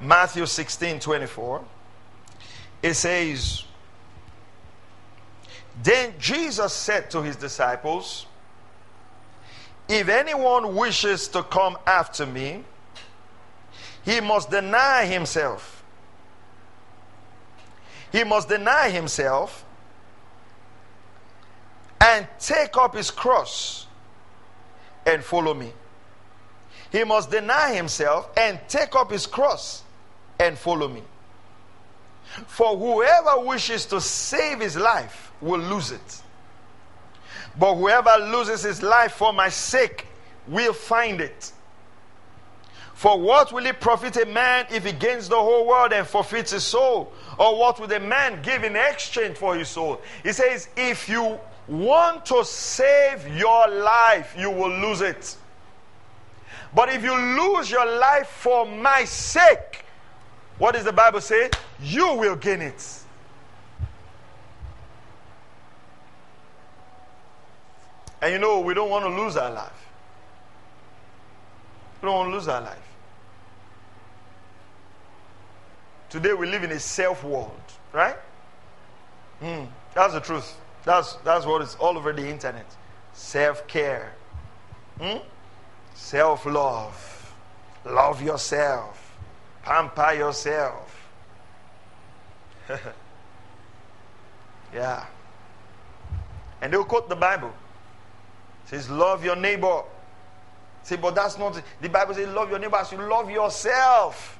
Matthew 0.00 0.46
16 0.46 0.98
24. 0.98 1.62
It 2.82 2.94
says, 2.94 3.64
Then 5.82 6.14
Jesus 6.18 6.72
said 6.72 7.10
to 7.10 7.20
his 7.22 7.36
disciples, 7.36 8.24
If 9.86 10.08
anyone 10.08 10.74
wishes 10.76 11.28
to 11.28 11.42
come 11.42 11.76
after 11.86 12.24
me, 12.24 12.64
he 14.04 14.20
must 14.20 14.50
deny 14.50 15.06
himself. 15.06 15.82
He 18.10 18.24
must 18.24 18.48
deny 18.48 18.90
himself 18.90 19.64
and 22.00 22.26
take 22.38 22.76
up 22.76 22.94
his 22.94 23.10
cross 23.10 23.86
and 25.06 25.22
follow 25.22 25.54
me. 25.54 25.72
He 26.90 27.04
must 27.04 27.30
deny 27.30 27.74
himself 27.74 28.28
and 28.36 28.60
take 28.68 28.94
up 28.94 29.10
his 29.10 29.26
cross 29.26 29.82
and 30.38 30.58
follow 30.58 30.88
me. 30.88 31.02
For 32.46 32.76
whoever 32.76 33.40
wishes 33.46 33.86
to 33.86 34.00
save 34.00 34.60
his 34.60 34.76
life 34.76 35.32
will 35.40 35.60
lose 35.60 35.90
it. 35.90 36.22
But 37.58 37.76
whoever 37.76 38.10
loses 38.18 38.62
his 38.62 38.82
life 38.82 39.12
for 39.12 39.32
my 39.32 39.48
sake 39.48 40.06
will 40.46 40.72
find 40.72 41.20
it. 41.20 41.52
For 43.02 43.18
what 43.18 43.50
will 43.50 43.66
it 43.66 43.80
profit 43.80 44.16
a 44.16 44.26
man 44.26 44.66
if 44.70 44.86
he 44.86 44.92
gains 44.92 45.28
the 45.28 45.34
whole 45.34 45.66
world 45.66 45.92
and 45.92 46.06
forfeits 46.06 46.52
his 46.52 46.62
soul? 46.62 47.12
Or 47.36 47.58
what 47.58 47.80
will 47.80 47.90
a 47.90 47.98
man 47.98 48.40
give 48.42 48.62
in 48.62 48.76
exchange 48.76 49.36
for 49.36 49.56
his 49.56 49.66
soul? 49.66 50.00
He 50.22 50.30
says, 50.30 50.68
If 50.76 51.08
you 51.08 51.36
want 51.66 52.24
to 52.26 52.44
save 52.44 53.26
your 53.36 53.66
life, 53.66 54.36
you 54.38 54.52
will 54.52 54.70
lose 54.70 55.00
it. 55.00 55.36
But 56.72 56.90
if 56.90 57.02
you 57.02 57.12
lose 57.12 57.68
your 57.72 57.84
life 57.98 58.28
for 58.28 58.66
my 58.66 59.02
sake, 59.02 59.84
what 60.58 60.76
does 60.76 60.84
the 60.84 60.92
Bible 60.92 61.20
say? 61.20 61.50
You 61.82 62.14
will 62.14 62.36
gain 62.36 62.62
it. 62.62 63.00
And 68.20 68.32
you 68.32 68.38
know, 68.38 68.60
we 68.60 68.74
don't 68.74 68.90
want 68.90 69.04
to 69.06 69.10
lose 69.10 69.36
our 69.36 69.50
life. 69.50 69.88
We 72.00 72.06
don't 72.06 72.14
want 72.14 72.30
to 72.30 72.36
lose 72.36 72.46
our 72.46 72.60
life. 72.60 72.90
Today 76.12 76.34
we 76.34 76.46
live 76.46 76.62
in 76.62 76.70
a 76.72 76.78
self 76.78 77.24
world, 77.24 77.58
right? 77.90 78.16
Mm, 79.40 79.66
that's 79.94 80.12
the 80.12 80.20
truth. 80.20 80.60
That's, 80.84 81.14
that's 81.24 81.46
what 81.46 81.62
is 81.62 81.74
all 81.76 81.96
over 81.96 82.12
the 82.12 82.28
internet. 82.28 82.66
Self 83.14 83.66
care. 83.66 84.12
Hmm? 85.00 85.20
Self 85.94 86.44
love. 86.44 87.32
Love 87.86 88.20
yourself. 88.20 89.16
Pamper 89.62 90.12
yourself. 90.12 91.08
yeah. 94.74 95.06
And 96.60 96.74
they'll 96.74 96.84
quote 96.84 97.08
the 97.08 97.16
Bible. 97.16 97.54
It 98.66 98.68
says, 98.68 98.90
Love 98.90 99.24
your 99.24 99.36
neighbor. 99.36 99.80
Say, 100.82 100.96
but 100.96 101.14
that's 101.14 101.38
not 101.38 101.58
the 101.80 101.88
Bible 101.88 102.12
says, 102.12 102.28
Love 102.28 102.50
your 102.50 102.58
neighbor 102.58 102.76
as 102.76 102.92
you 102.92 102.98
love 102.98 103.30
yourself. 103.30 104.38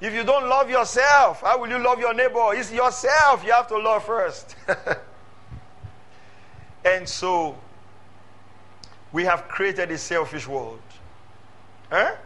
If 0.00 0.12
you 0.12 0.24
don't 0.24 0.48
love 0.48 0.68
yourself, 0.68 1.40
how 1.40 1.58
will 1.58 1.68
you 1.68 1.78
love 1.78 1.98
your 1.98 2.12
neighbor? 2.12 2.52
It's 2.52 2.70
yourself 2.70 3.42
you 3.44 3.52
have 3.52 3.66
to 3.68 3.78
love 3.78 4.04
first. 4.04 4.54
and 6.84 7.08
so, 7.08 7.56
we 9.12 9.24
have 9.24 9.48
created 9.48 9.90
a 9.90 9.98
selfish 9.98 10.46
world. 10.46 10.80
Huh? 11.90 12.16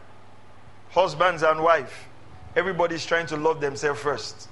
Husbands 0.90 1.44
and 1.44 1.62
wife, 1.62 2.08
everybody's 2.56 3.06
trying 3.06 3.26
to 3.26 3.36
love 3.36 3.60
themselves 3.60 4.00
first. 4.00 4.48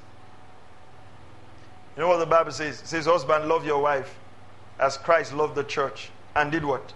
You 1.96 2.02
know 2.02 2.08
what 2.08 2.18
the 2.18 2.26
Bible 2.26 2.52
says? 2.52 2.80
It 2.80 2.86
says, 2.86 3.06
Husband, 3.06 3.48
love 3.48 3.66
your 3.66 3.82
wife 3.82 4.14
as 4.78 4.96
Christ 4.96 5.34
loved 5.34 5.56
the 5.56 5.64
church 5.64 6.10
and 6.36 6.52
did 6.52 6.64
what? 6.64 6.92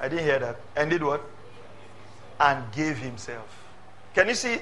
I 0.00 0.08
didn't 0.08 0.24
hear 0.24 0.40
that. 0.40 0.60
And 0.74 0.90
did 0.90 1.04
what? 1.04 1.24
And 2.40 2.64
gave 2.72 2.98
himself. 2.98 3.46
Can 4.14 4.28
you 4.28 4.34
see? 4.34 4.58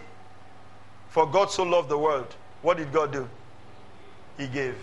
For 1.13 1.27
God 1.27 1.51
so 1.51 1.63
loved 1.63 1.91
the 1.91 1.99
world. 1.99 2.35
What 2.63 2.79
did 2.79 2.91
God 2.91 3.13
do? 3.13 3.29
He 4.39 4.47
gave. 4.47 4.77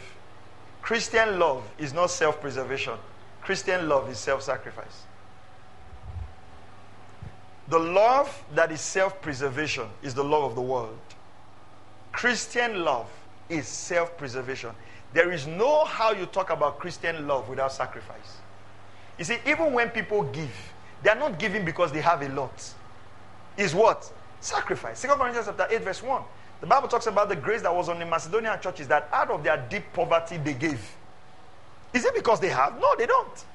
Christian 0.79 1.39
love 1.39 1.63
is 1.79 1.91
not 1.91 2.11
self 2.11 2.39
preservation, 2.39 2.93
Christian 3.41 3.89
love 3.89 4.07
is 4.11 4.19
self 4.19 4.43
sacrifice. 4.43 5.05
The 7.67 7.79
love 7.79 8.43
that 8.53 8.71
is 8.71 8.79
self 8.79 9.19
preservation 9.23 9.87
is 10.03 10.13
the 10.13 10.23
love 10.23 10.43
of 10.43 10.53
the 10.55 10.61
world. 10.61 10.99
Christian 12.11 12.83
love 12.83 13.09
is 13.49 13.67
self 13.67 14.15
preservation. 14.15 14.69
There 15.13 15.31
is 15.31 15.47
no 15.47 15.83
how 15.83 16.11
you 16.11 16.27
talk 16.27 16.51
about 16.51 16.77
Christian 16.77 17.25
love 17.27 17.49
without 17.49 17.71
sacrifice. 17.71 18.37
You 19.17 19.25
see, 19.25 19.39
even 19.47 19.73
when 19.73 19.89
people 19.89 20.21
give, 20.21 20.53
they 21.01 21.09
are 21.09 21.15
not 21.17 21.39
giving 21.39 21.65
because 21.65 21.91
they 21.91 22.01
have 22.01 22.21
a 22.21 22.29
lot. 22.29 22.71
Is 23.57 23.73
what? 23.73 24.11
Sacrifice. 24.41 25.01
2 25.01 25.07
Corinthians 25.09 25.47
chapter 25.47 25.67
8, 25.69 25.81
verse 25.83 26.03
1. 26.03 26.21
The 26.61 26.67
Bible 26.67 26.87
talks 26.87 27.07
about 27.07 27.29
the 27.29 27.35
grace 27.35 27.61
that 27.61 27.73
was 27.73 27.89
on 27.89 27.99
the 27.99 28.05
Macedonian 28.05 28.59
churches 28.59 28.87
that 28.87 29.07
out 29.11 29.29
of 29.29 29.43
their 29.43 29.57
deep 29.69 29.83
poverty 29.93 30.37
they 30.37 30.53
gave. 30.53 30.95
Is 31.93 32.05
it 32.05 32.13
because 32.13 32.39
they 32.39 32.49
have? 32.49 32.79
No, 32.79 32.95
they 32.97 33.05
don't. 33.05 33.45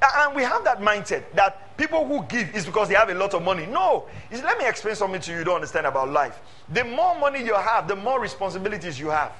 And 0.00 0.34
we 0.34 0.42
have 0.42 0.62
that 0.64 0.80
mindset 0.80 1.24
that 1.34 1.76
people 1.76 2.06
who 2.06 2.22
give 2.28 2.54
is 2.54 2.64
because 2.64 2.88
they 2.88 2.94
have 2.94 3.08
a 3.08 3.14
lot 3.14 3.34
of 3.34 3.42
money. 3.42 3.66
No. 3.66 4.06
Let 4.30 4.58
me 4.58 4.66
explain 4.68 4.94
something 4.94 5.20
to 5.20 5.32
you 5.32 5.38
you 5.38 5.44
don't 5.44 5.56
understand 5.56 5.86
about 5.86 6.10
life. 6.10 6.38
The 6.68 6.84
more 6.84 7.18
money 7.18 7.44
you 7.44 7.54
have, 7.54 7.88
the 7.88 7.96
more 7.96 8.20
responsibilities 8.20 9.00
you 9.00 9.08
have. 9.08 9.32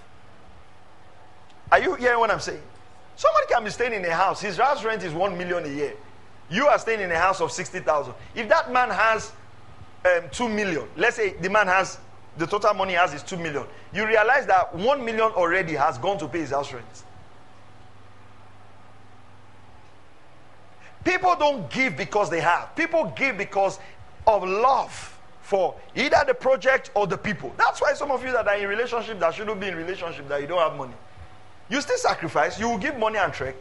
Are 1.70 1.78
you 1.78 1.94
hearing 1.94 2.18
what 2.18 2.30
I'm 2.30 2.40
saying? 2.40 2.62
Somebody 3.14 3.46
can 3.52 3.64
be 3.64 3.70
staying 3.70 3.92
in 3.92 4.04
a 4.04 4.14
house. 4.14 4.40
His 4.40 4.56
house 4.56 4.84
rent 4.84 5.02
is 5.04 5.12
one 5.12 5.36
million 5.36 5.64
a 5.64 5.68
year. 5.68 5.94
You 6.50 6.66
are 6.66 6.78
staying 6.78 7.00
in 7.00 7.12
a 7.12 7.18
house 7.18 7.40
of 7.40 7.52
60,000. 7.52 8.14
If 8.34 8.48
that 8.48 8.72
man 8.72 8.90
has 8.90 9.32
um, 10.04 10.24
2 10.30 10.48
million, 10.48 10.88
let's 10.96 11.16
say 11.16 11.34
the 11.34 11.50
man 11.50 11.66
has 11.66 11.98
the 12.36 12.46
total 12.46 12.72
money 12.74 12.92
he 12.92 12.96
has 12.96 13.12
is 13.12 13.22
2 13.22 13.36
million. 13.36 13.64
You 13.92 14.06
realize 14.06 14.46
that 14.46 14.74
1 14.74 15.04
million 15.04 15.32
already 15.32 15.74
has 15.74 15.98
gone 15.98 16.18
to 16.18 16.28
pay 16.28 16.40
his 16.40 16.50
house 16.50 16.72
rent. 16.72 16.86
People 21.04 21.34
don't 21.36 21.68
give 21.70 21.96
because 21.96 22.30
they 22.30 22.40
have. 22.40 22.74
People 22.76 23.12
give 23.16 23.36
because 23.36 23.78
of 24.26 24.44
love 24.44 25.18
for 25.42 25.74
either 25.96 26.22
the 26.26 26.34
project 26.34 26.90
or 26.94 27.06
the 27.06 27.16
people. 27.16 27.52
That's 27.56 27.80
why 27.80 27.94
some 27.94 28.10
of 28.10 28.22
you 28.24 28.30
that 28.32 28.46
are 28.46 28.56
in 28.56 28.68
relationship 28.68 29.18
that 29.20 29.34
shouldn't 29.34 29.58
be 29.60 29.68
in 29.68 29.74
relationship 29.76 30.28
that 30.28 30.40
you 30.40 30.46
don't 30.46 30.58
have 30.58 30.76
money. 30.76 30.94
You 31.70 31.80
still 31.80 31.96
sacrifice. 31.96 32.58
You 32.60 32.68
will 32.68 32.78
give 32.78 32.98
money 32.98 33.18
and 33.18 33.32
trek. 33.32 33.56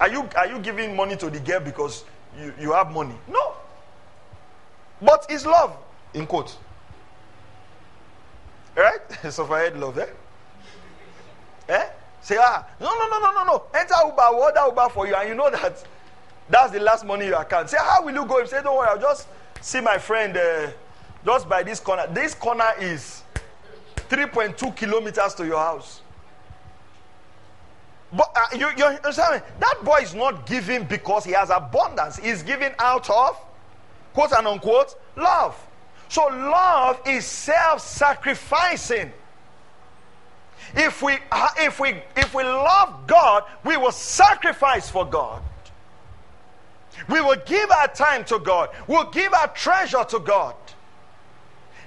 Are 0.00 0.08
you 0.08 0.28
are 0.36 0.46
you 0.46 0.58
giving 0.58 0.94
money 0.96 1.16
to 1.16 1.30
the 1.30 1.40
girl 1.40 1.60
because 1.60 2.04
you, 2.38 2.52
you 2.58 2.72
have 2.72 2.90
money? 2.92 3.14
No. 3.28 3.54
But 5.00 5.26
it's 5.28 5.44
love, 5.44 5.76
in 6.14 6.26
quotes. 6.26 6.56
Right? 8.74 9.00
head 9.22 9.78
love, 9.78 9.98
eh? 9.98 10.06
Eh? 11.68 11.88
Say, 12.20 12.36
ah, 12.38 12.66
no, 12.80 12.86
no, 12.98 13.08
no, 13.08 13.18
no, 13.20 13.32
no, 13.32 13.44
no. 13.44 13.64
Enter 13.74 13.94
Uber, 14.04 14.22
order 14.22 14.60
Uber 14.66 14.88
for 14.90 15.06
you, 15.06 15.14
and 15.14 15.28
you 15.28 15.34
know 15.34 15.50
that 15.50 15.84
that's 16.48 16.72
the 16.72 16.80
last 16.80 17.04
money 17.04 17.26
you 17.26 17.36
account. 17.36 17.70
Say, 17.70 17.78
how 17.78 18.04
will 18.04 18.14
you 18.14 18.24
go? 18.26 18.40
He 18.40 18.48
say, 18.48 18.62
don't 18.62 18.76
worry, 18.76 18.88
I'll 18.88 19.00
just 19.00 19.28
see 19.60 19.80
my 19.80 19.98
friend 19.98 20.36
uh, 20.36 20.70
just 21.24 21.48
by 21.48 21.62
this 21.62 21.80
corner. 21.80 22.06
This 22.12 22.34
corner 22.34 22.70
is 22.80 23.22
3.2 24.08 24.76
kilometers 24.76 25.34
to 25.34 25.46
your 25.46 25.58
house. 25.58 26.02
But 28.12 28.30
uh, 28.36 28.56
you, 28.56 28.68
you 28.76 28.84
understand? 28.84 29.42
That 29.58 29.80
boy 29.84 29.98
is 30.02 30.14
not 30.14 30.46
giving 30.46 30.84
because 30.84 31.24
he 31.24 31.32
has 31.32 31.50
abundance. 31.50 32.16
He's 32.16 32.42
giving 32.42 32.72
out 32.78 33.10
of, 33.10 33.36
quote 34.16 34.32
and 34.32 34.46
unquote, 34.46 34.96
love. 35.14 35.54
So 36.08 36.26
love 36.26 36.98
is 37.06 37.26
self-sacrificing. 37.26 39.12
If 40.74 41.02
we, 41.02 41.18
uh, 41.30 41.48
if 41.58 41.78
we, 41.78 42.00
if 42.16 42.34
we 42.34 42.42
love 42.42 43.06
God, 43.06 43.44
we 43.62 43.76
will 43.76 43.92
sacrifice 43.92 44.88
for 44.88 45.04
God. 45.04 45.42
We 47.10 47.20
will 47.20 47.36
give 47.44 47.70
our 47.70 47.88
time 47.88 48.24
to 48.24 48.38
God. 48.38 48.70
We'll 48.88 49.10
give 49.10 49.34
our 49.34 49.48
treasure 49.48 50.04
to 50.04 50.18
God. 50.18 50.54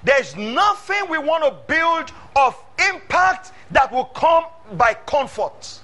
There's 0.04 0.36
nothing 0.36 1.10
we 1.10 1.18
want 1.18 1.42
to 1.42 1.50
build 1.66 2.12
of 2.36 2.56
impact 2.92 3.50
that 3.72 3.90
will 3.90 4.04
come 4.04 4.44
by 4.74 4.94
comfort 4.94 5.80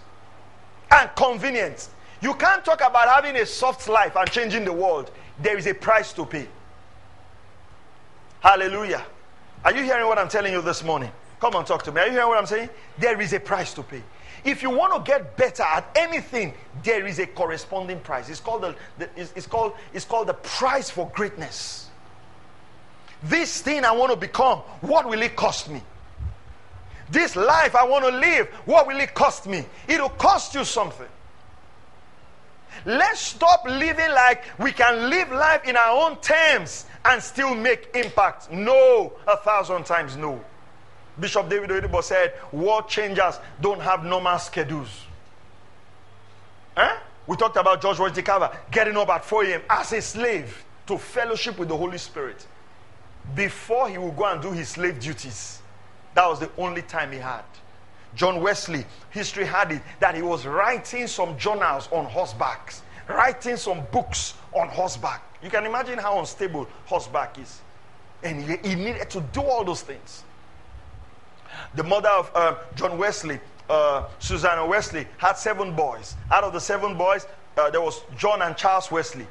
and 0.93 1.11
convenience. 1.17 1.91
You 2.23 2.35
can't 2.35 2.65
talk 2.65 2.83
about 2.83 3.09
having 3.09 3.35
a 3.35 3.47
soft 3.47 3.89
life 3.89 4.15
and 4.15 4.31
changing 4.31 4.65
the 4.65 4.73
world. 4.73 5.11
There 5.41 5.59
is 5.59 5.67
a 5.67 5.75
price 5.75 6.13
to 6.15 6.25
pay. 6.25 6.49
Hallelujah. 8.41 9.05
Are 9.65 9.75
you 9.75 9.83
hearing 9.83 10.07
what 10.07 10.19
I'm 10.19 10.29
telling 10.29 10.53
you 10.53 10.63
this 10.63 10.85
morning? 10.85 11.11
Come 11.41 11.55
on, 11.55 11.65
talk 11.65 11.83
to 11.85 11.93
me. 11.93 12.01
Are 12.01 12.07
you 12.07 12.13
hearing 12.13 12.29
what 12.29 12.39
I'm 12.39 12.47
saying? 12.47 12.71
There 12.99 13.21
is 13.21 13.33
a 13.33 13.41
price 13.41 13.75
to 13.75 13.83
pay. 13.83 14.03
If 14.45 14.63
you 14.63 14.71
want 14.71 14.95
to 14.95 15.11
get 15.11 15.37
better 15.37 15.65
at 15.65 15.91
anything, 15.97 16.55
there 16.83 17.07
is 17.07 17.19
a 17.19 17.27
corresponding 17.27 18.01
price. 18.01 18.29
It's 18.29 18.41
called 18.41 18.63
the, 18.63 18.77
the 18.99 19.11
it's, 19.17 19.33
it's, 19.35 19.47
called 19.47 19.73
it's 19.93 20.05
called 20.05 20.29
the 20.29 20.35
price 20.35 20.89
for 20.89 21.11
greatness. 21.15 21.91
This 23.25 23.61
thing 23.61 23.85
I 23.85 23.93
want 23.93 24.13
to 24.13 24.17
become, 24.17 24.59
what 24.83 25.09
will 25.09 25.23
it 25.23 25.35
cost 25.35 25.69
me? 25.69 25.83
This 27.11 27.35
life 27.35 27.75
I 27.75 27.85
want 27.85 28.05
to 28.05 28.11
live, 28.11 28.49
what 28.67 28.87
will 28.87 29.01
it 29.01 29.15
cost 29.15 29.47
me? 29.47 29.65
It'll 29.89 30.09
cost 30.09 30.55
you 30.55 30.65
something. 30.65 31.09
Let's 32.85 33.21
stop 33.21 33.65
living 33.65 34.11
like 34.11 34.45
we 34.59 34.73
can 34.73 35.11
live 35.11 35.31
life 35.31 35.65
in 35.65 35.77
our 35.77 36.07
own 36.07 36.17
terms 36.21 36.87
and 37.05 37.23
still 37.23 37.55
make 37.55 37.91
impact. 37.95 38.51
No, 38.51 39.13
a 39.27 39.37
thousand 39.39 39.85
times 39.85 40.17
no. 40.17 40.43
Bishop 41.19 41.49
David 41.49 41.71
Oyedepo 41.71 42.03
said, 42.03 42.35
world 42.53 42.89
changers 42.89 43.39
don't 43.61 43.81
have 43.81 44.05
normal 44.05 44.39
schedules. 44.39 45.05
Eh? 46.77 46.97
We 47.27 47.37
talked 47.37 47.57
about 47.57 47.81
George 47.81 47.99
Washington 47.99 48.49
getting 48.71 48.97
up 48.97 49.09
at 49.09 49.25
4 49.25 49.45
a.m. 49.45 49.63
as 49.71 49.93
a 49.93 50.03
slave 50.03 50.65
to 50.87 50.99
fellowship 50.99 51.59
with 51.59 51.69
the 51.69 51.77
Holy 51.77 51.99
Spirit 51.99 52.47
before 53.35 53.89
he 53.89 53.99
would 53.99 54.17
go 54.17 54.27
and 54.27 54.41
do 54.41 54.53
his 54.53 54.69
slave 54.69 55.01
duties. 55.01 55.61
That 56.15 56.29
was 56.29 56.39
the 56.41 56.51
only 56.59 56.83
time 56.83 57.13
he 57.13 57.19
had. 57.19 57.45
John 58.17 58.41
Wesley, 58.41 58.85
history 59.11 59.45
had 59.45 59.71
it 59.71 59.83
that 60.01 60.15
he 60.15 60.23
was 60.23 60.47
writing 60.47 61.07
some 61.07 61.39
journals 61.39 61.89
on 61.93 62.07
horsebacks, 62.07 62.81
writing 63.09 63.57
some 63.57 63.83
books 63.93 64.35
on 64.53 64.69
horseback. 64.69 65.23
You 65.43 65.51
can 65.51 65.67
imagine 65.67 65.99
how 65.99 66.19
unstable 66.19 66.67
horseback 66.87 67.39
is. 67.39 67.61
And 68.23 68.43
he, 68.43 68.57
he 68.69 68.75
needed 68.75 69.11
to 69.11 69.21
do 69.21 69.43
all 69.43 69.65
those 69.65 69.83
things. 69.83 70.25
The 71.75 71.85
mother 71.85 72.09
of 72.09 72.31
uh, 72.35 72.55
John 72.75 72.99
Wesley, 72.99 73.39
uh, 73.69 74.09
Susanna 74.19 74.67
Wesley, 74.67 75.07
had 75.19 75.35
seven 75.35 75.77
boys. 75.77 76.17
Out 76.33 76.43
of 76.43 76.55
the 76.55 76.61
seven 76.61 76.97
boys, 76.97 77.27
uh, 77.59 77.71
there 77.71 77.83
was 77.83 78.03
John 78.17 78.43
and 78.43 78.57
Charles 78.57 78.91
Wesley. 78.91 79.27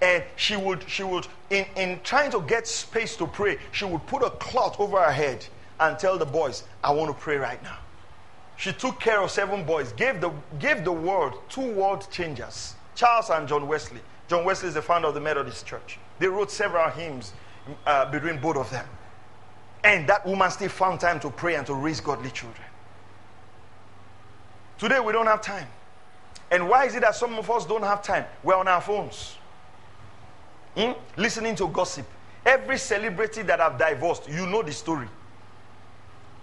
And 0.00 0.22
she 0.36 0.56
would, 0.56 0.88
she 0.88 1.02
would 1.02 1.26
in, 1.50 1.66
in 1.76 2.00
trying 2.04 2.30
to 2.30 2.40
get 2.42 2.68
space 2.68 3.16
to 3.16 3.26
pray, 3.26 3.58
she 3.72 3.84
would 3.84 4.06
put 4.06 4.22
a 4.22 4.30
cloth 4.30 4.78
over 4.78 5.02
her 5.02 5.10
head 5.10 5.44
and 5.80 5.98
tell 5.98 6.16
the 6.16 6.26
boys, 6.26 6.62
I 6.84 6.92
want 6.92 7.14
to 7.14 7.20
pray 7.20 7.36
right 7.36 7.60
now. 7.64 7.78
She 8.58 8.72
took 8.72 8.98
care 8.98 9.20
of 9.22 9.30
seven 9.30 9.62
boys, 9.62 9.92
gave 9.92 10.20
the, 10.20 10.32
gave 10.58 10.84
the 10.84 10.92
world 10.92 11.34
two 11.48 11.72
world 11.74 12.08
changers, 12.10 12.74
Charles 12.96 13.30
and 13.30 13.46
John 13.46 13.68
Wesley. 13.68 14.00
John 14.26 14.44
Wesley 14.44 14.68
is 14.68 14.74
the 14.74 14.82
founder 14.82 15.06
of 15.06 15.14
the 15.14 15.20
Methodist 15.20 15.64
Church. 15.64 15.96
They 16.18 16.26
wrote 16.26 16.50
several 16.50 16.90
hymns 16.90 17.32
uh, 17.86 18.10
between 18.10 18.40
both 18.40 18.56
of 18.56 18.68
them. 18.70 18.84
And 19.84 20.08
that 20.08 20.26
woman 20.26 20.50
still 20.50 20.68
found 20.68 20.98
time 20.98 21.20
to 21.20 21.30
pray 21.30 21.54
and 21.54 21.64
to 21.68 21.74
raise 21.74 22.00
godly 22.00 22.32
children. 22.32 22.66
Today 24.76 24.98
we 24.98 25.12
don't 25.12 25.26
have 25.26 25.40
time. 25.40 25.68
And 26.50 26.68
why 26.68 26.86
is 26.86 26.96
it 26.96 27.02
that 27.02 27.14
some 27.14 27.34
of 27.34 27.48
us 27.48 27.64
don't 27.64 27.84
have 27.84 28.02
time? 28.02 28.24
We're 28.42 28.56
on 28.56 28.66
our 28.66 28.80
phones. 28.80 29.36
Hmm? 30.76 30.92
Listening 31.16 31.54
to 31.56 31.68
gossip. 31.68 32.06
Every 32.44 32.78
celebrity 32.78 33.42
that 33.42 33.60
have 33.60 33.78
divorced, 33.78 34.28
you 34.28 34.46
know 34.46 34.62
the 34.62 34.72
story. 34.72 35.06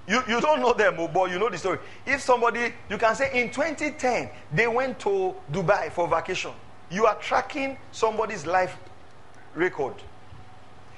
You, 0.07 0.21
you 0.27 0.39
don't 0.39 0.61
know 0.61 0.73
them, 0.73 0.95
oh, 0.99 1.07
but 1.07 1.31
you 1.31 1.39
know 1.39 1.49
the 1.49 1.57
story. 1.57 1.79
If 2.05 2.21
somebody, 2.21 2.73
you 2.89 2.97
can 2.97 3.15
say 3.15 3.41
in 3.41 3.49
2010, 3.49 4.29
they 4.53 4.67
went 4.67 4.99
to 4.99 5.33
Dubai 5.51 5.91
for 5.91 6.07
vacation. 6.07 6.51
You 6.91 7.07
are 7.07 7.15
tracking 7.15 7.77
somebody's 7.91 8.45
life 8.45 8.77
record. 9.55 9.95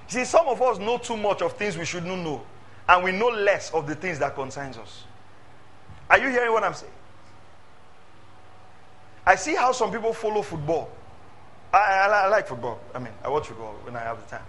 See, 0.07 0.25
some 0.25 0.47
of 0.47 0.61
us 0.61 0.77
know 0.79 0.97
too 0.97 1.15
much 1.15 1.41
of 1.41 1.53
things 1.53 1.77
we 1.77 1.85
should 1.85 2.05
not 2.05 2.17
know, 2.17 2.43
and 2.89 3.03
we 3.03 3.11
know 3.13 3.27
less 3.27 3.73
of 3.73 3.87
the 3.87 3.95
things 3.95 4.19
that 4.19 4.35
concerns 4.35 4.77
us. 4.77 5.03
Are 6.09 6.19
you 6.19 6.29
hearing 6.29 6.51
what 6.51 6.63
I'm 6.63 6.73
saying? 6.73 6.91
I 9.25 9.35
see 9.35 9.55
how 9.55 9.71
some 9.71 9.91
people 9.91 10.13
follow 10.13 10.41
football. 10.41 10.89
I, 11.73 11.77
I, 11.77 12.07
I 12.07 12.27
like 12.27 12.47
football. 12.47 12.79
I 12.93 12.99
mean, 12.99 13.13
I 13.23 13.29
watch 13.29 13.47
football 13.47 13.75
when 13.83 13.95
I 13.95 13.99
have 13.99 14.21
the 14.21 14.29
time. 14.29 14.45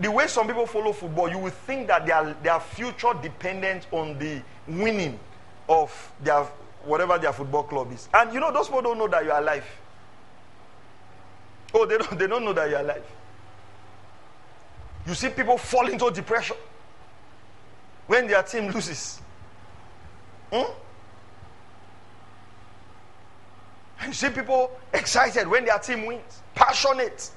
The 0.00 0.10
way 0.10 0.28
some 0.28 0.46
people 0.46 0.66
follow 0.66 0.92
football, 0.92 1.28
you 1.28 1.38
would 1.38 1.52
think 1.52 1.88
that 1.88 2.06
their, 2.06 2.34
their 2.42 2.60
future 2.60 3.12
dependent 3.20 3.86
on 3.90 4.18
the 4.18 4.40
winning 4.66 5.18
of 5.68 6.12
their 6.22 6.44
whatever 6.84 7.18
their 7.18 7.32
football 7.32 7.64
club 7.64 7.92
is. 7.92 8.08
And 8.14 8.32
you 8.32 8.40
know, 8.40 8.52
those 8.52 8.66
people 8.68 8.82
don't 8.82 8.98
know 8.98 9.08
that 9.08 9.24
you're 9.24 9.36
alive. 9.36 9.64
Oh, 11.74 11.84
they 11.84 11.98
don't, 11.98 12.18
they 12.18 12.26
don't 12.26 12.44
know 12.44 12.52
that 12.52 12.70
you're 12.70 12.80
alive. 12.80 13.04
You 15.06 15.14
see 15.14 15.28
people 15.30 15.58
fall 15.58 15.88
into 15.88 16.10
depression 16.10 16.56
when 18.06 18.26
their 18.26 18.42
team 18.42 18.70
loses. 18.70 19.20
Hmm? 20.52 20.70
And 24.00 24.08
you 24.08 24.14
see 24.14 24.30
people 24.30 24.70
excited 24.92 25.48
when 25.48 25.64
their 25.64 25.78
team 25.78 26.06
wins, 26.06 26.42
passionate. 26.54 27.30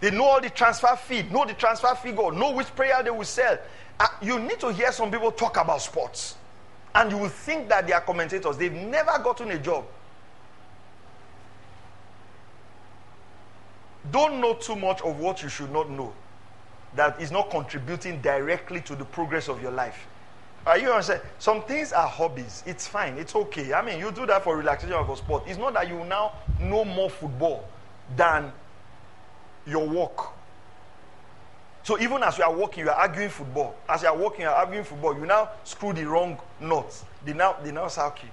They 0.00 0.10
know 0.10 0.24
all 0.24 0.40
the 0.40 0.50
transfer 0.50 0.94
fee, 0.96 1.22
know 1.24 1.44
the 1.44 1.54
transfer 1.54 1.94
figure, 1.94 2.30
know 2.30 2.52
which 2.52 2.74
prayer 2.74 3.02
they 3.02 3.10
will 3.10 3.24
sell. 3.24 3.58
Uh, 3.98 4.06
you 4.22 4.38
need 4.38 4.60
to 4.60 4.72
hear 4.72 4.92
some 4.92 5.10
people 5.10 5.32
talk 5.32 5.56
about 5.56 5.82
sports. 5.82 6.36
And 6.94 7.10
you 7.10 7.18
will 7.18 7.28
think 7.28 7.68
that 7.68 7.86
they 7.86 7.92
are 7.92 8.00
commentators. 8.00 8.56
They've 8.56 8.72
never 8.72 9.18
gotten 9.18 9.50
a 9.50 9.58
job. 9.58 9.84
Don't 14.10 14.40
know 14.40 14.54
too 14.54 14.76
much 14.76 15.02
of 15.02 15.18
what 15.18 15.42
you 15.42 15.48
should 15.48 15.70
not 15.72 15.90
know 15.90 16.12
that 16.94 17.20
is 17.20 17.30
not 17.30 17.50
contributing 17.50 18.20
directly 18.22 18.80
to 18.82 18.96
the 18.96 19.04
progress 19.04 19.48
of 19.48 19.60
your 19.60 19.70
life. 19.70 20.06
Are 20.66 20.78
you 20.78 20.90
understand? 20.90 21.22
Some 21.38 21.62
things 21.62 21.92
are 21.92 22.06
hobbies. 22.06 22.62
It's 22.66 22.86
fine. 22.86 23.18
It's 23.18 23.34
okay. 23.34 23.72
I 23.72 23.82
mean, 23.82 23.98
you 23.98 24.10
do 24.10 24.26
that 24.26 24.44
for 24.44 24.56
relaxation 24.56 24.94
of 24.94 25.08
a 25.08 25.16
sport. 25.16 25.44
It's 25.46 25.58
not 25.58 25.74
that 25.74 25.88
you 25.88 26.04
now 26.04 26.32
know 26.60 26.84
more 26.84 27.10
football 27.10 27.68
than 28.16 28.52
your 29.68 29.86
work. 29.86 30.32
So 31.82 31.98
even 32.00 32.22
as 32.22 32.36
you 32.38 32.44
are 32.44 32.54
walking, 32.54 32.84
you 32.84 32.90
are 32.90 32.96
arguing 32.96 33.30
football. 33.30 33.74
As 33.88 34.02
you 34.02 34.08
are 34.08 34.16
walking, 34.16 34.42
you 34.42 34.48
are 34.48 34.54
arguing 34.54 34.84
football. 34.84 35.14
You 35.14 35.26
now 35.26 35.50
screw 35.64 35.92
the 35.92 36.04
wrong 36.04 36.38
knots. 36.60 37.04
They 37.24 37.32
now 37.32 37.56
they 37.62 37.72
now 37.72 37.88
say, 37.88 38.02
okay. 38.02 38.28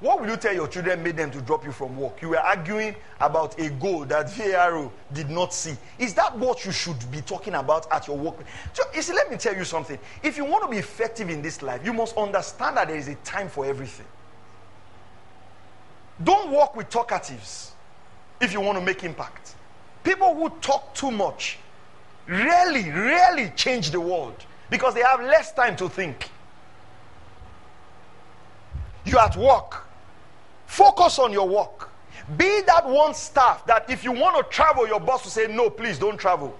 What 0.00 0.20
will 0.20 0.28
you 0.28 0.36
tell 0.36 0.52
your 0.52 0.68
children 0.68 1.02
made 1.02 1.16
them 1.16 1.30
to 1.30 1.40
drop 1.40 1.64
you 1.64 1.72
from 1.72 1.96
work? 1.96 2.20
You 2.20 2.30
were 2.30 2.38
arguing 2.38 2.94
about 3.20 3.58
a 3.58 3.70
goal 3.70 4.04
that 4.06 4.26
VARO 4.26 4.90
did 5.12 5.30
not 5.30 5.54
see. 5.54 5.76
Is 5.98 6.12
that 6.14 6.36
what 6.36 6.64
you 6.64 6.72
should 6.72 7.10
be 7.10 7.20
talking 7.20 7.54
about 7.54 7.90
at 7.92 8.06
your 8.06 8.16
work? 8.18 8.34
So, 8.72 8.82
you 8.94 9.02
see, 9.02 9.14
let 9.14 9.30
me 9.30 9.36
tell 9.36 9.54
you 9.54 9.64
something. 9.64 9.98
If 10.22 10.36
you 10.36 10.44
want 10.44 10.64
to 10.64 10.68
be 10.68 10.78
effective 10.78 11.30
in 11.30 11.40
this 11.40 11.62
life, 11.62 11.84
you 11.84 11.92
must 11.92 12.16
understand 12.16 12.76
that 12.76 12.88
there 12.88 12.96
is 12.96 13.08
a 13.08 13.14
time 13.16 13.48
for 13.48 13.64
everything. 13.64 14.06
Don't 16.22 16.50
work 16.50 16.76
with 16.76 16.90
talkatives 16.90 17.70
if 18.40 18.52
you 18.52 18.60
want 18.60 18.78
to 18.78 18.84
make 18.84 19.04
impact. 19.04 19.54
People 20.04 20.34
who 20.34 20.50
talk 20.60 20.94
too 20.94 21.10
much 21.10 21.58
really, 22.26 22.90
really 22.90 23.50
change 23.56 23.90
the 23.90 24.00
world 24.00 24.36
because 24.70 24.94
they 24.94 25.02
have 25.02 25.20
less 25.20 25.52
time 25.52 25.76
to 25.76 25.88
think. 25.88 26.30
You're 29.04 29.20
at 29.20 29.36
work. 29.36 29.86
Focus 30.66 31.18
on 31.18 31.32
your 31.32 31.48
work. 31.48 31.90
Be 32.36 32.62
that 32.66 32.88
one 32.88 33.14
staff 33.14 33.66
that 33.66 33.88
if 33.90 34.04
you 34.04 34.12
want 34.12 34.36
to 34.36 34.42
travel, 34.54 34.86
your 34.86 35.00
boss 35.00 35.24
will 35.24 35.30
say, 35.30 35.46
No, 35.46 35.68
please 35.68 35.98
don't 35.98 36.16
travel. 36.16 36.56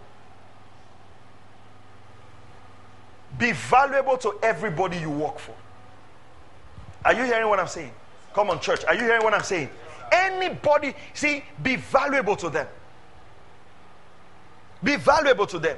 Be 3.39 3.53
valuable 3.53 4.17
to 4.19 4.39
everybody 4.43 4.99
you 4.99 5.11
work 5.11 5.39
for. 5.39 5.55
Are 7.05 7.15
you 7.15 7.25
hearing 7.25 7.49
what 7.49 7.59
I'm 7.59 7.69
saying? 7.69 7.93
Come 8.35 8.51
on, 8.51 8.61
church. 8.61 8.85
Are 8.85 8.95
you 8.95 9.03
hearing 9.03 9.23
what 9.23 9.35
I'm 9.35 9.43
saying? 9.43 9.71
Anybody, 10.13 10.95
see, 11.15 11.45
be 11.63 11.77
valuable 11.77 12.37
to 12.37 12.51
them. 12.51 12.67
Be 14.85 14.97
valuable 14.97 15.47
to 15.47 15.59
them. 15.59 15.77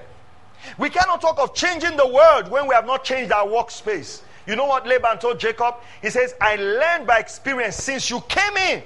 We 0.78 0.90
cannot 0.90 1.20
talk 1.20 1.38
of 1.38 1.54
changing 1.54 1.96
the 1.96 2.06
world 2.06 2.50
when 2.50 2.66
we 2.66 2.74
have 2.74 2.86
not 2.86 3.04
changed 3.04 3.32
our 3.32 3.46
workspace. 3.46 4.22
You 4.46 4.56
know 4.56 4.66
what 4.66 4.86
Laban 4.86 5.18
told 5.18 5.38
Jacob? 5.38 5.76
He 6.02 6.10
says, 6.10 6.34
I 6.40 6.56
learned 6.56 7.06
by 7.06 7.18
experience 7.18 7.76
since 7.76 8.10
you 8.10 8.20
came 8.28 8.56
in. 8.56 8.82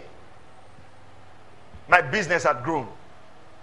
My 1.88 2.02
business 2.02 2.44
had 2.44 2.62
grown. 2.62 2.86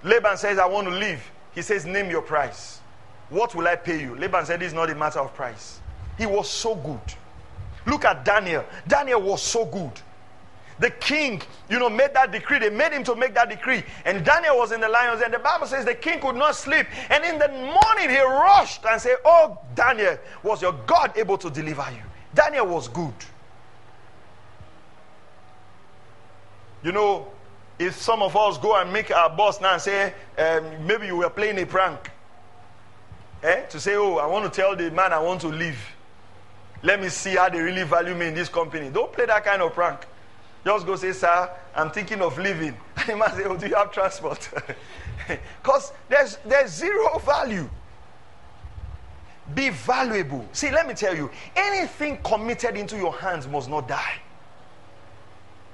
Laban 0.03 0.37
says, 0.37 0.59
I 0.59 0.65
want 0.65 0.87
to 0.87 0.93
leave. 0.93 1.23
He 1.53 1.61
says, 1.61 1.85
Name 1.85 2.09
your 2.09 2.21
price. 2.21 2.81
What 3.29 3.55
will 3.55 3.67
I 3.67 3.75
pay 3.75 3.99
you? 4.01 4.15
Laban 4.15 4.45
said, 4.45 4.61
It's 4.61 4.73
not 4.73 4.89
a 4.89 4.95
matter 4.95 5.19
of 5.19 5.33
price. 5.33 5.79
He 6.17 6.25
was 6.25 6.49
so 6.49 6.75
good. 6.75 6.99
Look 7.85 8.05
at 8.05 8.25
Daniel. 8.25 8.65
Daniel 8.87 9.21
was 9.21 9.41
so 9.41 9.65
good 9.65 9.91
the 10.79 10.91
king, 10.91 11.41
you 11.69 11.79
know, 11.79 11.89
made 11.89 12.13
that 12.13 12.31
decree. 12.31 12.59
They 12.59 12.69
made 12.69 12.91
him 12.91 13.03
to 13.05 13.15
make 13.15 13.33
that 13.33 13.49
decree. 13.49 13.83
And 14.05 14.23
Daniel 14.23 14.57
was 14.57 14.71
in 14.71 14.79
the 14.79 14.89
lions, 14.89 15.21
and 15.21 15.33
the 15.33 15.39
Bible 15.39 15.65
says 15.65 15.85
the 15.85 15.95
king 15.95 16.19
could 16.19 16.35
not 16.35 16.55
sleep. 16.55 16.85
And 17.09 17.23
in 17.23 17.39
the 17.39 17.47
morning, 17.47 18.09
he 18.09 18.19
rushed 18.19 18.85
and 18.85 19.01
said, 19.01 19.17
Oh, 19.25 19.57
Daniel, 19.73 20.17
was 20.43 20.61
your 20.61 20.73
God 20.85 21.17
able 21.17 21.37
to 21.39 21.49
deliver 21.49 21.85
you? 21.91 22.03
Daniel 22.33 22.67
was 22.67 22.87
good. 22.87 23.13
You 26.83 26.91
know, 26.91 27.27
if 27.79 27.95
some 27.95 28.21
of 28.21 28.35
us 28.35 28.57
go 28.57 28.79
and 28.79 28.93
make 28.93 29.11
our 29.11 29.29
boss 29.29 29.59
now 29.59 29.73
and 29.73 29.81
say, 29.81 30.13
um, 30.37 30.85
maybe 30.85 31.07
you 31.07 31.17
were 31.17 31.29
playing 31.29 31.57
a 31.59 31.65
prank, 31.65 32.11
eh? 33.43 33.61
to 33.63 33.79
say, 33.79 33.95
Oh, 33.95 34.17
I 34.17 34.27
want 34.27 34.51
to 34.51 34.61
tell 34.61 34.75
the 34.75 34.91
man 34.91 35.11
I 35.11 35.19
want 35.19 35.41
to 35.41 35.47
leave. 35.47 35.79
Let 36.83 37.01
me 37.01 37.09
see 37.09 37.35
how 37.35 37.49
they 37.49 37.59
really 37.59 37.83
value 37.83 38.13
me 38.13 38.27
in 38.27 38.35
this 38.35 38.49
company. 38.49 38.89
Don't 38.89 39.11
play 39.11 39.25
that 39.25 39.43
kind 39.43 39.63
of 39.63 39.73
prank. 39.73 40.05
Just 40.67 40.85
go 40.85 40.97
say, 40.97 41.13
Sir, 41.13 41.49
I'm 41.73 41.91
thinking 41.91 42.19
of 42.19 42.37
leaving. 42.37 42.75
And 42.97 43.07
the 43.07 43.15
man 43.15 43.31
say, 43.31 43.45
Oh, 43.45 43.55
do 43.55 43.69
you 43.69 43.75
have 43.75 43.89
transport? 43.89 44.49
Because 45.61 45.93
there's, 46.09 46.37
there's 46.45 46.71
zero 46.71 47.19
value. 47.19 47.69
Be 49.55 49.69
valuable. 49.69 50.45
See, 50.51 50.69
let 50.69 50.85
me 50.85 50.93
tell 50.93 51.15
you 51.15 51.31
anything 51.55 52.17
committed 52.21 52.75
into 52.75 52.97
your 52.97 53.13
hands 53.13 53.47
must 53.47 53.69
not 53.69 53.87
die. 53.87 54.15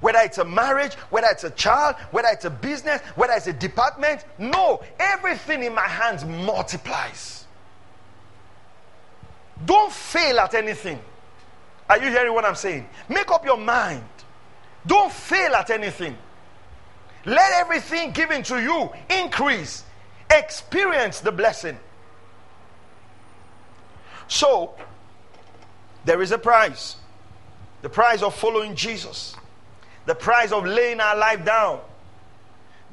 Whether 0.00 0.20
it's 0.20 0.38
a 0.38 0.44
marriage, 0.44 0.94
whether 1.10 1.26
it's 1.28 1.42
a 1.42 1.50
child, 1.50 1.96
whether 2.12 2.28
it's 2.30 2.44
a 2.44 2.50
business, 2.50 3.00
whether 3.16 3.32
it's 3.32 3.48
a 3.48 3.52
department, 3.52 4.24
no, 4.38 4.80
everything 5.00 5.64
in 5.64 5.74
my 5.74 5.88
hands 5.88 6.24
multiplies. 6.24 7.46
Don't 9.64 9.92
fail 9.92 10.38
at 10.38 10.54
anything. 10.54 11.00
Are 11.90 11.98
you 11.98 12.10
hearing 12.10 12.32
what 12.32 12.44
I'm 12.44 12.54
saying? 12.54 12.88
Make 13.08 13.30
up 13.32 13.44
your 13.44 13.58
mind. 13.58 14.04
Don't 14.86 15.12
fail 15.12 15.54
at 15.54 15.70
anything. 15.70 16.16
Let 17.24 17.52
everything 17.54 18.12
given 18.12 18.42
to 18.44 18.60
you 18.60 18.90
increase. 19.08 19.84
Experience 20.30 21.20
the 21.20 21.32
blessing. 21.32 21.78
So, 24.28 24.74
there 26.04 26.20
is 26.22 26.32
a 26.32 26.38
price 26.38 26.96
the 27.82 27.90
price 27.90 28.22
of 28.22 28.34
following 28.34 28.74
Jesus, 28.74 29.36
the 30.06 30.14
price 30.14 30.52
of 30.52 30.64
laying 30.64 31.00
our 31.00 31.14
life 31.14 31.44
down. 31.44 31.80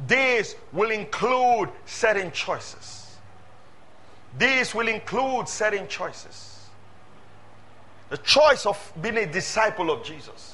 This 0.05 0.53
will 0.73 0.91
include 0.91 1.69
certain 1.85 2.29
choices. 2.33 3.15
This 4.37 4.75
will 4.75 4.89
include 4.89 5.47
certain 5.47 5.87
choices. 5.87 6.67
The 8.09 8.17
choice 8.17 8.65
of 8.65 8.91
being 9.01 9.15
a 9.15 9.25
disciple 9.25 9.91
of 9.91 10.03
Jesus 10.03 10.50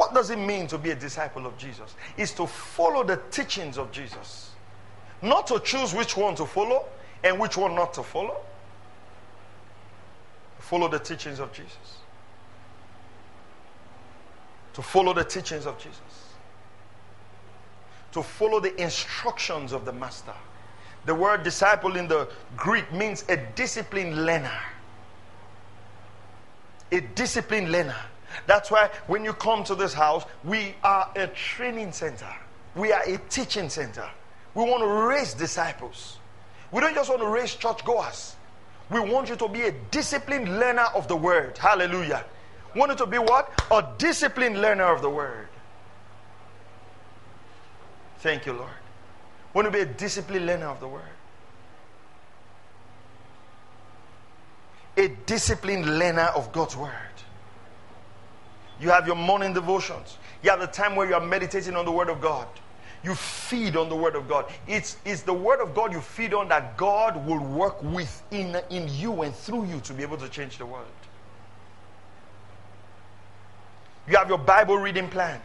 what 0.00 0.14
does 0.14 0.30
it 0.30 0.38
mean 0.38 0.66
to 0.68 0.78
be 0.78 0.92
a 0.92 0.94
disciple 0.94 1.44
of 1.44 1.58
Jesus? 1.58 1.94
Is 2.16 2.32
to 2.32 2.46
follow 2.46 3.04
the 3.04 3.20
teachings 3.30 3.76
of 3.76 3.92
Jesus. 3.92 4.52
Not 5.20 5.46
to 5.48 5.60
choose 5.60 5.92
which 5.92 6.16
one 6.16 6.34
to 6.36 6.46
follow 6.46 6.86
and 7.22 7.38
which 7.38 7.58
one 7.58 7.74
not 7.74 7.92
to 7.92 8.02
follow. 8.02 8.38
Follow 10.58 10.88
the 10.88 10.98
teachings 10.98 11.38
of 11.38 11.52
Jesus. 11.52 11.98
To 14.72 14.80
follow 14.80 15.12
the 15.12 15.22
teachings 15.22 15.66
of 15.66 15.76
Jesus. 15.76 16.00
To 18.12 18.22
follow 18.22 18.58
the 18.58 18.74
instructions 18.82 19.72
of 19.72 19.84
the 19.84 19.92
Master. 19.92 20.32
The 21.04 21.14
word 21.14 21.42
disciple 21.42 21.98
in 21.98 22.08
the 22.08 22.26
Greek 22.56 22.90
means 22.90 23.26
a 23.28 23.36
disciplined 23.36 24.24
learner. 24.24 24.58
A 26.90 27.02
disciplined 27.02 27.70
learner. 27.70 28.00
That's 28.46 28.70
why 28.70 28.90
when 29.06 29.24
you 29.24 29.32
come 29.32 29.64
to 29.64 29.74
this 29.74 29.92
house, 29.92 30.24
we 30.44 30.74
are 30.82 31.10
a 31.16 31.26
training 31.28 31.92
center, 31.92 32.32
we 32.74 32.92
are 32.92 33.02
a 33.02 33.18
teaching 33.28 33.68
center. 33.68 34.08
We 34.54 34.64
want 34.64 34.82
to 34.82 34.88
raise 34.88 35.34
disciples. 35.34 36.18
We 36.72 36.80
don't 36.80 36.94
just 36.94 37.08
want 37.08 37.22
to 37.22 37.28
raise 37.28 37.54
churchgoers. 37.54 38.34
We 38.90 38.98
want 38.98 39.28
you 39.28 39.36
to 39.36 39.48
be 39.48 39.62
a 39.62 39.72
disciplined 39.92 40.58
learner 40.58 40.86
of 40.94 41.06
the 41.06 41.16
word. 41.16 41.56
Hallelujah. 41.56 42.24
Want 42.74 42.90
you 42.90 42.96
to 42.98 43.06
be 43.06 43.18
what? 43.18 43.62
A 43.70 43.86
disciplined 43.98 44.60
learner 44.60 44.92
of 44.92 45.02
the 45.02 45.10
word. 45.10 45.48
Thank 48.18 48.46
you, 48.46 48.52
Lord. 48.52 48.70
Want 49.54 49.66
to 49.66 49.72
be 49.72 49.80
a 49.80 49.86
disciplined 49.86 50.46
learner 50.46 50.66
of 50.66 50.80
the 50.80 50.88
word. 50.88 51.02
A 54.96 55.08
disciplined 55.26 55.98
learner 55.98 56.30
of 56.36 56.52
God's 56.52 56.76
word. 56.76 57.09
You 58.80 58.88
have 58.90 59.06
your 59.06 59.16
morning 59.16 59.52
devotions. 59.52 60.16
You 60.42 60.50
have 60.50 60.60
the 60.60 60.66
time 60.66 60.96
where 60.96 61.06
you 61.06 61.14
are 61.14 61.20
meditating 61.20 61.76
on 61.76 61.84
the 61.84 61.92
Word 61.92 62.08
of 62.08 62.20
God. 62.20 62.46
You 63.02 63.14
feed 63.14 63.76
on 63.76 63.88
the 63.88 63.96
Word 63.96 64.14
of 64.14 64.28
God. 64.28 64.46
It's, 64.66 64.96
it's 65.04 65.22
the 65.22 65.34
Word 65.34 65.60
of 65.60 65.74
God 65.74 65.92
you 65.92 66.00
feed 66.00 66.34
on 66.34 66.48
that 66.48 66.76
God 66.76 67.26
will 67.26 67.40
work 67.40 67.82
with 67.82 68.22
in, 68.30 68.56
in 68.70 68.88
you 68.88 69.22
and 69.22 69.34
through 69.34 69.66
you 69.66 69.80
to 69.80 69.94
be 69.94 70.02
able 70.02 70.18
to 70.18 70.28
change 70.28 70.58
the 70.58 70.66
world. 70.66 70.86
You 74.08 74.16
have 74.16 74.28
your 74.28 74.38
Bible 74.38 74.76
reading 74.76 75.08
plan. 75.08 75.40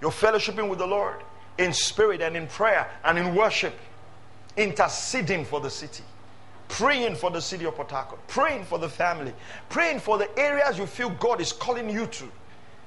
You're 0.00 0.10
fellowshipping 0.10 0.68
with 0.68 0.78
the 0.78 0.86
Lord 0.86 1.22
in 1.58 1.72
spirit 1.72 2.22
and 2.22 2.36
in 2.36 2.46
prayer 2.46 2.88
and 3.04 3.18
in 3.18 3.34
worship, 3.34 3.74
interceding 4.56 5.44
for 5.44 5.60
the 5.60 5.70
city, 5.70 6.04
praying 6.70 7.16
for 7.16 7.30
the 7.30 7.40
city 7.40 7.66
of 7.66 7.76
Harcourt, 7.76 8.26
praying 8.28 8.64
for 8.64 8.78
the 8.78 8.88
family, 8.88 9.34
praying 9.68 9.98
for 10.00 10.16
the 10.16 10.38
areas 10.38 10.78
you 10.78 10.86
feel 10.86 11.10
God 11.10 11.40
is 11.40 11.52
calling 11.52 11.90
you 11.90 12.06
to. 12.06 12.24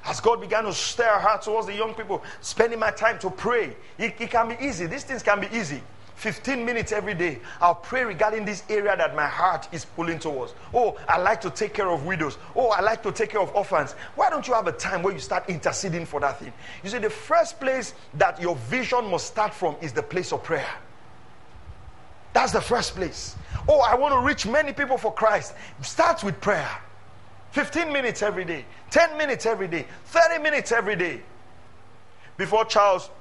As 0.06 0.20
God 0.20 0.42
began 0.42 0.64
to 0.64 0.74
stir 0.74 1.06
our 1.06 1.20
heart 1.20 1.44
towards 1.44 1.68
the 1.68 1.76
young 1.76 1.94
people, 1.94 2.24
spending 2.42 2.80
my 2.80 2.92
time 2.92 3.20
to 3.20 3.30
pray. 3.30 3.76
It, 3.98 4.16
it 4.20 4.32
can 4.32 4.50
be 4.50 4.56
easy. 4.60 4.86
These 4.86 5.04
things 5.04 5.22
can 5.22 5.40
be 5.40 5.48
easy. 5.56 5.82
15 6.16 6.66
minutes 6.66 6.92
every 6.92 7.14
day. 7.14 7.40
I'll 7.60 7.76
pray 7.76 8.04
regarding 8.04 8.46
this 8.46 8.64
area 8.70 8.96
that 8.96 9.16
my 9.16 9.28
heart 9.28 9.68
is 9.72 9.86
pulling 9.86 10.20
towards. 10.20 10.54
Oh, 10.74 10.98
I 11.08 11.20
like 11.20 11.42
to 11.42 11.50
take 11.50 11.74
care 11.74 11.90
of 11.90 12.06
widows. 12.06 12.38
Oh, 12.56 12.70
I 12.70 12.82
like 12.82 13.04
to 13.04 13.12
take 13.12 13.30
care 13.32 13.42
of 13.42 13.54
orphans. 13.56 13.94
Why 14.16 14.30
don't 14.30 14.48
you 14.48 14.54
have 14.54 14.68
a 14.68 14.72
time 14.72 15.04
where 15.04 15.14
you 15.14 15.20
start 15.20 15.50
interceding 15.50 16.06
for 16.06 16.20
that 16.22 16.40
thing? 16.40 16.54
You 16.84 16.90
see, 16.90 17.00
the 17.00 17.10
first 17.10 17.60
place 17.60 17.94
that 18.16 18.42
your 18.42 18.56
vision 18.56 19.10
must 19.10 19.28
start 19.28 19.54
from 19.54 19.76
is 19.82 19.92
the 19.92 20.04
place 20.04 20.32
of 20.32 20.44
prayer. 20.44 20.70
That's 22.34 22.52
the 22.52 22.62
first 22.62 22.96
place. 22.96 23.36
Oh, 23.68 23.80
I 23.80 23.96
want 23.96 24.14
to 24.14 24.20
reach 24.20 24.46
many 24.46 24.74
people 24.74 24.98
for 24.98 25.14
Christ. 25.14 25.54
Start 25.82 26.24
with 26.24 26.40
prayer. 26.42 26.70
15 27.52 27.94
minutes 27.94 28.24
every 28.24 28.46
day, 28.46 28.66
10 28.90 29.16
minutes 29.16 29.46
every 29.46 29.68
day, 29.68 29.86
30 30.06 30.42
minutes 30.42 30.72
every 30.72 30.96
day. 30.96 31.22
Before 32.36 32.66
Charles 32.66 33.12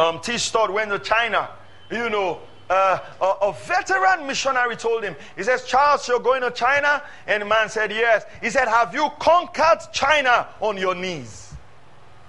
um, 0.00 0.20
T. 0.20 0.36
Studd 0.36 0.70
went 0.70 0.90
to 0.90 0.98
China, 0.98 1.48
you 1.90 2.10
know, 2.10 2.40
uh, 2.68 2.98
a, 3.20 3.24
a, 3.46 3.52
veteran 3.52 4.26
missionary 4.26 4.74
told 4.74 5.04
him, 5.04 5.14
he 5.36 5.44
says, 5.44 5.64
Charles, 5.64 6.08
you're 6.08 6.18
going 6.18 6.42
to 6.42 6.50
China? 6.50 7.00
And 7.28 7.42
the 7.42 7.46
man 7.46 7.68
said, 7.68 7.92
Yes. 7.92 8.24
He 8.42 8.50
said, 8.50 8.66
Have 8.66 8.92
you 8.92 9.08
conquered 9.20 9.78
China 9.92 10.48
on 10.60 10.76
your 10.76 10.96
knees? 10.96 11.54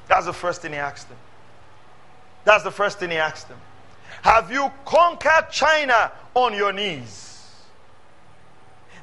That's 0.07 0.27
the 0.27 0.33
first 0.33 0.61
thing 0.61 0.73
he 0.73 0.77
asked 0.77 1.07
him. 1.07 1.17
That's 2.45 2.63
the 2.63 2.69
first 2.69 2.99
thing 2.99 3.09
he 3.09 3.17
asked 3.17 3.47
him. 3.47 3.57
Have 4.21 4.51
you 4.51 4.71
conquered 4.85 5.49
China 5.51 6.11
on 6.33 6.53
your 6.53 6.73
knees? 6.73 7.27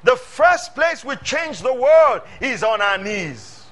The 0.03 0.17
first 0.17 0.75
place 0.75 1.05
we 1.05 1.17
change 1.17 1.61
the 1.61 1.73
world 1.73 2.23
is 2.41 2.63
on 2.63 2.83
our 2.83 2.99
knees. 2.99 3.65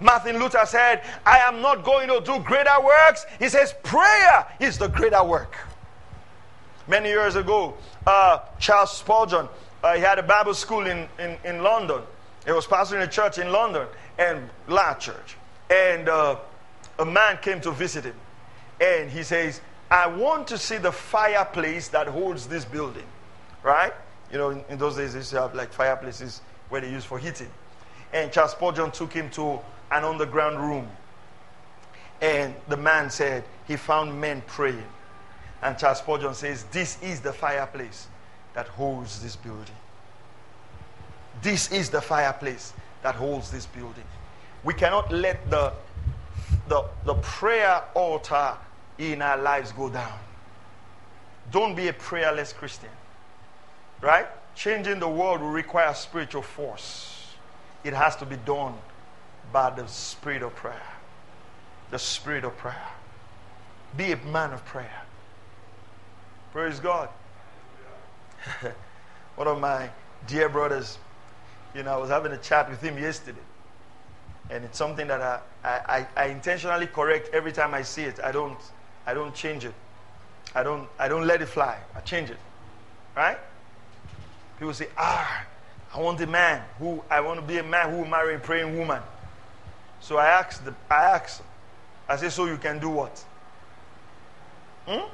Martin 0.00 0.38
Luther 0.38 0.64
said, 0.64 1.02
I 1.26 1.38
am 1.38 1.60
not 1.60 1.84
going 1.84 2.08
to 2.08 2.20
do 2.20 2.38
greater 2.44 2.80
works. 2.80 3.26
He 3.40 3.48
says, 3.48 3.74
prayer 3.82 4.46
is 4.60 4.78
the 4.78 4.88
greater 4.88 5.24
work. 5.24 5.56
Many 6.86 7.08
years 7.08 7.34
ago, 7.34 7.74
uh, 8.06 8.38
Charles 8.60 8.96
Spurgeon, 8.96 9.48
uh, 9.82 9.94
he 9.94 10.00
had 10.00 10.18
a 10.18 10.22
Bible 10.22 10.54
school 10.54 10.86
in, 10.86 11.08
in, 11.18 11.36
in 11.44 11.62
London. 11.62 12.02
He 12.46 12.52
was 12.52 12.66
pastoring 12.66 13.02
a 13.02 13.08
church 13.08 13.38
in 13.38 13.50
London, 13.50 13.86
and 14.18 14.48
large 14.68 15.00
church. 15.00 15.36
And 15.70 16.08
uh, 16.08 16.36
a 16.98 17.04
man 17.04 17.38
came 17.42 17.60
to 17.62 17.72
visit 17.72 18.04
him. 18.04 18.14
And 18.80 19.10
he 19.10 19.22
says, 19.22 19.60
I 19.90 20.06
want 20.06 20.46
to 20.48 20.58
see 20.58 20.76
the 20.76 20.92
fireplace 20.92 21.88
that 21.88 22.06
holds 22.06 22.46
this 22.46 22.64
building. 22.64 23.06
Right? 23.62 23.92
You 24.30 24.38
know, 24.38 24.50
in, 24.50 24.64
in 24.68 24.78
those 24.78 24.96
days, 24.96 25.12
they 25.12 25.20
used 25.20 25.30
to 25.30 25.40
have 25.40 25.54
like 25.54 25.72
fireplaces 25.72 26.42
where 26.68 26.80
they 26.80 26.90
use 26.90 27.04
for 27.04 27.18
heating. 27.18 27.50
And 28.12 28.32
Charles 28.32 28.52
Spurgeon 28.52 28.90
took 28.90 29.12
him 29.12 29.30
to 29.30 29.58
an 29.90 30.04
underground 30.04 30.58
room. 30.58 30.88
And 32.20 32.54
the 32.68 32.76
man 32.76 33.10
said 33.10 33.44
he 33.66 33.76
found 33.76 34.18
men 34.20 34.42
praying. 34.46 34.84
And 35.62 35.78
Charles 35.78 35.98
Spurgeon 35.98 36.34
says, 36.34 36.64
This 36.64 37.00
is 37.02 37.20
the 37.20 37.32
fireplace 37.32 38.08
that 38.54 38.68
holds 38.68 39.22
this 39.22 39.36
building. 39.36 39.74
This 41.42 41.70
is 41.70 41.90
the 41.90 42.00
fireplace 42.00 42.72
that 43.02 43.14
holds 43.14 43.50
this 43.50 43.66
building. 43.66 44.04
We 44.64 44.74
cannot 44.74 45.12
let 45.12 45.48
the, 45.50 45.72
the, 46.68 46.84
the 47.04 47.14
prayer 47.14 47.82
altar 47.94 48.56
in 48.98 49.22
our 49.22 49.38
lives 49.38 49.72
go 49.72 49.88
down. 49.88 50.18
Don't 51.50 51.74
be 51.74 51.88
a 51.88 51.92
prayerless 51.92 52.52
Christian. 52.52 52.90
Right? 54.00 54.26
Changing 54.54 55.00
the 55.00 55.08
world 55.08 55.40
will 55.40 55.50
require 55.50 55.94
spiritual 55.94 56.42
force. 56.42 57.26
It 57.84 57.94
has 57.94 58.16
to 58.16 58.26
be 58.26 58.36
done 58.36 58.74
by 59.52 59.70
the 59.70 59.86
spirit 59.86 60.42
of 60.42 60.54
prayer. 60.54 60.82
The 61.90 61.98
spirit 61.98 62.44
of 62.44 62.56
prayer. 62.56 62.88
Be 63.96 64.12
a 64.12 64.16
man 64.16 64.52
of 64.52 64.64
prayer. 64.64 65.02
Praise 66.52 66.80
God. 66.80 67.08
One 69.36 69.46
of 69.46 69.60
my 69.60 69.90
dear 70.26 70.48
brothers, 70.48 70.98
you 71.74 71.82
know, 71.82 71.92
I 71.92 71.96
was 71.96 72.10
having 72.10 72.32
a 72.32 72.36
chat 72.38 72.68
with 72.68 72.80
him 72.80 72.98
yesterday. 72.98 73.38
And 74.50 74.64
it's 74.64 74.78
something 74.78 75.06
that 75.08 75.20
I, 75.20 75.40
I, 75.64 76.06
I 76.16 76.26
intentionally 76.26 76.86
correct 76.86 77.30
every 77.32 77.52
time 77.52 77.74
I 77.74 77.82
see 77.82 78.02
it. 78.02 78.18
I 78.22 78.32
don't, 78.32 78.58
I 79.08 79.14
don't 79.14 79.34
change 79.34 79.64
it. 79.64 79.72
I 80.54 80.62
don't, 80.62 80.86
I 80.98 81.08
don't 81.08 81.26
let 81.26 81.40
it 81.40 81.46
fly. 81.46 81.78
I 81.94 82.00
change 82.00 82.28
it. 82.28 82.36
Right? 83.16 83.38
People 84.58 84.74
say, 84.74 84.88
ah, 84.98 85.46
I 85.94 85.98
want 85.98 86.20
a 86.20 86.26
man 86.26 86.62
who 86.78 87.02
I 87.10 87.20
want 87.22 87.40
to 87.40 87.46
be 87.46 87.56
a 87.56 87.62
man 87.62 87.90
who 87.90 88.00
will 88.00 88.04
marry 88.04 88.34
a 88.34 88.38
praying 88.38 88.76
woman. 88.76 89.00
So 90.00 90.18
I 90.18 90.26
asked 90.26 90.62
the, 90.62 90.74
I 90.90 91.04
asked, 91.04 91.40
I 92.06 92.16
say, 92.16 92.28
so 92.28 92.44
you 92.44 92.58
can 92.58 92.80
do 92.80 92.90
what? 92.90 93.24
Hmm? 94.86 95.08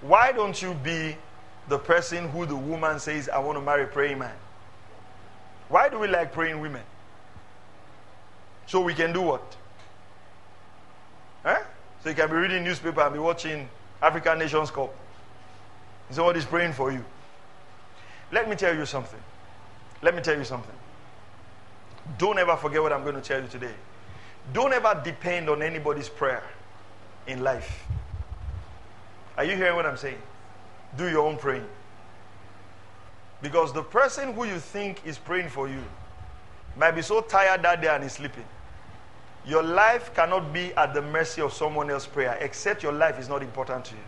Why 0.00 0.32
don't 0.32 0.60
you 0.60 0.74
be 0.74 1.16
the 1.68 1.78
person 1.78 2.28
who 2.30 2.46
the 2.46 2.56
woman 2.56 2.98
says, 2.98 3.28
I 3.28 3.38
want 3.38 3.56
to 3.58 3.62
marry 3.62 3.84
a 3.84 3.86
praying 3.86 4.18
man? 4.18 4.34
Why 5.68 5.88
do 5.88 6.00
we 6.00 6.08
like 6.08 6.32
praying 6.32 6.58
women? 6.58 6.82
So 8.66 8.80
we 8.80 8.92
can 8.92 9.12
do 9.12 9.22
what? 9.22 9.56
Huh? 11.44 11.62
So 12.04 12.10
you 12.10 12.16
can 12.16 12.28
be 12.28 12.36
reading 12.36 12.62
newspaper 12.62 13.00
and 13.00 13.14
be 13.14 13.18
watching 13.18 13.66
African 14.02 14.38
Nations 14.38 14.70
Cup. 14.70 14.94
Somebody's 16.10 16.44
praying 16.44 16.74
for 16.74 16.92
you. 16.92 17.02
Let 18.30 18.46
me 18.46 18.56
tell 18.56 18.76
you 18.76 18.84
something. 18.84 19.18
Let 20.02 20.14
me 20.14 20.20
tell 20.20 20.36
you 20.36 20.44
something. 20.44 20.74
Don't 22.18 22.38
ever 22.38 22.56
forget 22.56 22.82
what 22.82 22.92
I'm 22.92 23.04
going 23.04 23.14
to 23.14 23.22
tell 23.22 23.40
you 23.40 23.48
today. 23.48 23.72
Don't 24.52 24.74
ever 24.74 25.00
depend 25.02 25.48
on 25.48 25.62
anybody's 25.62 26.10
prayer 26.10 26.42
in 27.26 27.42
life. 27.42 27.86
Are 29.38 29.44
you 29.44 29.56
hearing 29.56 29.74
what 29.74 29.86
I'm 29.86 29.96
saying? 29.96 30.20
Do 30.98 31.08
your 31.08 31.26
own 31.26 31.38
praying. 31.38 31.66
Because 33.40 33.72
the 33.72 33.82
person 33.82 34.34
who 34.34 34.44
you 34.44 34.58
think 34.58 35.00
is 35.06 35.16
praying 35.16 35.48
for 35.48 35.68
you 35.68 35.82
might 36.76 36.90
be 36.90 37.00
so 37.00 37.22
tired 37.22 37.62
that 37.62 37.80
day 37.80 37.88
and 37.88 38.04
is 38.04 38.12
sleeping. 38.12 38.44
Your 39.46 39.62
life 39.62 40.14
cannot 40.14 40.52
be 40.52 40.72
at 40.74 40.94
the 40.94 41.02
mercy 41.02 41.42
of 41.42 41.52
someone 41.52 41.90
else's 41.90 42.08
prayer, 42.08 42.38
except 42.40 42.82
your 42.82 42.92
life 42.92 43.18
is 43.18 43.28
not 43.28 43.42
important 43.42 43.84
to 43.86 43.94
you. 43.94 44.00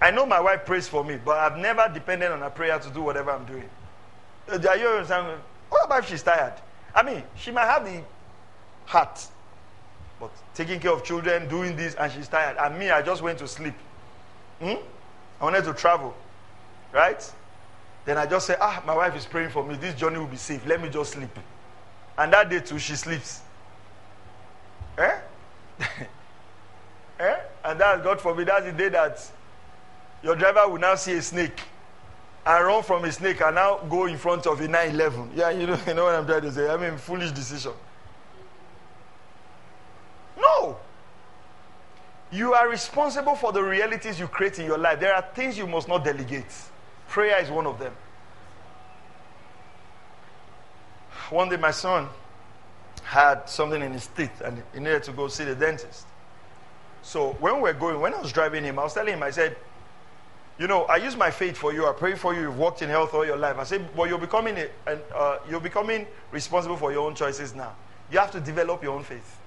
I 0.00 0.10
know 0.10 0.24
my 0.24 0.40
wife 0.40 0.64
prays 0.64 0.88
for 0.88 1.04
me, 1.04 1.18
but 1.22 1.36
I've 1.36 1.58
never 1.58 1.90
depended 1.92 2.32
on 2.32 2.40
her 2.40 2.48
prayer 2.48 2.78
to 2.78 2.90
do 2.90 3.02
whatever 3.02 3.30
I'm 3.30 3.44
doing. 3.44 3.68
Uh, 4.50 4.58
are 4.66 4.76
you 4.76 4.88
understand? 4.88 5.38
What 5.68 5.84
about 5.84 6.04
if 6.04 6.08
she's 6.08 6.22
tired? 6.22 6.54
I 6.94 7.02
mean, 7.02 7.22
she 7.36 7.50
might 7.50 7.66
have 7.66 7.84
the 7.84 8.02
heart, 8.86 9.26
but 10.18 10.30
taking 10.54 10.80
care 10.80 10.92
of 10.92 11.04
children, 11.04 11.46
doing 11.48 11.76
this, 11.76 11.94
and 11.96 12.10
she's 12.10 12.28
tired. 12.28 12.56
And 12.58 12.78
me, 12.78 12.90
I 12.90 13.02
just 13.02 13.20
went 13.20 13.38
to 13.40 13.48
sleep. 13.48 13.74
Hmm? 14.60 14.76
I 15.40 15.44
wanted 15.44 15.64
to 15.64 15.74
travel, 15.74 16.14
right? 16.92 17.32
Then 18.06 18.16
I 18.16 18.26
just 18.26 18.46
say, 18.46 18.56
ah, 18.58 18.82
my 18.86 18.96
wife 18.96 19.14
is 19.14 19.26
praying 19.26 19.50
for 19.50 19.64
me. 19.64 19.76
This 19.76 19.94
journey 19.94 20.18
will 20.18 20.26
be 20.26 20.36
safe. 20.36 20.66
Let 20.66 20.82
me 20.82 20.88
just 20.88 21.12
sleep. 21.12 21.30
And 22.18 22.32
that 22.32 22.48
day 22.50 22.60
too, 22.60 22.78
she 22.78 22.96
sleeps. 22.96 23.40
Eh? 24.98 25.18
eh? 27.20 27.36
And 27.64 27.80
that, 27.80 28.02
God 28.04 28.20
forbid, 28.20 28.48
that's 28.48 28.66
the 28.66 28.72
day 28.72 28.88
that 28.90 29.30
your 30.22 30.36
driver 30.36 30.68
will 30.68 30.78
now 30.78 30.94
see 30.94 31.12
a 31.12 31.22
snake 31.22 31.60
and 32.44 32.66
run 32.66 32.82
from 32.82 33.04
a 33.04 33.12
snake 33.12 33.40
and 33.40 33.54
now 33.54 33.78
go 33.88 34.06
in 34.06 34.16
front 34.16 34.46
of 34.46 34.60
a 34.60 34.68
911. 34.68 35.32
Yeah, 35.34 35.50
you 35.50 35.66
know, 35.66 35.78
you 35.86 35.94
know 35.94 36.04
what 36.04 36.14
I'm 36.14 36.26
trying 36.26 36.42
to 36.42 36.52
say. 36.52 36.68
I 36.68 36.76
mean, 36.76 36.98
foolish 36.98 37.32
decision. 37.32 37.72
No. 40.38 40.76
You 42.32 42.54
are 42.54 42.68
responsible 42.68 43.34
for 43.34 43.52
the 43.52 43.62
realities 43.62 44.18
you 44.18 44.28
create 44.28 44.58
in 44.58 44.66
your 44.66 44.78
life. 44.78 45.00
There 45.00 45.14
are 45.14 45.24
things 45.34 45.58
you 45.58 45.66
must 45.66 45.88
not 45.88 46.04
delegate. 46.04 46.52
Prayer 47.08 47.42
is 47.42 47.50
one 47.50 47.66
of 47.66 47.78
them. 47.78 47.92
One 51.30 51.48
day, 51.48 51.56
my 51.56 51.70
son 51.70 52.08
had 53.04 53.48
something 53.48 53.80
in 53.80 53.92
his 53.92 54.06
teeth 54.08 54.40
and 54.40 54.62
he 54.74 54.80
needed 54.80 55.02
to 55.04 55.12
go 55.12 55.28
see 55.28 55.44
the 55.44 55.54
dentist. 55.54 56.06
So, 57.02 57.32
when 57.40 57.56
we 57.56 57.62
were 57.62 57.72
going, 57.72 58.00
when 58.00 58.14
I 58.14 58.20
was 58.20 58.32
driving 58.32 58.64
him, 58.64 58.78
I 58.78 58.84
was 58.84 58.94
telling 58.94 59.14
him, 59.14 59.22
I 59.22 59.30
said, 59.30 59.56
you 60.58 60.66
know, 60.66 60.82
I 60.84 60.96
use 60.96 61.16
my 61.16 61.30
faith 61.30 61.56
for 61.56 61.72
you. 61.72 61.86
I 61.86 61.92
pray 61.92 62.14
for 62.14 62.34
you. 62.34 62.42
You've 62.42 62.58
walked 62.58 62.82
in 62.82 62.90
health 62.90 63.14
all 63.14 63.24
your 63.24 63.38
life. 63.38 63.56
I 63.58 63.64
say, 63.64 63.78
but 63.96 64.10
you're 64.10 64.18
becoming 64.18 64.58
a, 64.86 64.98
uh, 65.14 65.38
you're 65.48 65.60
becoming 65.60 66.06
responsible 66.30 66.76
for 66.76 66.92
your 66.92 67.06
own 67.06 67.14
choices 67.14 67.54
now. 67.54 67.74
You 68.12 68.18
have 68.18 68.30
to 68.32 68.40
develop 68.40 68.82
your 68.82 68.94
own 68.94 69.02
faith. 69.02 69.38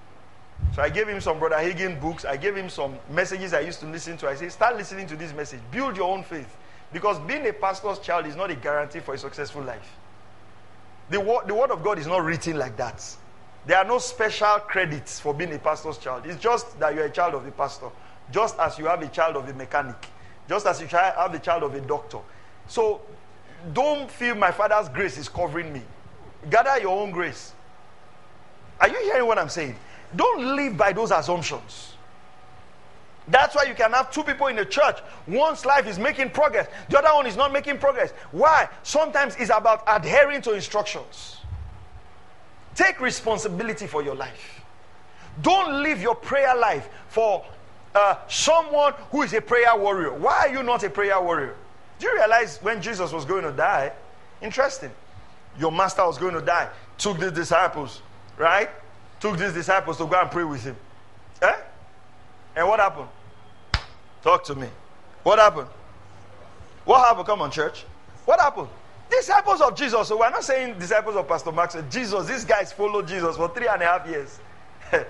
So 0.74 0.82
I 0.82 0.90
gave 0.90 1.08
him 1.08 1.22
some 1.22 1.38
Brother 1.38 1.58
Hagin 1.58 2.02
books. 2.02 2.26
I 2.26 2.38
gave 2.38 2.56
him 2.56 2.68
some 2.68 2.98
messages 3.12 3.54
I 3.54 3.60
used 3.60 3.80
to 3.82 3.86
listen 3.86 4.18
to. 4.18 4.28
I 4.28 4.34
say, 4.36 4.50
start 4.50 4.76
listening 4.76 5.06
to 5.08 5.16
this 5.16 5.34
message. 5.34 5.60
Build 5.72 5.98
your 5.98 6.10
own 6.10 6.24
faith. 6.24 6.58
Because 6.92 7.20
being 7.20 7.46
a 7.48 7.54
pastor's 7.54 8.00
child 8.00 8.26
is 8.26 8.36
not 8.36 8.50
a 8.50 8.56
guarantee 8.56 9.00
for 9.00 9.14
a 9.14 9.18
successful 9.18 9.62
life. 9.62 9.98
The 11.10 11.20
word, 11.20 11.48
the 11.48 11.54
word 11.54 11.72
of 11.72 11.84
God 11.84 12.00
is 12.00 12.08
not 12.08 12.24
written 12.24 12.58
like 12.58 12.78
that. 12.78 13.04
There 13.66 13.78
are 13.78 13.86
no 13.86 13.98
special 13.98 14.60
credits 14.60 15.20
for 15.20 15.34
being 15.34 15.54
a 15.54 15.60
pastor's 15.60 15.98
child. 15.98 16.26
It's 16.26 16.42
just 16.42 16.80
that 16.80 16.96
you're 16.96 17.06
a 17.06 17.10
child 17.10 17.34
of 17.34 17.46
the 17.46 17.52
pastor, 17.52 17.90
just 18.32 18.58
as 18.60 18.78
you 18.78 18.86
have 18.86 19.02
a 19.02 19.08
child 19.08 19.36
of 19.38 19.48
a 19.48 19.54
mechanic, 19.54 20.08
just 20.50 20.66
as 20.66 20.82
you 20.82 20.88
have 20.88 21.34
a 21.34 21.40
child 21.40 21.64
of 21.64 21.74
a 21.74 21.82
doctor. 21.82 22.20
So 22.68 23.02
don't 23.74 24.10
feel 24.12 24.36
my 24.36 24.52
father's 24.52 24.90
grace 24.90 25.18
is 25.18 25.30
covering 25.30 25.72
me. 25.72 25.82
Gather 26.50 26.82
your 26.82 27.00
own 27.00 27.12
grace. 27.12 27.54
Are 28.80 28.90
you 28.90 29.00
hearing 29.04 29.28
what 29.28 29.38
I'm 29.38 29.50
saying? 29.50 29.76
Don't 30.16 30.56
live 30.56 30.76
by 30.76 30.92
those 30.92 31.12
assumptions. 31.12 31.93
That's 33.28 33.56
why 33.56 33.64
you 33.64 33.74
can 33.74 33.92
have 33.92 34.12
two 34.12 34.24
people 34.24 34.48
in 34.48 34.56
the 34.56 34.66
church. 34.66 34.98
One's 35.28 35.66
life 35.66 35.88
is 35.88 35.98
making 35.98 36.32
progress, 36.32 36.68
the 36.90 37.00
other 37.00 37.14
one 37.16 37.26
is 37.26 37.38
not 37.38 37.54
making 37.54 37.78
progress. 37.78 38.12
Why? 38.32 38.70
Sometimes 38.84 39.36
it's 39.38 39.52
about 39.52 39.84
adhering 39.88 40.42
to 40.44 40.54
instructions. 40.54 41.38
Take 42.76 43.00
responsibility 43.00 43.88
for 43.88 44.04
your 44.04 44.16
life. 44.16 44.62
Don't 45.42 45.82
live 45.84 46.02
your 46.02 46.16
prayer 46.16 46.56
life 46.56 46.90
for 47.08 47.46
uh, 47.96 48.16
someone 48.28 48.94
who 49.12 49.22
is 49.22 49.34
a 49.34 49.42
prayer 49.42 49.76
warrior. 49.76 50.14
Why 50.14 50.48
are 50.48 50.50
you 50.50 50.64
not 50.64 50.84
a 50.84 50.90
prayer 50.90 51.22
warrior? 51.22 51.56
Do 52.00 52.08
you 52.08 52.16
realize 52.16 52.58
when 52.62 52.82
Jesus 52.82 53.12
was 53.12 53.26
going 53.26 53.44
to 53.44 53.52
die? 53.52 53.92
Interesting. 54.42 54.92
Your 55.60 55.72
master 55.72 56.06
was 56.06 56.18
going 56.18 56.34
to 56.34 56.42
die. 56.42 56.70
Took 56.98 57.20
the 57.20 57.32
disciples, 57.32 58.02
right? 58.38 58.70
Took 59.20 59.38
these 59.38 59.54
disciples 59.54 59.98
to 59.98 60.06
go 60.06 60.20
and 60.20 60.30
pray 60.30 60.44
with 60.44 60.64
him. 60.64 60.76
Eh? 61.42 61.56
And 62.56 62.68
what 62.68 62.80
happened? 62.80 63.08
Talk 64.22 64.44
to 64.46 64.56
me. 64.56 64.68
What 65.24 65.40
happened? 65.40 65.68
What 66.86 67.06
happened? 67.06 67.26
Come 67.26 67.42
on, 67.42 67.52
church. 67.52 67.86
What 68.26 68.40
happened? 68.40 68.70
Disciples 69.10 69.62
of 69.62 69.76
Jesus. 69.76 70.08
So 70.08 70.20
we're 70.20 70.30
not 70.30 70.44
saying 70.44 70.80
disciples 70.80 71.16
of 71.16 71.28
Pastor 71.28 71.52
Max. 71.52 71.76
Jesus. 71.90 72.28
These 72.28 72.46
guys 72.46 72.72
followed 72.72 73.08
Jesus 73.08 73.38
for 73.38 73.50
three 73.50 73.68
and 73.68 73.82
a 73.82 73.86
half 73.86 74.08
years. 74.08 74.40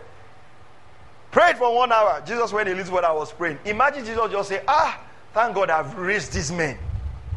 Prayed 1.31 1.57
for 1.57 1.73
one 1.75 1.91
hour. 1.91 2.21
Jesus 2.25 2.51
went 2.53 2.69
little 2.69 2.93
what 2.93 3.03
I 3.03 3.11
was 3.11 3.31
praying. 3.31 3.59
Imagine 3.65 4.05
Jesus 4.05 4.31
just 4.31 4.49
say, 4.49 4.61
Ah, 4.67 4.99
thank 5.33 5.55
God 5.55 5.69
I've 5.69 5.97
raised 5.97 6.33
these 6.33 6.51
men 6.51 6.77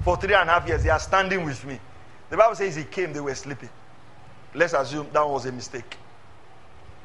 for 0.03 0.17
three 0.17 0.35
and 0.35 0.49
a 0.49 0.53
half 0.53 0.69
years. 0.69 0.83
They 0.83 0.91
are 0.91 1.01
standing 1.01 1.45
with 1.45 1.65
me. 1.65 1.81
The 2.29 2.37
Bible 2.37 2.57
says 2.57 2.77
he 2.77 2.85
came, 2.85 3.13
they 3.13 3.21
were 3.21 3.35
sleeping. 3.35 3.71
Let's 4.55 4.73
assume 4.73 5.09
that 5.13 5.27
was 5.27 5.47
a 5.47 5.53
mistake. 5.53 5.97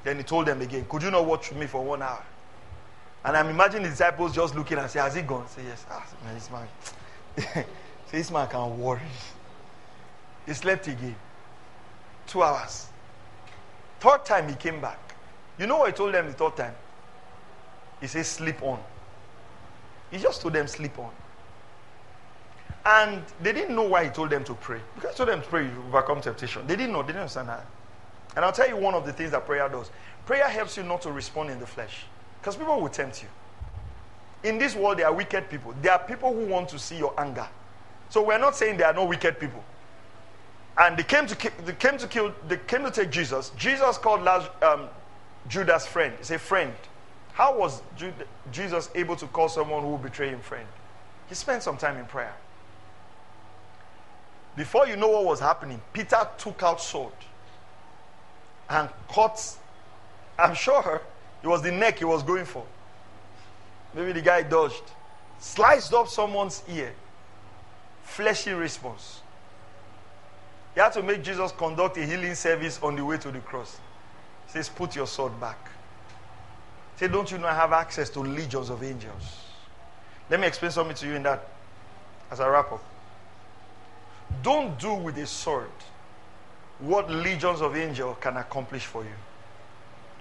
Then 0.04 0.18
he 0.18 0.24
told 0.24 0.48
them 0.48 0.62
again, 0.62 0.86
Could 0.90 1.04
you 1.04 1.12
not 1.12 1.26
watch 1.26 1.54
me 1.54 1.68
for 1.68 1.84
one 1.84 2.02
hour? 2.02 2.24
And 3.24 3.38
I'm 3.38 3.50
imagining 3.50 3.84
the 3.84 3.90
disciples 3.90 4.34
just 4.34 4.56
looking 4.56 4.78
and 4.78 4.90
say, 4.90 5.00
Has 5.00 5.16
he 5.16 5.22
gone? 5.22 5.48
Say, 5.48 5.64
Yes. 5.64 5.86
Ah, 5.90 6.06
man, 6.24 6.34
this 6.34 6.50
man. 6.50 6.68
say, 7.38 7.66
This 8.12 8.32
man 8.32 8.48
can 8.48 8.80
worry. 8.80 9.02
He 10.46 10.54
slept 10.54 10.88
again. 10.88 11.16
Two 12.28 12.42
hours. 12.42 12.88
Third 14.00 14.26
time 14.26 14.50
he 14.50 14.56
came 14.56 14.82
back. 14.82 15.16
You 15.60 15.68
know 15.68 15.78
what 15.78 15.92
he 15.92 15.94
told 15.94 16.14
them 16.14 16.28
the 16.28 16.34
third 16.34 16.58
time? 16.58 16.76
He 18.00 18.08
says, 18.08 18.28
Sleep 18.28 18.62
on. 18.64 18.80
He 20.10 20.18
just 20.18 20.42
told 20.42 20.54
them, 20.54 20.68
Sleep 20.68 20.98
on. 20.98 21.12
And 22.84 23.24
they 23.42 23.54
didn't 23.54 23.76
know 23.76 23.84
why 23.84 24.06
he 24.06 24.10
told 24.10 24.32
them 24.32 24.44
to 24.46 24.56
pray. 24.56 24.80
Because 24.96 25.12
he 25.12 25.18
told 25.18 25.30
them 25.30 25.42
to 25.42 25.48
pray, 25.48 25.66
you 25.66 25.84
overcome 25.88 26.20
temptation. 26.22 26.66
They 26.66 26.76
didn't 26.76 26.94
know, 26.94 27.02
they 27.02 27.10
didn't 27.10 27.22
understand 27.22 27.50
that. 27.50 27.66
And 28.36 28.44
I'll 28.44 28.52
tell 28.52 28.68
you 28.68 28.78
one 28.78 28.96
of 28.96 29.06
the 29.06 29.14
things 29.14 29.32
that 29.32 29.46
prayer 29.46 29.70
does. 29.70 29.92
Prayer 30.26 30.48
helps 30.48 30.78
you 30.78 30.84
not 30.84 31.02
to 31.04 31.12
respond 31.12 31.52
in 31.52 31.60
the 31.60 31.68
flesh. 31.68 32.06
Because 32.42 32.56
people 32.56 32.82
will 32.82 32.90
tempt 32.90 33.22
you. 33.22 33.30
In 34.50 34.58
this 34.58 34.76
world, 34.76 34.98
there 34.98 35.06
are 35.06 35.14
wicked 35.14 35.50
people. 35.50 35.76
There 35.82 35.92
are 35.92 36.00
people 36.00 36.34
who 36.34 36.48
want 36.48 36.70
to 36.70 36.80
see 36.80 36.98
your 36.98 37.14
anger. 37.20 37.48
So 38.10 38.24
we're 38.24 38.40
not 38.40 38.56
saying 38.56 38.78
there 38.78 38.88
are 38.88 38.94
no 38.94 39.06
wicked 39.06 39.40
people. 39.40 39.64
And 40.78 40.98
they 40.98 41.04
came 41.04 41.28
to, 41.28 41.52
they 41.64 41.74
came 41.74 41.98
to 42.00 42.08
kill, 42.08 42.34
they 42.48 42.58
came 42.58 42.84
to 42.84 42.92
take 42.92 43.12
Jesus. 43.12 43.52
Jesus 43.58 43.98
called 44.00 44.28
um, 44.64 44.90
Judas 45.48 45.86
friend. 45.86 46.16
He 46.18 46.24
said, 46.24 46.42
friend. 46.42 46.74
How 47.34 47.58
was 47.58 47.82
Jude, 47.96 48.14
Jesus 48.52 48.90
able 48.96 49.16
to 49.18 49.28
call 49.28 49.48
someone 49.48 49.84
who 49.84 49.90
will 49.90 49.98
betray 49.98 50.30
him 50.30 50.42
friend? 50.42 50.68
He 51.30 51.36
spent 51.36 51.62
some 51.62 51.78
time 51.78 51.98
in 51.98 52.06
prayer. 52.06 52.34
Before 54.56 54.88
you 54.88 54.96
know 54.96 55.10
what 55.10 55.26
was 55.26 55.40
happening, 55.40 55.80
Peter 55.94 56.28
took 56.38 56.62
out 56.64 56.82
sword 56.82 57.14
and 58.70 58.90
cut. 59.10 59.58
I'm 60.38 60.56
sure 60.56 61.02
it 61.44 61.48
was 61.48 61.62
the 61.62 61.72
neck 61.72 62.00
he 62.00 62.06
was 62.06 62.24
going 62.24 62.46
for. 62.46 62.66
Maybe 63.94 64.12
the 64.12 64.22
guy 64.22 64.44
dodged. 64.44 64.84
Sliced 65.40 65.94
up 65.94 66.08
someone's 66.08 66.64
ear. 66.70 66.94
Fleshy 68.04 68.52
response. 68.52 69.22
He 70.74 70.80
had 70.80 70.94
to 70.94 71.04
make 71.04 71.24
Jesus 71.24 71.52
conduct 71.52 71.98
a 71.98 72.06
healing 72.06 72.36
service 72.36 72.80
on 72.82 72.96
the 72.96 73.04
way 73.04 73.18
to 73.18 73.32
the 73.32 73.40
cross. 73.40 73.80
He 74.46 74.54
says, 74.54 74.70
Put 74.70 74.96
your 74.96 75.08
sword 75.08 75.38
back. 75.40 75.70
Say, 76.98 77.08
Don't 77.08 77.30
you 77.32 77.38
know 77.38 77.48
I 77.48 77.56
have 77.56 77.74
access 77.74 78.10
to 78.12 78.20
legions 78.20 78.70
of 78.70 78.84
angels? 78.84 79.38
Let 80.30 80.40
me 80.40 80.48
explain 80.48 80.72
something 80.72 80.96
to 80.96 81.08
you 81.08 81.16
in 81.16 81.24
that 81.24 81.48
as 82.30 82.40
I 82.40 82.48
wrap 82.48 82.72
up. 82.72 82.84
Don't 84.44 84.80
do 84.80 84.94
with 84.94 85.18
a 85.18 85.28
sword 85.28 85.70
what 86.80 87.10
legions 87.12 87.62
of 87.62 87.76
angels 87.76 88.18
can 88.20 88.38
accomplish 88.38 88.86
for 88.86 89.04
you. 89.04 89.12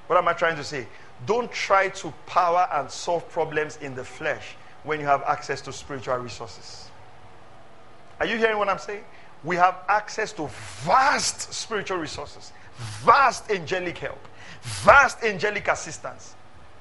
What 0.07 0.19
am 0.19 0.29
I 0.29 0.35
trying 0.35 0.57
to 0.57 0.65
say? 0.65 0.87
Don't 1.27 1.51
try 1.53 1.89
to 1.89 2.13
power 2.27 2.69
and 2.73 2.91
solve 2.91 3.29
problems 3.31 3.79
in 3.79 3.95
the 3.95 4.05
flesh 4.05 4.57
when 4.85 5.01
you 5.01 5.07
have 5.07 5.23
access 5.23 5.61
to 5.63 5.73
spiritual 5.73 6.17
resources. 6.17 6.89
Are 8.19 8.27
you 8.27 8.37
hearing 8.37 8.59
what 8.59 8.69
I'm 8.69 8.79
saying? 8.79 9.05
We 9.45 9.57
have 9.57 9.79
access 9.89 10.33
to 10.35 10.49
vast 10.83 11.53
spiritual 11.53 11.99
resources, 11.99 12.53
vast 12.77 13.51
angelic 13.51 13.99
help, 13.99 14.19
vast 14.63 15.23
angelic 15.23 15.69
assistance. 15.69 16.35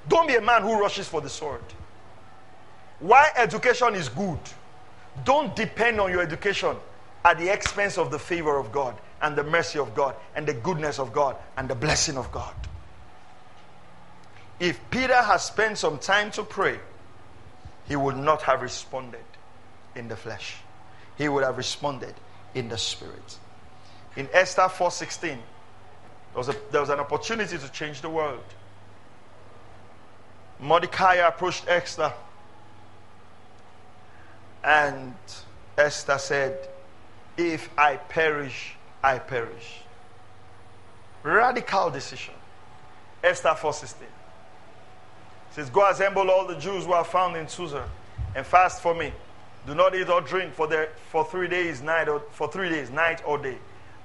Don't 0.08 0.28
be 0.28 0.36
a 0.36 0.42
man 0.42 0.62
who 0.62 0.80
rushes 0.80 1.08
for 1.08 1.22
the 1.22 1.30
sword. 1.30 1.64
Why 3.00 3.30
education 3.38 3.96
is 3.96 4.10
good, 4.10 4.40
don't 5.24 5.56
depend 5.56 6.00
on 6.00 6.12
your 6.12 6.22
education 6.22 6.76
at 7.24 7.38
the 7.38 7.52
expense 7.52 7.98
of 7.98 8.12
the 8.12 8.20
favor 8.20 8.58
of 8.58 8.72
God 8.72 8.96
and 9.22 9.36
the 9.36 9.44
mercy 9.44 9.80
of 9.80 9.94
God 9.96 10.16
and 10.36 10.46
the 10.46 10.54
goodness 10.54 11.00
of 11.00 11.14
God 11.14 11.36
and 11.58 11.70
the 11.70 11.76
blessing 11.76 12.18
of 12.18 12.32
God. 12.32 12.54
If 14.60 14.80
Peter 14.92 15.22
had 15.22 15.38
spent 15.38 15.78
some 15.78 16.00
time 16.00 16.32
to 16.32 16.44
pray, 16.44 16.80
he 17.88 17.96
would 17.96 18.18
not 18.18 18.42
have 18.44 18.62
responded 18.62 19.24
in 19.96 20.10
the 20.10 20.18
flesh. 20.18 20.58
He 21.18 21.30
would 21.30 21.44
have 21.44 21.58
responded 21.58 22.14
in 22.54 22.68
the 22.68 22.78
spirit. 22.78 23.38
In 24.16 24.28
Esther 24.34 24.64
4:16, 24.64 25.22
there 25.22 25.40
was, 26.36 26.50
a, 26.50 26.56
there 26.72 26.82
was 26.82 26.90
an 26.90 27.00
opportunity 27.00 27.58
to 27.58 27.70
change 27.72 28.02
the 28.02 28.10
world. 28.10 28.44
Mordecai 30.60 31.16
approached 31.16 31.66
Esther, 31.68 32.12
and 34.62 35.16
Esther 35.78 36.18
said, 36.18 36.68
If 37.38 37.70
I 37.78 37.96
perish, 37.96 38.76
I 39.02 39.20
perish. 39.20 39.84
Radical 41.24 41.90
decision. 41.92 42.34
Esther 43.24 43.50
4:16 43.50 44.19
says, 45.60 45.70
Go 45.70 45.90
assemble 45.90 46.30
all 46.30 46.48
the 46.48 46.56
Jews 46.56 46.86
who 46.86 46.94
are 46.94 47.04
found 47.04 47.36
in 47.36 47.48
Susa 47.48 47.88
and 48.36 48.46
fast 48.46 48.82
for 48.82 48.94
me. 48.94 49.12
Do 49.68 49.76
not 49.76 49.94
eat 49.94 50.10
or 50.10 50.22
drink 50.22 50.54
for, 50.54 50.68
the, 50.68 50.90
for 51.10 51.26
three 51.26 51.48
days, 51.48 51.82
night 51.82 52.08
or 52.08 52.22
for 52.32 52.50
three 52.50 52.70
days, 52.70 52.90
night 52.90 53.22
or 53.26 53.38
day. 53.38 53.58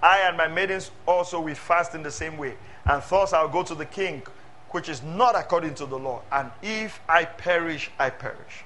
I 0.03 0.21
and 0.21 0.37
my 0.37 0.49
maidens 0.49 0.91
also 1.07 1.41
we 1.41 1.55
fast 1.55 1.95
in 1.95 2.03
the 2.03 2.11
same 2.11 2.37
way. 2.37 2.55
And 2.85 3.03
thus 3.09 3.33
I'll 3.33 3.49
go 3.49 3.63
to 3.63 3.75
the 3.75 3.87
king, 3.87 4.23
which 4.71 4.89
is 4.89 5.03
not 5.03 5.37
according 5.37 5.75
to 5.77 5.87
the 5.87 5.99
law. 5.99 6.23
And 6.33 6.51
if 6.63 7.01
I 7.09 7.25
perish, 7.25 7.91
I 7.99 8.11
perish. 8.11 8.65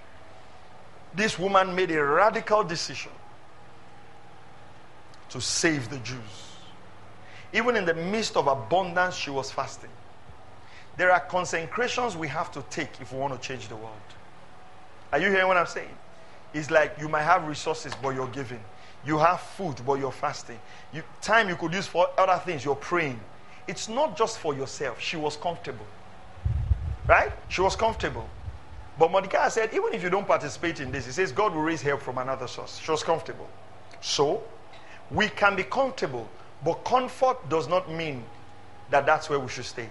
This 1.15 1.39
woman 1.39 1.75
made 1.75 1.91
a 1.91 2.03
radical 2.03 2.65
decision 2.65 3.13
to 5.29 5.41
save 5.41 5.91
the 5.91 5.99
Jews. 5.99 6.57
Even 7.53 7.77
in 7.77 7.85
the 7.85 7.95
midst 7.95 8.37
of 8.37 8.47
abundance, 8.47 9.15
she 9.15 9.31
was 9.31 9.51
fasting. 9.51 9.91
There 10.99 11.13
are 11.13 11.21
consecrations 11.21 12.17
we 12.17 12.27
have 12.27 12.51
to 12.53 12.63
take 12.71 13.01
if 13.01 13.13
we 13.13 13.21
want 13.21 13.41
to 13.41 13.49
change 13.49 13.69
the 13.69 13.77
world. 13.77 13.95
Are 15.13 15.21
you 15.21 15.31
hearing 15.31 15.47
what 15.47 15.57
I'm 15.57 15.67
saying? 15.67 15.97
It's 16.53 16.73
like 16.73 16.97
you 17.01 17.09
might 17.09 17.23
have 17.23 17.47
resources, 17.47 17.93
but 18.03 18.11
you're 18.17 18.27
giving. 18.27 18.61
You 19.07 19.17
have 19.19 19.41
food, 19.41 19.77
but 19.87 19.95
you're 19.95 20.11
fasting. 20.11 20.59
You, 20.93 21.05
time 21.23 21.49
you 21.49 21.55
could 21.55 21.73
use 21.73 21.87
for 21.87 22.09
other 22.19 22.43
things, 22.45 22.65
you're 22.65 22.75
praying. 22.75 23.21
It's 23.69 23.89
not 23.89 24.17
just 24.17 24.39
for 24.39 24.55
yourself. 24.55 25.01
She 25.01 25.17
was 25.17 25.37
comfortable. 25.37 25.87
Right? 27.07 27.31
She 27.49 27.61
was 27.61 27.77
comfortable. 27.77 28.29
But 28.99 29.13
Mordecai 29.13 29.49
said, 29.51 29.71
even 29.73 29.95
if 29.95 30.03
you 30.03 30.11
don't 30.11 30.27
participate 30.27 30.81
in 30.81 30.91
this, 30.91 31.07
he 31.07 31.13
says 31.13 31.31
God 31.31 31.55
will 31.55 31.63
raise 31.63 31.81
help 31.81 32.03
from 32.03 32.19
another 32.19 32.49
source. 32.49 32.79
She 32.79 32.91
was 32.91 33.05
comfortable. 33.05 33.49
So, 34.01 34.43
we 35.13 35.29
can 35.29 35.55
be 35.55 35.63
comfortable, 35.63 36.29
but 36.65 36.85
comfort 36.85 37.49
does 37.49 37.69
not 37.69 37.89
mean 37.89 38.25
that 38.91 39.07
that's 39.07 39.31
where 39.31 39.39
we 39.39 39.49
should 39.49 39.65
stay. 39.65 39.89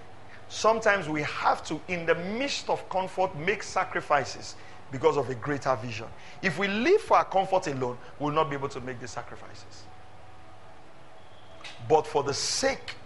Sometimes 0.48 1.08
we 1.08 1.22
have 1.22 1.64
to, 1.64 1.80
in 1.88 2.06
the 2.06 2.14
midst 2.14 2.70
of 2.70 2.88
comfort, 2.88 3.36
make 3.36 3.62
sacrifices 3.62 4.56
because 4.90 5.16
of 5.16 5.28
a 5.28 5.34
greater 5.34 5.76
vision. 5.76 6.06
If 6.42 6.58
we 6.58 6.68
live 6.68 7.02
for 7.02 7.18
our 7.18 7.24
comfort 7.24 7.66
alone, 7.66 7.98
we'll 8.18 8.32
not 8.32 8.48
be 8.48 8.56
able 8.56 8.70
to 8.70 8.80
make 8.80 9.00
the 9.00 9.08
sacrifices. 9.08 9.84
but 11.88 12.06
for 12.06 12.22
the 12.22 12.34
sake 12.34 12.96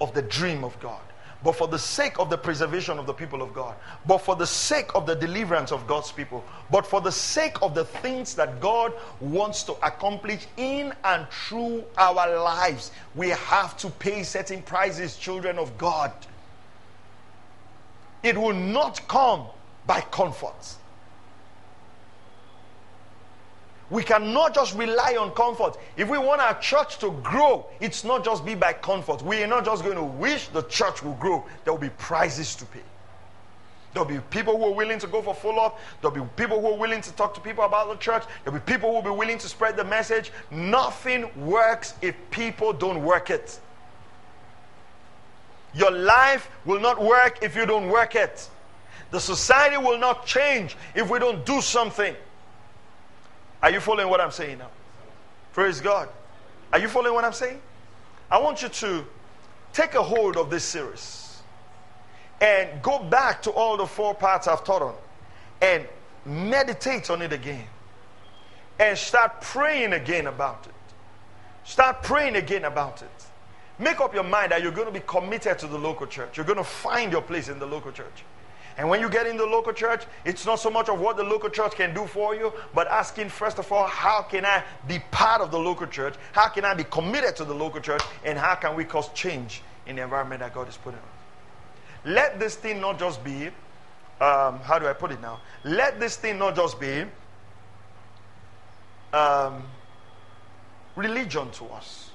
of 0.00 0.12
the 0.14 0.22
dream 0.22 0.64
of 0.64 0.78
God, 0.80 1.00
but 1.42 1.52
for 1.52 1.68
the 1.68 1.78
sake 1.78 2.18
of 2.18 2.30
the 2.30 2.38
preservation 2.38 2.98
of 2.98 3.06
the 3.06 3.12
people 3.12 3.42
of 3.42 3.54
God, 3.54 3.76
but 4.06 4.18
for 4.18 4.34
the 4.36 4.46
sake 4.46 4.90
of 4.94 5.06
the 5.06 5.14
deliverance 5.14 5.70
of 5.72 5.86
God's 5.86 6.10
people, 6.12 6.44
but 6.70 6.86
for 6.86 7.00
the 7.00 7.12
sake 7.12 7.56
of 7.62 7.74
the 7.74 7.84
things 7.84 8.34
that 8.34 8.60
God 8.60 8.92
wants 9.20 9.62
to 9.64 9.72
accomplish 9.86 10.46
in 10.56 10.92
and 11.04 11.26
through 11.30 11.84
our 11.96 12.38
lives, 12.40 12.90
we 13.14 13.28
have 13.30 13.76
to 13.78 13.88
pay 13.90 14.22
certain 14.24 14.62
prices, 14.62 15.16
children 15.16 15.58
of 15.58 15.76
God. 15.78 16.12
It 18.22 18.36
will 18.36 18.54
not 18.54 19.06
come 19.08 19.46
by 19.86 20.00
comfort. 20.00 20.76
We 23.90 24.02
cannot 24.02 24.54
just 24.54 24.74
rely 24.74 25.16
on 25.18 25.30
comfort. 25.30 25.78
If 25.96 26.08
we 26.08 26.18
want 26.18 26.42
our 26.42 26.58
church 26.60 26.98
to 26.98 27.10
grow, 27.22 27.66
it's 27.80 28.04
not 28.04 28.22
just 28.22 28.44
be 28.44 28.54
by 28.54 28.74
comfort. 28.74 29.22
We 29.22 29.42
are 29.42 29.46
not 29.46 29.64
just 29.64 29.82
going 29.82 29.96
to 29.96 30.04
wish 30.04 30.48
the 30.48 30.62
church 30.62 31.02
will 31.02 31.14
grow. 31.14 31.44
There 31.64 31.72
will 31.72 31.80
be 31.80 31.88
prices 31.90 32.54
to 32.56 32.66
pay. 32.66 32.82
There'll 33.94 34.08
be 34.08 34.18
people 34.30 34.58
who 34.58 34.64
are 34.64 34.74
willing 34.74 34.98
to 34.98 35.06
go 35.06 35.22
for 35.22 35.34
follow 35.34 35.62
up. 35.62 35.80
There'll 36.02 36.14
be 36.14 36.22
people 36.36 36.60
who 36.60 36.74
are 36.74 36.76
willing 36.76 37.00
to 37.00 37.12
talk 37.14 37.32
to 37.34 37.40
people 37.40 37.64
about 37.64 37.88
the 37.88 37.96
church. 37.96 38.24
There'll 38.44 38.60
be 38.60 38.64
people 38.70 38.90
who 38.90 38.96
will 38.96 39.14
be 39.14 39.18
willing 39.18 39.38
to 39.38 39.48
spread 39.48 39.76
the 39.76 39.84
message. 39.84 40.32
Nothing 40.50 41.30
works 41.46 41.94
if 42.02 42.14
people 42.30 42.74
don't 42.74 43.02
work 43.02 43.30
it. 43.30 43.58
Your 45.74 45.90
life 45.90 46.50
will 46.64 46.80
not 46.80 47.02
work 47.02 47.38
if 47.42 47.54
you 47.54 47.66
don't 47.66 47.88
work 47.88 48.14
it. 48.14 48.48
The 49.10 49.20
society 49.20 49.76
will 49.76 49.98
not 49.98 50.26
change 50.26 50.76
if 50.94 51.10
we 51.10 51.18
don't 51.18 51.44
do 51.44 51.60
something. 51.60 52.14
Are 53.62 53.70
you 53.70 53.80
following 53.80 54.08
what 54.08 54.20
I'm 54.20 54.30
saying 54.30 54.58
now? 54.58 54.70
Praise 55.52 55.80
God. 55.80 56.08
Are 56.72 56.78
you 56.78 56.88
following 56.88 57.14
what 57.14 57.24
I'm 57.24 57.32
saying? 57.32 57.60
I 58.30 58.38
want 58.38 58.62
you 58.62 58.68
to 58.68 59.04
take 59.72 59.94
a 59.94 60.02
hold 60.02 60.36
of 60.36 60.50
this 60.50 60.64
series 60.64 61.40
and 62.40 62.82
go 62.82 63.02
back 63.02 63.42
to 63.42 63.50
all 63.50 63.76
the 63.76 63.86
four 63.86 64.14
parts 64.14 64.46
I've 64.46 64.62
taught 64.62 64.82
on 64.82 64.94
and 65.60 65.86
meditate 66.24 67.10
on 67.10 67.22
it 67.22 67.32
again 67.32 67.66
and 68.78 68.96
start 68.96 69.40
praying 69.40 69.92
again 69.92 70.26
about 70.26 70.66
it. 70.66 70.74
Start 71.64 72.02
praying 72.02 72.36
again 72.36 72.64
about 72.64 73.02
it. 73.02 73.17
Make 73.78 74.00
up 74.00 74.14
your 74.14 74.24
mind 74.24 74.52
that 74.52 74.62
you're 74.62 74.72
going 74.72 74.86
to 74.86 74.92
be 74.92 75.04
committed 75.06 75.58
to 75.60 75.66
the 75.66 75.78
local 75.78 76.06
church. 76.06 76.36
You're 76.36 76.46
going 76.46 76.58
to 76.58 76.64
find 76.64 77.12
your 77.12 77.22
place 77.22 77.48
in 77.48 77.58
the 77.58 77.66
local 77.66 77.92
church. 77.92 78.24
And 78.76 78.88
when 78.88 79.00
you 79.00 79.10
get 79.10 79.26
in 79.26 79.36
the 79.36 79.44
local 79.44 79.72
church, 79.72 80.04
it's 80.24 80.46
not 80.46 80.60
so 80.60 80.70
much 80.70 80.88
of 80.88 81.00
what 81.00 81.16
the 81.16 81.24
local 81.24 81.50
church 81.50 81.72
can 81.72 81.92
do 81.92 82.06
for 82.06 82.36
you, 82.36 82.52
but 82.74 82.86
asking, 82.86 83.28
first 83.28 83.58
of 83.58 83.70
all, 83.72 83.88
how 83.88 84.22
can 84.22 84.44
I 84.44 84.62
be 84.86 85.00
part 85.10 85.40
of 85.40 85.50
the 85.50 85.58
local 85.58 85.88
church? 85.88 86.14
How 86.32 86.48
can 86.48 86.64
I 86.64 86.74
be 86.74 86.84
committed 86.84 87.34
to 87.36 87.44
the 87.44 87.54
local 87.54 87.80
church? 87.80 88.02
And 88.24 88.38
how 88.38 88.54
can 88.54 88.76
we 88.76 88.84
cause 88.84 89.08
change 89.14 89.62
in 89.86 89.96
the 89.96 90.02
environment 90.02 90.40
that 90.40 90.54
God 90.54 90.68
is 90.68 90.76
putting 90.76 91.00
us? 91.00 91.06
Let 92.04 92.38
this 92.38 92.54
thing 92.54 92.80
not 92.80 93.00
just 93.00 93.22
be, 93.24 93.48
um, 94.20 94.60
how 94.60 94.78
do 94.78 94.86
I 94.86 94.92
put 94.92 95.10
it 95.10 95.20
now? 95.20 95.40
Let 95.64 95.98
this 95.98 96.16
thing 96.16 96.38
not 96.38 96.54
just 96.54 96.78
be 96.78 97.04
um, 99.12 99.64
religion 100.94 101.50
to 101.50 101.64
us. 101.66 102.07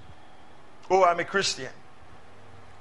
Oh, 0.93 1.03
I'm 1.05 1.19
a 1.19 1.25
Christian. 1.25 1.71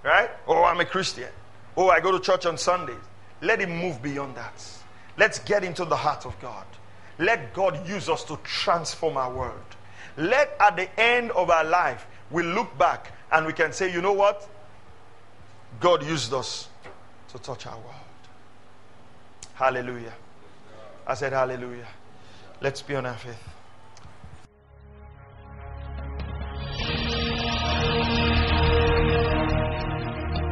Right? 0.02 0.28
Oh, 0.46 0.64
I'm 0.64 0.78
a 0.80 0.84
Christian. 0.84 1.30
Oh, 1.78 1.88
I 1.88 1.98
go 2.00 2.12
to 2.12 2.20
church 2.20 2.44
on 2.44 2.58
Sundays. 2.58 2.94
Let 3.40 3.58
Him 3.58 3.74
move 3.74 4.02
beyond 4.02 4.34
that. 4.34 4.62
Let's 5.16 5.38
get 5.38 5.64
into 5.64 5.86
the 5.86 5.96
heart 5.96 6.26
of 6.26 6.38
God. 6.38 6.66
Let 7.18 7.54
God 7.54 7.88
use 7.88 8.10
us 8.10 8.22
to 8.24 8.36
transform 8.44 9.16
our 9.16 9.32
world. 9.32 9.64
Let 10.18 10.54
at 10.60 10.76
the 10.76 11.00
end 11.00 11.30
of 11.30 11.48
our 11.48 11.64
life, 11.64 12.06
we 12.30 12.42
look 12.42 12.76
back 12.76 13.12
and 13.30 13.46
we 13.46 13.54
can 13.54 13.72
say, 13.72 13.90
you 13.90 14.02
know 14.02 14.12
what? 14.12 14.46
God 15.80 16.04
used 16.04 16.34
us 16.34 16.68
to 17.30 17.38
touch 17.38 17.66
our 17.66 17.78
world. 17.78 17.94
Hallelujah. 19.54 20.12
I 21.06 21.14
said, 21.14 21.32
Hallelujah. 21.32 21.88
Let's 22.60 22.82
be 22.82 22.94
on 22.94 23.06
our 23.06 23.16
faith. 23.16 23.51